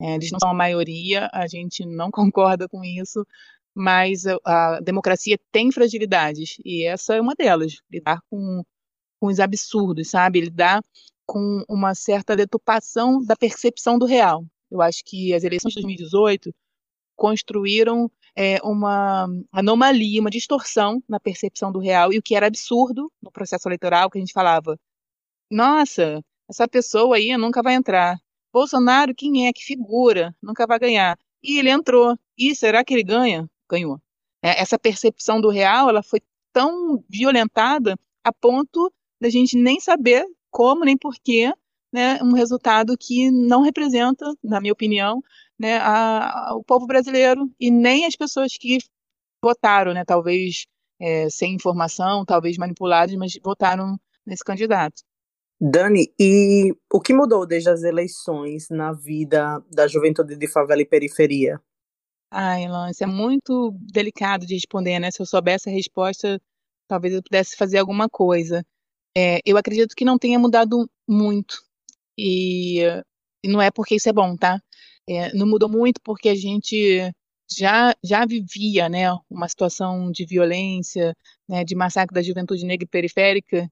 É, 0.00 0.14
eles 0.14 0.30
não 0.30 0.38
são 0.38 0.50
a 0.50 0.54
maioria, 0.54 1.28
a 1.32 1.46
gente 1.46 1.84
não 1.84 2.10
concorda 2.12 2.68
com 2.68 2.84
isso, 2.84 3.26
mas 3.74 4.26
a, 4.26 4.38
a, 4.44 4.80
democracia 4.80 5.38
tem 5.52 5.72
fragilidades 5.72 6.56
e 6.64 6.84
essa 6.84 7.14
é 7.14 7.20
uma 7.20 7.34
delas. 7.34 7.78
Lidar 7.90 8.20
com, 8.30 8.62
com 9.20 9.26
os 9.26 9.40
absurdos, 9.40 10.10
sabe? 10.10 10.40
Lidar 10.40 10.82
com 11.26 11.62
uma 11.68 11.94
certa 11.94 12.34
deturpação 12.36 13.22
da 13.24 13.36
percepção 13.36 13.98
do 13.98 14.06
real. 14.06 14.44
Eu 14.70 14.80
acho 14.82 15.02
que 15.04 15.34
as 15.34 15.44
eleições 15.44 15.74
de 15.74 15.82
2018 15.82 16.54
construíram 17.16 18.10
é, 18.36 18.58
uma 18.62 19.26
anomalia, 19.52 20.20
uma 20.20 20.30
distorção 20.30 21.02
na 21.08 21.18
percepção 21.18 21.72
do 21.72 21.80
real 21.80 22.12
e 22.12 22.18
o 22.18 22.22
que 22.22 22.34
era 22.34 22.46
absurdo 22.46 23.10
no 23.20 23.32
processo 23.32 23.68
eleitoral, 23.68 24.08
que 24.08 24.18
a 24.18 24.20
gente 24.20 24.32
falava 24.32 24.78
nossa, 25.50 26.22
essa 26.48 26.68
pessoa 26.68 27.16
aí 27.16 27.36
nunca 27.36 27.62
vai 27.62 27.74
entrar. 27.74 28.16
Bolsonaro, 28.52 29.14
quem 29.14 29.46
é? 29.46 29.52
Que 29.52 29.62
figura? 29.64 30.34
Nunca 30.42 30.66
vai 30.66 30.78
ganhar. 30.78 31.18
E 31.42 31.58
ele 31.58 31.70
entrou. 31.70 32.16
E 32.36 32.54
será 32.54 32.84
que 32.84 32.94
ele 32.94 33.04
ganha? 33.04 33.48
Ganhou. 33.70 34.00
É, 34.42 34.60
essa 34.60 34.78
percepção 34.78 35.40
do 35.40 35.50
real, 35.50 35.88
ela 35.88 36.02
foi 36.02 36.20
tão 36.52 37.04
violentada 37.08 37.96
a 38.24 38.32
ponto 38.32 38.92
da 39.20 39.28
gente 39.28 39.56
nem 39.56 39.80
saber 39.80 40.24
como 40.50 40.84
nem 40.84 40.96
porquê, 40.96 41.52
né, 41.92 42.22
um 42.22 42.32
resultado 42.32 42.96
que 42.98 43.30
não 43.30 43.62
representa, 43.62 44.26
na 44.42 44.60
minha 44.60 44.72
opinião, 44.72 45.22
né, 45.58 45.78
a, 45.78 46.50
a, 46.50 46.56
o 46.56 46.64
povo 46.64 46.86
brasileiro 46.86 47.50
e 47.58 47.70
nem 47.70 48.04
as 48.06 48.16
pessoas 48.16 48.56
que 48.58 48.78
votaram, 49.42 49.92
né, 49.94 50.04
talvez 50.04 50.66
é, 51.00 51.28
sem 51.30 51.54
informação, 51.54 52.24
talvez 52.24 52.56
manipuladas, 52.58 53.14
mas 53.16 53.32
votaram 53.42 53.98
nesse 54.26 54.44
candidato. 54.44 55.02
Dani, 55.60 56.12
e 56.18 56.72
o 56.92 57.00
que 57.00 57.12
mudou 57.12 57.44
desde 57.44 57.68
as 57.68 57.82
eleições 57.82 58.68
na 58.70 58.92
vida 58.92 59.60
da 59.72 59.88
juventude 59.88 60.36
de 60.36 60.48
favela 60.48 60.80
e 60.80 60.86
periferia? 60.86 61.60
Ai, 62.30 62.66
isso 62.90 63.02
é 63.02 63.06
muito 63.06 63.72
delicado 63.80 64.46
de 64.46 64.54
responder, 64.54 64.98
né? 65.00 65.10
Se 65.10 65.20
eu 65.20 65.26
soubesse 65.26 65.68
a 65.68 65.72
resposta, 65.72 66.40
talvez 66.86 67.14
eu 67.14 67.22
pudesse 67.22 67.56
fazer 67.56 67.78
alguma 67.78 68.08
coisa. 68.08 68.64
É, 69.16 69.40
eu 69.44 69.56
acredito 69.56 69.96
que 69.96 70.04
não 70.04 70.18
tenha 70.18 70.38
mudado 70.38 70.88
muito. 71.08 71.60
E, 72.16 72.80
e, 73.42 73.48
não 73.48 73.60
é 73.60 73.70
porque 73.70 73.96
isso 73.96 74.08
é 74.08 74.12
bom, 74.12 74.36
tá? 74.36 74.60
É, 75.08 75.32
não 75.34 75.46
mudou 75.46 75.68
muito 75.68 76.00
porque 76.04 76.28
a 76.28 76.34
gente 76.34 77.10
já, 77.50 77.94
já 78.04 78.26
vivia 78.26 78.88
né, 78.88 79.06
uma 79.30 79.48
situação 79.48 80.10
de 80.12 80.26
violência, 80.26 81.14
né, 81.48 81.64
de 81.64 81.74
massacre 81.74 82.14
da 82.14 82.22
juventude 82.22 82.64
negra 82.66 82.84
e 82.84 82.88
periférica, 82.88 83.68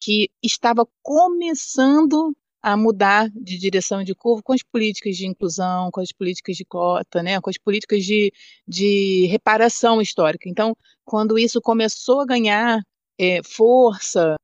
que 0.00 0.30
estava 0.42 0.86
começando 1.02 2.34
a 2.62 2.76
mudar 2.76 3.28
de 3.30 3.56
direção 3.58 4.02
de 4.02 4.14
curva 4.14 4.42
com 4.42 4.52
as 4.52 4.62
políticas 4.62 5.16
de 5.16 5.26
inclusão, 5.26 5.90
com 5.90 6.00
as 6.00 6.12
políticas 6.12 6.56
de 6.56 6.64
cota, 6.64 7.22
né, 7.22 7.40
com 7.40 7.50
as 7.50 7.58
políticas 7.58 8.04
de, 8.04 8.32
de 8.66 9.26
reparação 9.26 10.00
histórica. 10.00 10.48
Então, 10.48 10.76
quando 11.04 11.38
isso 11.38 11.60
começou 11.60 12.20
a 12.20 12.26
ganhar 12.26 12.80
é, 13.18 13.40
força, 13.42 14.36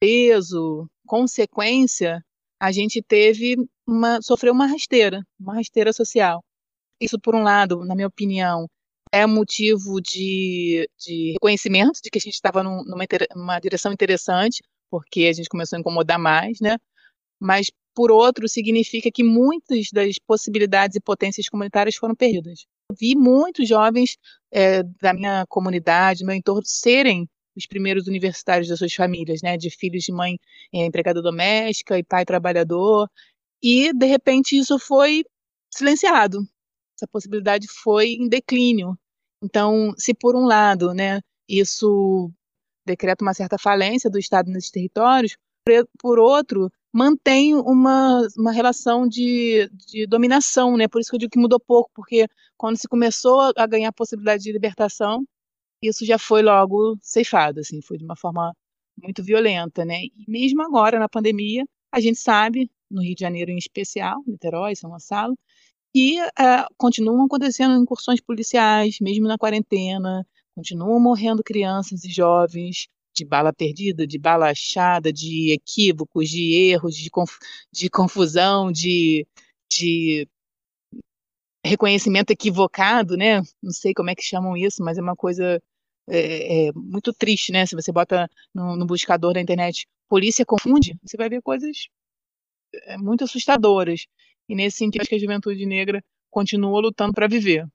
peso, 0.00 0.88
consequência, 1.06 2.24
a 2.60 2.72
gente 2.72 3.02
teve 3.02 3.56
uma, 3.86 4.20
sofreu 4.22 4.52
uma 4.52 4.66
rasteira, 4.66 5.22
uma 5.38 5.54
rasteira 5.54 5.92
social. 5.92 6.42
Isso, 7.00 7.18
por 7.20 7.34
um 7.34 7.42
lado, 7.42 7.84
na 7.84 7.94
minha 7.94 8.06
opinião, 8.06 8.68
é 9.12 9.26
motivo 9.26 10.00
de, 10.00 10.88
de 10.98 11.32
reconhecimento 11.32 12.00
de 12.02 12.10
que 12.10 12.18
a 12.18 12.20
gente 12.20 12.34
estava 12.34 12.62
num, 12.62 12.82
numa, 12.84 13.60
direção 13.60 13.92
interessante, 13.92 14.62
porque 14.92 15.22
a 15.22 15.32
gente 15.32 15.48
começou 15.48 15.78
a 15.78 15.80
incomodar 15.80 16.18
mais, 16.18 16.60
né? 16.60 16.76
Mas, 17.40 17.70
por 17.94 18.10
outro, 18.10 18.46
significa 18.46 19.10
que 19.10 19.24
muitas 19.24 19.88
das 19.90 20.18
possibilidades 20.18 20.96
e 20.96 21.00
potências 21.00 21.48
comunitárias 21.48 21.96
foram 21.96 22.14
perdidas. 22.14 22.66
Vi 23.00 23.16
muitos 23.16 23.66
jovens 23.66 24.18
é, 24.50 24.82
da 24.82 25.14
minha 25.14 25.46
comunidade, 25.48 26.26
meu 26.26 26.34
entorno, 26.34 26.60
serem 26.66 27.26
os 27.56 27.66
primeiros 27.66 28.06
universitários 28.06 28.68
das 28.68 28.78
suas 28.78 28.92
famílias, 28.92 29.40
né? 29.42 29.56
De 29.56 29.70
filhos 29.70 30.04
de 30.04 30.12
mãe 30.12 30.38
é, 30.74 30.84
empregada 30.84 31.22
doméstica 31.22 31.98
e 31.98 32.04
pai 32.04 32.26
trabalhador. 32.26 33.08
E, 33.62 33.94
de 33.94 34.06
repente, 34.06 34.58
isso 34.58 34.78
foi 34.78 35.24
silenciado. 35.70 36.46
Essa 36.98 37.08
possibilidade 37.10 37.66
foi 37.66 38.10
em 38.10 38.28
declínio. 38.28 38.94
Então, 39.42 39.94
se 39.96 40.12
por 40.12 40.36
um 40.36 40.44
lado, 40.44 40.92
né, 40.92 41.20
isso 41.48 42.30
decreta 42.84 43.24
uma 43.24 43.34
certa 43.34 43.58
falência 43.58 44.10
do 44.10 44.18
Estado 44.18 44.50
nesses 44.50 44.70
territórios, 44.70 45.36
por 46.00 46.18
outro, 46.18 46.70
mantém 46.92 47.54
uma, 47.54 48.26
uma 48.36 48.52
relação 48.52 49.08
de, 49.08 49.68
de 49.86 50.06
dominação, 50.06 50.76
né? 50.76 50.88
Por 50.88 51.00
isso 51.00 51.10
que 51.10 51.16
eu 51.16 51.20
digo 51.20 51.30
que 51.30 51.38
mudou 51.38 51.60
pouco, 51.60 51.90
porque 51.94 52.26
quando 52.56 52.76
se 52.76 52.88
começou 52.88 53.52
a 53.56 53.66
ganhar 53.66 53.88
a 53.88 53.92
possibilidade 53.92 54.42
de 54.42 54.52
libertação, 54.52 55.24
isso 55.82 56.04
já 56.04 56.18
foi 56.18 56.42
logo 56.42 56.96
ceifado, 57.00 57.60
assim, 57.60 57.80
foi 57.82 57.98
de 57.98 58.04
uma 58.04 58.16
forma 58.16 58.54
muito 59.02 59.22
violenta, 59.22 59.84
né? 59.84 60.04
E 60.04 60.24
mesmo 60.28 60.62
agora, 60.62 60.98
na 60.98 61.08
pandemia, 61.08 61.64
a 61.92 62.00
gente 62.00 62.18
sabe, 62.18 62.70
no 62.90 63.02
Rio 63.02 63.14
de 63.14 63.20
Janeiro 63.20 63.50
em 63.50 63.58
especial, 63.58 64.22
Niterói, 64.26 64.76
São 64.76 64.90
Gonçalo, 64.90 65.36
que 65.94 66.20
uh, 66.20 66.66
continuam 66.76 67.24
acontecendo 67.24 67.80
incursões 67.80 68.20
policiais, 68.20 68.98
mesmo 69.00 69.26
na 69.28 69.38
quarentena, 69.38 70.26
continuam 70.54 71.00
morrendo 71.00 71.42
crianças 71.42 72.04
e 72.04 72.10
jovens 72.10 72.88
de 73.14 73.24
bala 73.24 73.52
perdida, 73.52 74.06
de 74.06 74.18
bala 74.18 74.50
achada, 74.50 75.12
de 75.12 75.52
equívocos, 75.52 76.28
de 76.28 76.54
erros, 76.54 76.96
de, 76.96 77.10
conf 77.10 77.38
de 77.72 77.90
confusão, 77.90 78.72
de, 78.72 79.26
de 79.70 80.26
reconhecimento 81.64 82.30
equivocado, 82.30 83.16
né? 83.16 83.42
Não 83.62 83.72
sei 83.72 83.94
como 83.94 84.10
é 84.10 84.14
que 84.14 84.22
chamam 84.22 84.56
isso, 84.56 84.82
mas 84.82 84.98
é 84.98 85.02
uma 85.02 85.16
coisa 85.16 85.60
é, 86.08 86.68
é 86.68 86.72
muito 86.72 87.12
triste, 87.12 87.52
né? 87.52 87.66
Se 87.66 87.74
você 87.74 87.92
bota 87.92 88.28
no, 88.54 88.76
no, 88.76 88.86
buscador 88.86 89.34
da 89.34 89.40
internet 89.40 89.86
polícia 90.08 90.44
confunde, 90.44 90.96
você 91.02 91.16
vai 91.16 91.28
ver 91.28 91.42
coisas 91.42 91.88
é, 92.86 92.96
muito 92.98 93.24
assustadoras. 93.24 94.06
E 94.48 94.54
nesse 94.54 94.78
sentido, 94.78 95.02
acho 95.02 95.10
que 95.10 95.16
a 95.16 95.18
juventude 95.18 95.64
negra 95.66 96.02
continua 96.30 96.80
lutando 96.80 97.12
para 97.12 97.28
viver. 97.28 97.66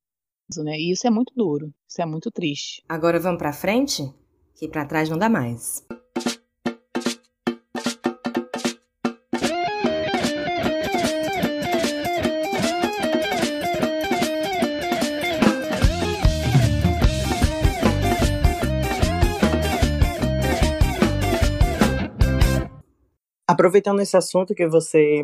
Né? 0.55 0.77
E 0.79 0.91
isso 0.91 1.05
é 1.05 1.09
muito 1.09 1.33
duro, 1.35 1.73
isso 1.87 2.01
é 2.01 2.05
muito 2.05 2.31
triste. 2.31 2.81
Agora 2.87 3.19
vamos 3.19 3.37
para 3.37 3.51
frente? 3.51 4.03
Que 4.55 4.67
para 4.67 4.85
trás 4.85 5.09
não 5.09 5.17
dá 5.17 5.29
mais. 5.29 5.85
Aproveitando 23.45 24.01
esse 24.01 24.15
assunto 24.15 24.55
que 24.55 24.67
você 24.67 25.23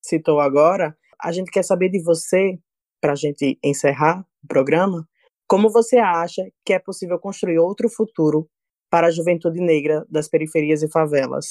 citou 0.00 0.40
agora, 0.40 0.96
a 1.20 1.30
gente 1.32 1.50
quer 1.50 1.62
saber 1.62 1.90
de 1.90 2.02
você, 2.02 2.58
para 3.04 3.12
a 3.12 3.16
gente 3.16 3.58
encerrar 3.62 4.24
o 4.42 4.46
programa, 4.48 5.06
como 5.46 5.68
você 5.68 5.98
acha 5.98 6.42
que 6.64 6.72
é 6.72 6.78
possível 6.78 7.18
construir 7.18 7.58
outro 7.58 7.86
futuro 7.90 8.48
para 8.90 9.08
a 9.08 9.10
juventude 9.10 9.60
negra 9.60 10.06
das 10.08 10.26
periferias 10.26 10.82
e 10.82 10.90
favelas? 10.90 11.44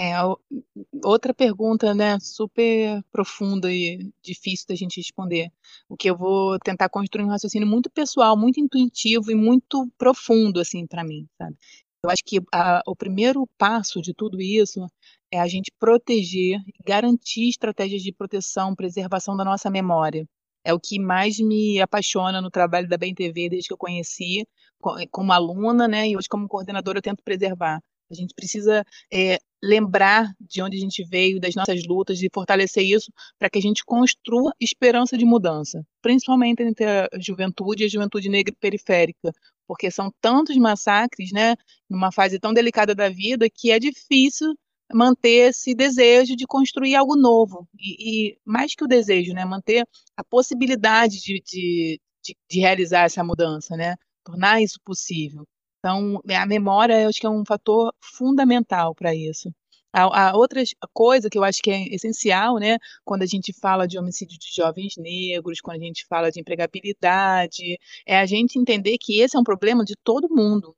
É 0.00 0.14
outra 1.04 1.34
pergunta, 1.34 1.92
né, 1.92 2.16
super 2.20 3.02
profunda 3.10 3.72
e 3.72 4.08
difícil 4.22 4.66
da 4.68 4.76
gente 4.76 5.00
responder. 5.00 5.48
O 5.88 5.96
que 5.96 6.08
eu 6.08 6.16
vou 6.16 6.60
tentar 6.60 6.88
construir 6.90 7.24
um 7.24 7.30
raciocínio 7.30 7.66
muito 7.66 7.90
pessoal, 7.90 8.36
muito 8.36 8.60
intuitivo 8.60 9.32
e 9.32 9.34
muito 9.34 9.90
profundo 9.98 10.60
assim 10.60 10.86
para 10.86 11.02
mim, 11.02 11.26
sabe? 11.36 11.56
Eu 12.04 12.10
acho 12.10 12.22
que 12.24 12.38
a, 12.54 12.82
o 12.86 12.94
primeiro 12.94 13.48
passo 13.58 14.00
de 14.00 14.14
tudo 14.14 14.40
isso 14.40 14.86
é 15.32 15.40
a 15.40 15.48
gente 15.48 15.72
proteger, 15.76 16.60
garantir 16.86 17.48
estratégias 17.48 18.00
de 18.00 18.12
proteção, 18.12 18.76
preservação 18.76 19.36
da 19.36 19.44
nossa 19.44 19.68
memória. 19.68 20.24
É 20.66 20.74
o 20.74 20.80
que 20.80 20.98
mais 20.98 21.38
me 21.38 21.80
apaixona 21.80 22.40
no 22.40 22.50
trabalho 22.50 22.88
da 22.88 22.98
Bem 22.98 23.14
TV 23.14 23.48
desde 23.48 23.68
que 23.68 23.72
eu 23.72 23.78
conheci, 23.78 24.44
como 25.12 25.32
aluna, 25.32 25.86
né, 25.86 26.08
e 26.08 26.16
hoje 26.16 26.28
como 26.28 26.48
coordenadora 26.48 26.98
eu 26.98 27.02
tento 27.02 27.22
preservar. 27.22 27.80
A 28.10 28.14
gente 28.14 28.34
precisa 28.34 28.84
é, 29.12 29.38
lembrar 29.62 30.28
de 30.40 30.60
onde 30.62 30.76
a 30.76 30.80
gente 30.80 31.04
veio, 31.04 31.38
das 31.38 31.54
nossas 31.54 31.86
lutas, 31.86 32.20
e 32.20 32.28
fortalecer 32.34 32.82
isso 32.82 33.12
para 33.38 33.48
que 33.48 33.60
a 33.60 33.62
gente 33.62 33.84
construa 33.84 34.52
esperança 34.60 35.16
de 35.16 35.24
mudança, 35.24 35.86
principalmente 36.02 36.64
entre 36.64 36.84
a 36.84 37.08
juventude 37.20 37.84
e 37.84 37.86
a 37.86 37.88
juventude 37.88 38.28
negra 38.28 38.52
periférica, 38.58 39.32
porque 39.68 39.88
são 39.88 40.12
tantos 40.20 40.56
massacres, 40.56 41.30
né, 41.30 41.54
numa 41.88 42.10
fase 42.10 42.40
tão 42.40 42.52
delicada 42.52 42.92
da 42.92 43.08
vida, 43.08 43.48
que 43.48 43.70
é 43.70 43.78
difícil 43.78 44.52
manter 44.92 45.48
esse 45.50 45.74
desejo 45.74 46.36
de 46.36 46.46
construir 46.46 46.94
algo 46.94 47.16
novo. 47.16 47.68
E, 47.78 48.30
e 48.30 48.38
mais 48.44 48.74
que 48.74 48.84
o 48.84 48.88
desejo, 48.88 49.32
né, 49.32 49.44
manter 49.44 49.86
a 50.16 50.24
possibilidade 50.24 51.20
de, 51.20 51.42
de, 51.44 52.00
de, 52.24 52.36
de 52.48 52.60
realizar 52.60 53.04
essa 53.04 53.24
mudança, 53.24 53.76
né, 53.76 53.96
tornar 54.24 54.62
isso 54.62 54.80
possível. 54.84 55.46
Então, 55.78 56.20
a 56.28 56.46
memória, 56.46 57.02
eu 57.02 57.08
acho 57.08 57.20
que 57.20 57.26
é 57.26 57.30
um 57.30 57.44
fator 57.44 57.92
fundamental 58.00 58.94
para 58.94 59.14
isso. 59.14 59.52
A, 59.92 60.30
a, 60.30 60.36
outra 60.36 60.62
coisa 60.92 61.30
que 61.30 61.38
eu 61.38 61.44
acho 61.44 61.62
que 61.62 61.70
é 61.70 61.94
essencial, 61.94 62.58
né, 62.58 62.76
quando 63.04 63.22
a 63.22 63.26
gente 63.26 63.52
fala 63.52 63.86
de 63.86 63.98
homicídio 63.98 64.38
de 64.38 64.48
jovens 64.54 64.94
negros, 64.96 65.60
quando 65.60 65.80
a 65.80 65.84
gente 65.84 66.04
fala 66.06 66.30
de 66.30 66.40
empregabilidade, 66.40 67.78
é 68.06 68.18
a 68.18 68.26
gente 68.26 68.58
entender 68.58 68.98
que 68.98 69.20
esse 69.20 69.36
é 69.36 69.40
um 69.40 69.44
problema 69.44 69.84
de 69.84 69.94
todo 70.04 70.28
mundo. 70.28 70.76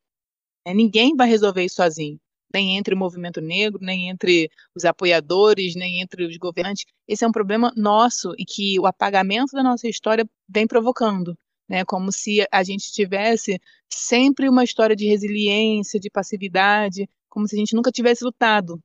Né? 0.67 0.75
Ninguém 0.75 1.17
vai 1.17 1.29
resolver 1.29 1.65
isso 1.65 1.77
sozinho 1.77 2.19
nem 2.53 2.77
entre 2.77 2.95
o 2.95 2.99
movimento 2.99 3.41
negro, 3.41 3.79
nem 3.83 4.09
entre 4.09 4.51
os 4.75 4.85
apoiadores, 4.85 5.75
nem 5.75 6.01
entre 6.01 6.25
os 6.25 6.37
governantes. 6.37 6.85
Esse 7.07 7.25
é 7.25 7.29
um 7.29 7.33
problema 7.33 7.73
nosso 7.77 8.33
e 8.39 8.45
que 8.45 8.79
o 8.81 8.87
apagamento 8.87 9.53
da 9.53 9.63
nossa 9.63 9.89
história 9.89 10.29
vem 10.49 10.67
provocando. 10.67 11.37
Né, 11.69 11.85
como 11.85 12.11
se 12.11 12.47
a 12.51 12.63
gente 12.63 12.91
tivesse 12.91 13.61
sempre 13.93 14.49
uma 14.49 14.65
história 14.65 14.97
de 14.97 15.07
resiliência, 15.07 16.01
de 16.01 16.09
passividade, 16.09 17.07
como 17.29 17.47
se 17.47 17.57
a 17.57 17.59
gente 17.59 17.77
nunca 17.77 17.91
tivesse 17.91 18.25
lutado. 18.25 18.81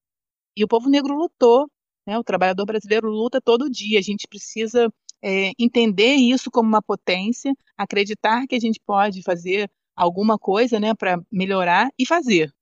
E 0.53 0.65
o 0.65 0.67
povo 0.67 0.89
negro 0.89 1.15
lutou, 1.15 1.65
né, 2.05 2.19
o 2.19 2.23
trabalhador 2.25 2.65
brasileiro 2.65 3.07
luta 3.07 3.39
todo 3.39 3.69
dia. 3.69 3.99
A 3.99 4.01
gente 4.01 4.27
precisa 4.27 4.93
é, 5.21 5.51
entender 5.57 6.15
isso 6.15 6.51
como 6.51 6.67
uma 6.67 6.81
potência, 6.81 7.53
acreditar 7.77 8.45
que 8.47 8.55
a 8.55 8.59
gente 8.59 8.81
pode 8.85 9.23
fazer 9.23 9.71
alguma 9.95 10.37
coisa 10.37 10.77
né, 10.77 10.93
para 10.93 11.21
melhorar 11.31 11.89
e 11.97 12.05
fazer 12.05 12.53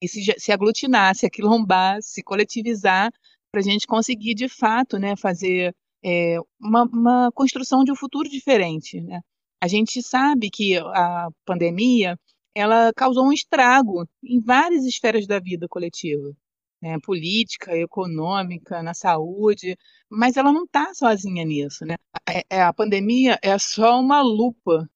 e 0.00 0.08
se, 0.08 0.34
se 0.38 0.52
aglutinar, 0.52 1.14
se 1.14 1.26
aquilombar, 1.26 1.98
se 2.00 2.22
coletivizar, 2.22 3.10
para 3.50 3.60
a 3.60 3.64
gente 3.64 3.86
conseguir, 3.86 4.34
de 4.34 4.48
fato, 4.48 4.98
né, 4.98 5.16
fazer 5.16 5.74
é, 6.04 6.36
uma, 6.60 6.84
uma, 6.84 7.32
construção 7.32 7.82
de 7.84 7.92
um 7.92 7.96
futuro 7.96 8.28
diferente. 8.28 9.00
Né? 9.00 9.20
A 9.62 9.68
gente 9.68 10.02
sabe 10.02 10.50
que 10.50 10.76
a 10.76 11.28
pandemia 11.44 12.18
ela 12.54 12.92
causou 12.96 13.26
um 13.26 13.32
estrago 13.32 14.06
em 14.22 14.40
várias 14.40 14.84
esferas 14.84 15.26
da 15.26 15.38
vida 15.38 15.66
coletiva. 15.68 16.32
Né, 16.80 16.96
política, 17.02 17.76
econômica, 17.76 18.84
na 18.84 18.94
saúde, 18.94 19.76
mas 20.08 20.36
ela 20.36 20.52
não 20.52 20.62
está 20.62 20.94
sozinha 20.94 21.44
nisso, 21.44 21.84
né? 21.84 21.96
A, 22.24 22.32
é, 22.32 22.44
é, 22.48 22.62
a 22.62 22.72
pandemia 22.72 23.36
é 23.42 23.58
só 23.58 23.98
uma 23.98 24.22
lupa 24.22 24.88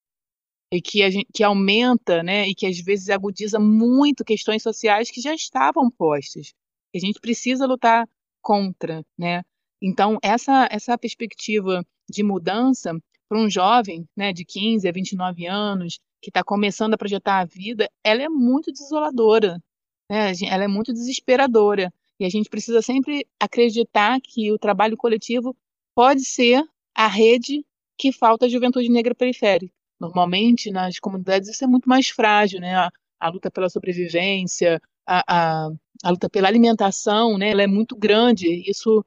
e 0.73 0.81
que, 0.81 1.09
gente, 1.11 1.27
que 1.31 1.43
aumenta, 1.43 2.23
né, 2.23 2.47
e 2.47 2.55
que 2.55 2.65
às 2.65 2.79
vezes 2.79 3.09
agudiza 3.09 3.59
muito 3.59 4.25
questões 4.25 4.63
sociais 4.63 5.11
que 5.11 5.21
já 5.21 5.33
estavam 5.33 5.89
postas. 5.91 6.51
Que 6.91 6.97
a 6.97 6.99
gente 6.99 7.19
precisa 7.19 7.67
lutar 7.67 8.09
contra, 8.41 9.05
né? 9.17 9.43
Então, 9.81 10.17
essa, 10.23 10.67
essa 10.71 10.97
perspectiva 10.97 11.85
de 12.09 12.23
mudança 12.23 12.91
para 13.29 13.37
um 13.37 13.49
jovem 13.49 14.07
né, 14.17 14.33
de 14.33 14.43
15 14.43 14.87
a 14.87 14.91
29 14.91 15.45
anos, 15.45 15.99
que 16.21 16.29
está 16.29 16.43
começando 16.43 16.95
a 16.95 16.97
projetar 16.97 17.39
a 17.41 17.45
vida, 17.45 17.87
ela 18.03 18.23
é 18.23 18.29
muito 18.29 18.71
desoladora, 18.71 19.61
né? 20.09 20.31
ela 20.49 20.63
é 20.63 20.67
muito 20.67 20.91
desesperadora. 20.91 21.93
E 22.19 22.25
a 22.25 22.29
gente 22.29 22.49
precisa 22.49 22.81
sempre 22.81 23.27
acreditar 23.39 24.19
que 24.21 24.51
o 24.51 24.57
trabalho 24.57 24.97
coletivo 24.97 25.55
pode 25.95 26.25
ser 26.25 26.63
a 26.95 27.07
rede 27.07 27.63
que 27.97 28.11
falta 28.11 28.45
à 28.45 28.49
juventude 28.49 28.89
negra 28.89 29.13
periférica. 29.13 29.73
Normalmente, 30.03 30.69
nas 30.69 30.99
comunidades, 30.99 31.49
isso 31.49 31.63
é 31.63 31.67
muito 31.67 31.87
mais 31.87 32.09
frágil, 32.09 32.59
né? 32.59 32.75
A, 32.75 32.89
a 33.19 33.29
luta 33.29 33.49
pela 33.49 33.69
sobrevivência, 33.69 34.81
a, 35.07 35.67
a, 35.67 35.69
a, 36.03 36.09
luta 36.09 36.29
pela 36.29 36.49
alimentação, 36.49 37.37
né? 37.37 37.51
Ela 37.51 37.63
é 37.63 37.67
muito 37.67 37.95
grande. 37.95 38.69
Isso 38.69 39.05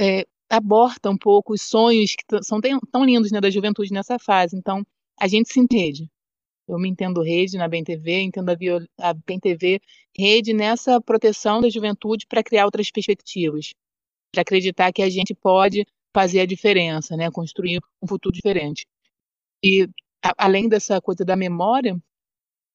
é, 0.00 0.26
aborta 0.48 1.10
um 1.10 1.18
pouco 1.18 1.52
os 1.52 1.62
sonhos 1.62 2.14
que 2.16 2.24
são 2.42 2.58
tão 2.90 3.04
lindos 3.04 3.30
né, 3.30 3.40
da 3.40 3.50
juventude 3.50 3.92
nessa 3.92 4.18
fase. 4.18 4.56
Então, 4.56 4.82
a 5.20 5.28
gente 5.28 5.52
se 5.52 5.60
entende. 5.60 6.08
Eu 6.66 6.78
me 6.78 6.88
entendo 6.88 7.22
rede 7.22 7.58
na 7.58 7.68
BNTV, 7.68 8.22
entendo 8.22 8.48
a, 8.48 9.10
a 9.10 9.12
BNTV 9.12 9.80
rede 10.16 10.54
nessa 10.54 11.00
proteção 11.00 11.60
da 11.60 11.68
juventude 11.68 12.26
para 12.26 12.42
criar 12.42 12.64
outras 12.64 12.90
perspectivas, 12.90 13.74
para 14.32 14.40
acreditar 14.40 14.90
que 14.90 15.02
a 15.02 15.10
gente 15.10 15.34
pode 15.34 15.84
fazer 16.14 16.40
a 16.40 16.46
diferença, 16.46 17.16
né, 17.16 17.30
construir 17.30 17.80
um 18.02 18.06
futuro 18.06 18.34
diferente. 18.34 18.86
E 19.62 19.88
a, 20.24 20.34
além 20.38 20.68
dessa 20.68 21.00
coisa 21.00 21.24
da 21.24 21.36
memória 21.36 21.96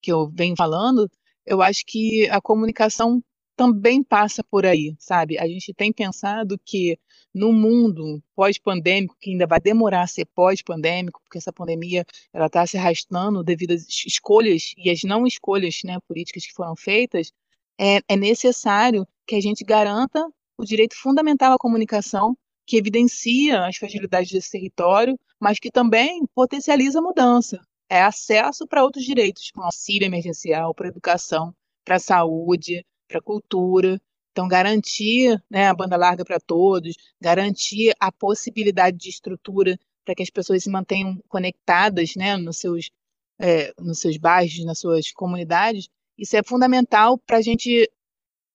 que 0.01 0.11
eu 0.11 0.29
venho 0.29 0.55
falando, 0.55 1.09
eu 1.45 1.61
acho 1.61 1.83
que 1.85 2.29
a 2.29 2.39
comunicação 2.39 3.23
também 3.55 4.01
passa 4.03 4.43
por 4.43 4.65
aí, 4.65 4.95
sabe? 4.99 5.37
A 5.37 5.47
gente 5.47 5.73
tem 5.73 5.91
pensado 5.91 6.57
que 6.63 6.97
no 7.33 7.51
mundo 7.51 8.23
pós-pandêmico, 8.35 9.17
que 9.19 9.31
ainda 9.31 9.45
vai 9.45 9.59
demorar 9.59 10.03
a 10.03 10.07
ser 10.07 10.25
pós-pandêmico, 10.33 11.19
porque 11.23 11.37
essa 11.37 11.51
pandemia 11.51 12.05
ela 12.31 12.45
está 12.45 12.65
se 12.65 12.77
arrastando 12.77 13.43
devido 13.43 13.71
às 13.71 13.85
escolhas 14.05 14.73
e 14.77 14.89
às 14.89 15.03
não 15.03 15.27
escolhas 15.27 15.79
né, 15.83 15.97
políticas 16.07 16.45
que 16.45 16.53
foram 16.53 16.75
feitas, 16.75 17.33
é, 17.79 17.99
é 18.07 18.15
necessário 18.15 19.05
que 19.27 19.35
a 19.35 19.41
gente 19.41 19.63
garanta 19.63 20.25
o 20.57 20.63
direito 20.63 20.95
fundamental 20.95 21.53
à 21.53 21.57
comunicação, 21.57 22.37
que 22.69 22.77
evidencia 22.77 23.65
as 23.65 23.77
fragilidades 23.77 24.31
desse 24.31 24.51
território, 24.51 25.19
mas 25.39 25.59
que 25.59 25.71
também 25.71 26.23
potencializa 26.35 26.99
a 26.99 27.01
mudança. 27.01 27.59
É 27.89 28.03
acesso 28.03 28.67
para 28.67 28.83
outros 28.83 29.03
direitos, 29.03 29.49
como 29.49 29.65
auxílio 29.65 30.05
emergencial, 30.05 30.75
para 30.75 30.87
educação, 30.87 31.51
para 31.83 31.97
saúde, 31.97 32.85
para 33.07 33.19
cultura. 33.19 33.99
Então, 34.31 34.47
garantir 34.47 35.35
né, 35.49 35.67
a 35.67 35.73
banda 35.73 35.97
larga 35.97 36.23
para 36.23 36.39
todos, 36.39 36.95
garantir 37.19 37.91
a 37.99 38.11
possibilidade 38.11 38.97
de 38.97 39.09
estrutura 39.09 39.75
para 40.05 40.13
que 40.13 40.21
as 40.21 40.29
pessoas 40.29 40.63
se 40.63 40.69
mantenham 40.69 41.19
conectadas 41.27 42.15
né, 42.15 42.37
nos, 42.37 42.57
seus, 42.57 42.91
é, 43.39 43.73
nos 43.79 43.99
seus 43.99 44.17
bairros, 44.17 44.63
nas 44.63 44.77
suas 44.77 45.11
comunidades, 45.11 45.89
isso 46.15 46.37
é 46.37 46.43
fundamental 46.43 47.17
para 47.17 47.37
a 47.37 47.41
gente 47.41 47.89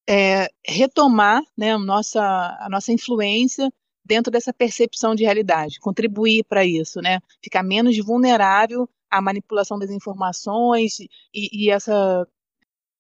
é, 0.08 0.48
retomar 0.64 1.42
né, 1.56 1.72
a, 1.72 1.78
nossa, 1.78 2.22
a 2.60 2.68
nossa 2.70 2.92
influência 2.92 3.72
dentro 4.05 4.30
dessa 4.30 4.52
percepção 4.52 5.14
de 5.14 5.24
realidade, 5.24 5.80
contribuir 5.80 6.44
para 6.44 6.64
isso, 6.64 7.00
né, 7.00 7.20
ficar 7.42 7.62
menos 7.62 7.96
vulnerável 7.98 8.88
à 9.11 9.20
manipulação 9.20 9.78
das 9.78 9.90
informações 9.90 10.98
e, 11.00 11.09
e 11.32 11.70
essa 11.70 12.26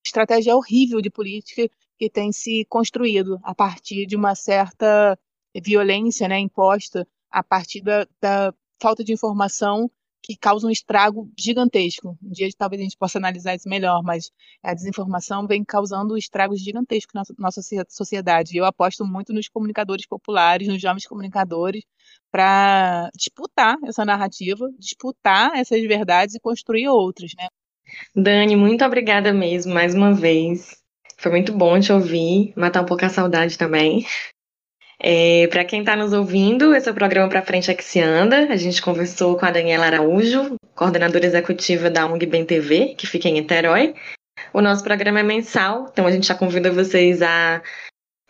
estratégia 0.04 0.56
horrível 0.56 1.00
de 1.00 1.10
política 1.10 1.68
que 1.98 2.10
tem 2.10 2.32
se 2.32 2.64
construído 2.66 3.38
a 3.42 3.54
partir 3.54 4.06
de 4.06 4.16
uma 4.16 4.34
certa 4.34 5.18
violência 5.62 6.28
né, 6.28 6.38
imposta 6.38 7.06
a 7.30 7.42
partir 7.42 7.80
da, 7.80 8.06
da 8.20 8.54
falta 8.80 9.04
de 9.04 9.12
informação 9.12 9.90
que 10.24 10.38
causa 10.38 10.66
um 10.66 10.70
estrago 10.70 11.30
gigantesco. 11.38 12.16
Um 12.22 12.30
dia 12.30 12.48
talvez 12.56 12.80
a 12.80 12.84
gente 12.84 12.96
possa 12.96 13.18
analisar 13.18 13.54
isso 13.54 13.68
melhor, 13.68 14.02
mas 14.02 14.30
a 14.62 14.72
desinformação 14.72 15.46
vem 15.46 15.62
causando 15.62 16.16
estragos 16.16 16.62
gigantescos 16.62 17.12
na 17.12 17.22
nossa 17.38 17.60
sociedade. 17.90 18.56
Eu 18.56 18.64
aposto 18.64 19.04
muito 19.04 19.34
nos 19.34 19.48
comunicadores 19.48 20.06
populares, 20.06 20.66
nos 20.66 20.80
jovens 20.80 21.06
comunicadores, 21.06 21.84
para 22.32 23.10
disputar 23.14 23.76
essa 23.84 24.02
narrativa, 24.02 24.66
disputar 24.78 25.52
essas 25.56 25.82
verdades 25.82 26.34
e 26.34 26.40
construir 26.40 26.88
outras, 26.88 27.32
né? 27.36 27.48
Dani, 28.16 28.56
muito 28.56 28.82
obrigada 28.82 29.30
mesmo, 29.30 29.74
mais 29.74 29.94
uma 29.94 30.14
vez. 30.14 30.82
Foi 31.18 31.30
muito 31.30 31.52
bom 31.52 31.78
te 31.78 31.92
ouvir, 31.92 32.54
matar 32.56 32.82
um 32.82 32.86
pouco 32.86 33.04
a 33.04 33.10
saudade 33.10 33.58
também. 33.58 34.06
É, 35.06 35.46
para 35.48 35.66
quem 35.66 35.80
está 35.80 35.94
nos 35.94 36.14
ouvindo, 36.14 36.74
esse 36.74 36.88
é 36.88 36.90
o 36.90 36.94
programa 36.94 37.28
Para 37.28 37.42
Frente 37.42 37.70
é 37.70 37.74
que 37.74 37.84
se 37.84 38.00
anda. 38.00 38.50
A 38.50 38.56
gente 38.56 38.80
conversou 38.80 39.36
com 39.36 39.44
a 39.44 39.50
Daniela 39.50 39.84
Araújo, 39.84 40.56
coordenadora 40.74 41.26
executiva 41.26 41.90
da 41.90 42.06
ONG 42.06 42.24
Bem 42.24 42.42
TV, 42.42 42.94
que 42.96 43.06
fica 43.06 43.28
em 43.28 43.34
Niterói. 43.34 43.94
O 44.50 44.62
nosso 44.62 44.82
programa 44.82 45.20
é 45.20 45.22
mensal, 45.22 45.90
então 45.92 46.06
a 46.06 46.10
gente 46.10 46.26
já 46.26 46.34
convida 46.34 46.72
vocês 46.72 47.20
a 47.20 47.60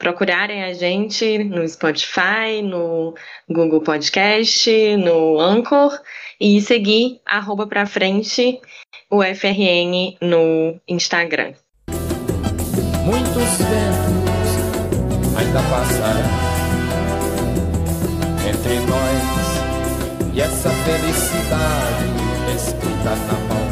procurarem 0.00 0.64
a 0.64 0.72
gente 0.72 1.44
no 1.44 1.66
Spotify, 1.68 2.60
no 2.60 3.14
Google 3.48 3.80
Podcast, 3.80 4.96
no 4.96 5.38
Anchor 5.38 5.96
e 6.40 6.60
seguir 6.60 7.20
arroba 7.24 7.68
frente 7.86 8.60
o 9.08 9.22
FRN 9.22 10.16
no 10.20 10.80
Instagram. 10.88 11.52
Muitos 13.06 13.58
ventos 13.58 15.38
ainda 15.38 15.60
passarão 15.70 16.53
entre 18.48 18.80
nós. 18.80 20.34
E 20.34 20.40
essa 20.40 20.70
felicidade 20.70 22.54
escrita 22.54 23.10
na 23.10 23.54
mão 23.54 23.63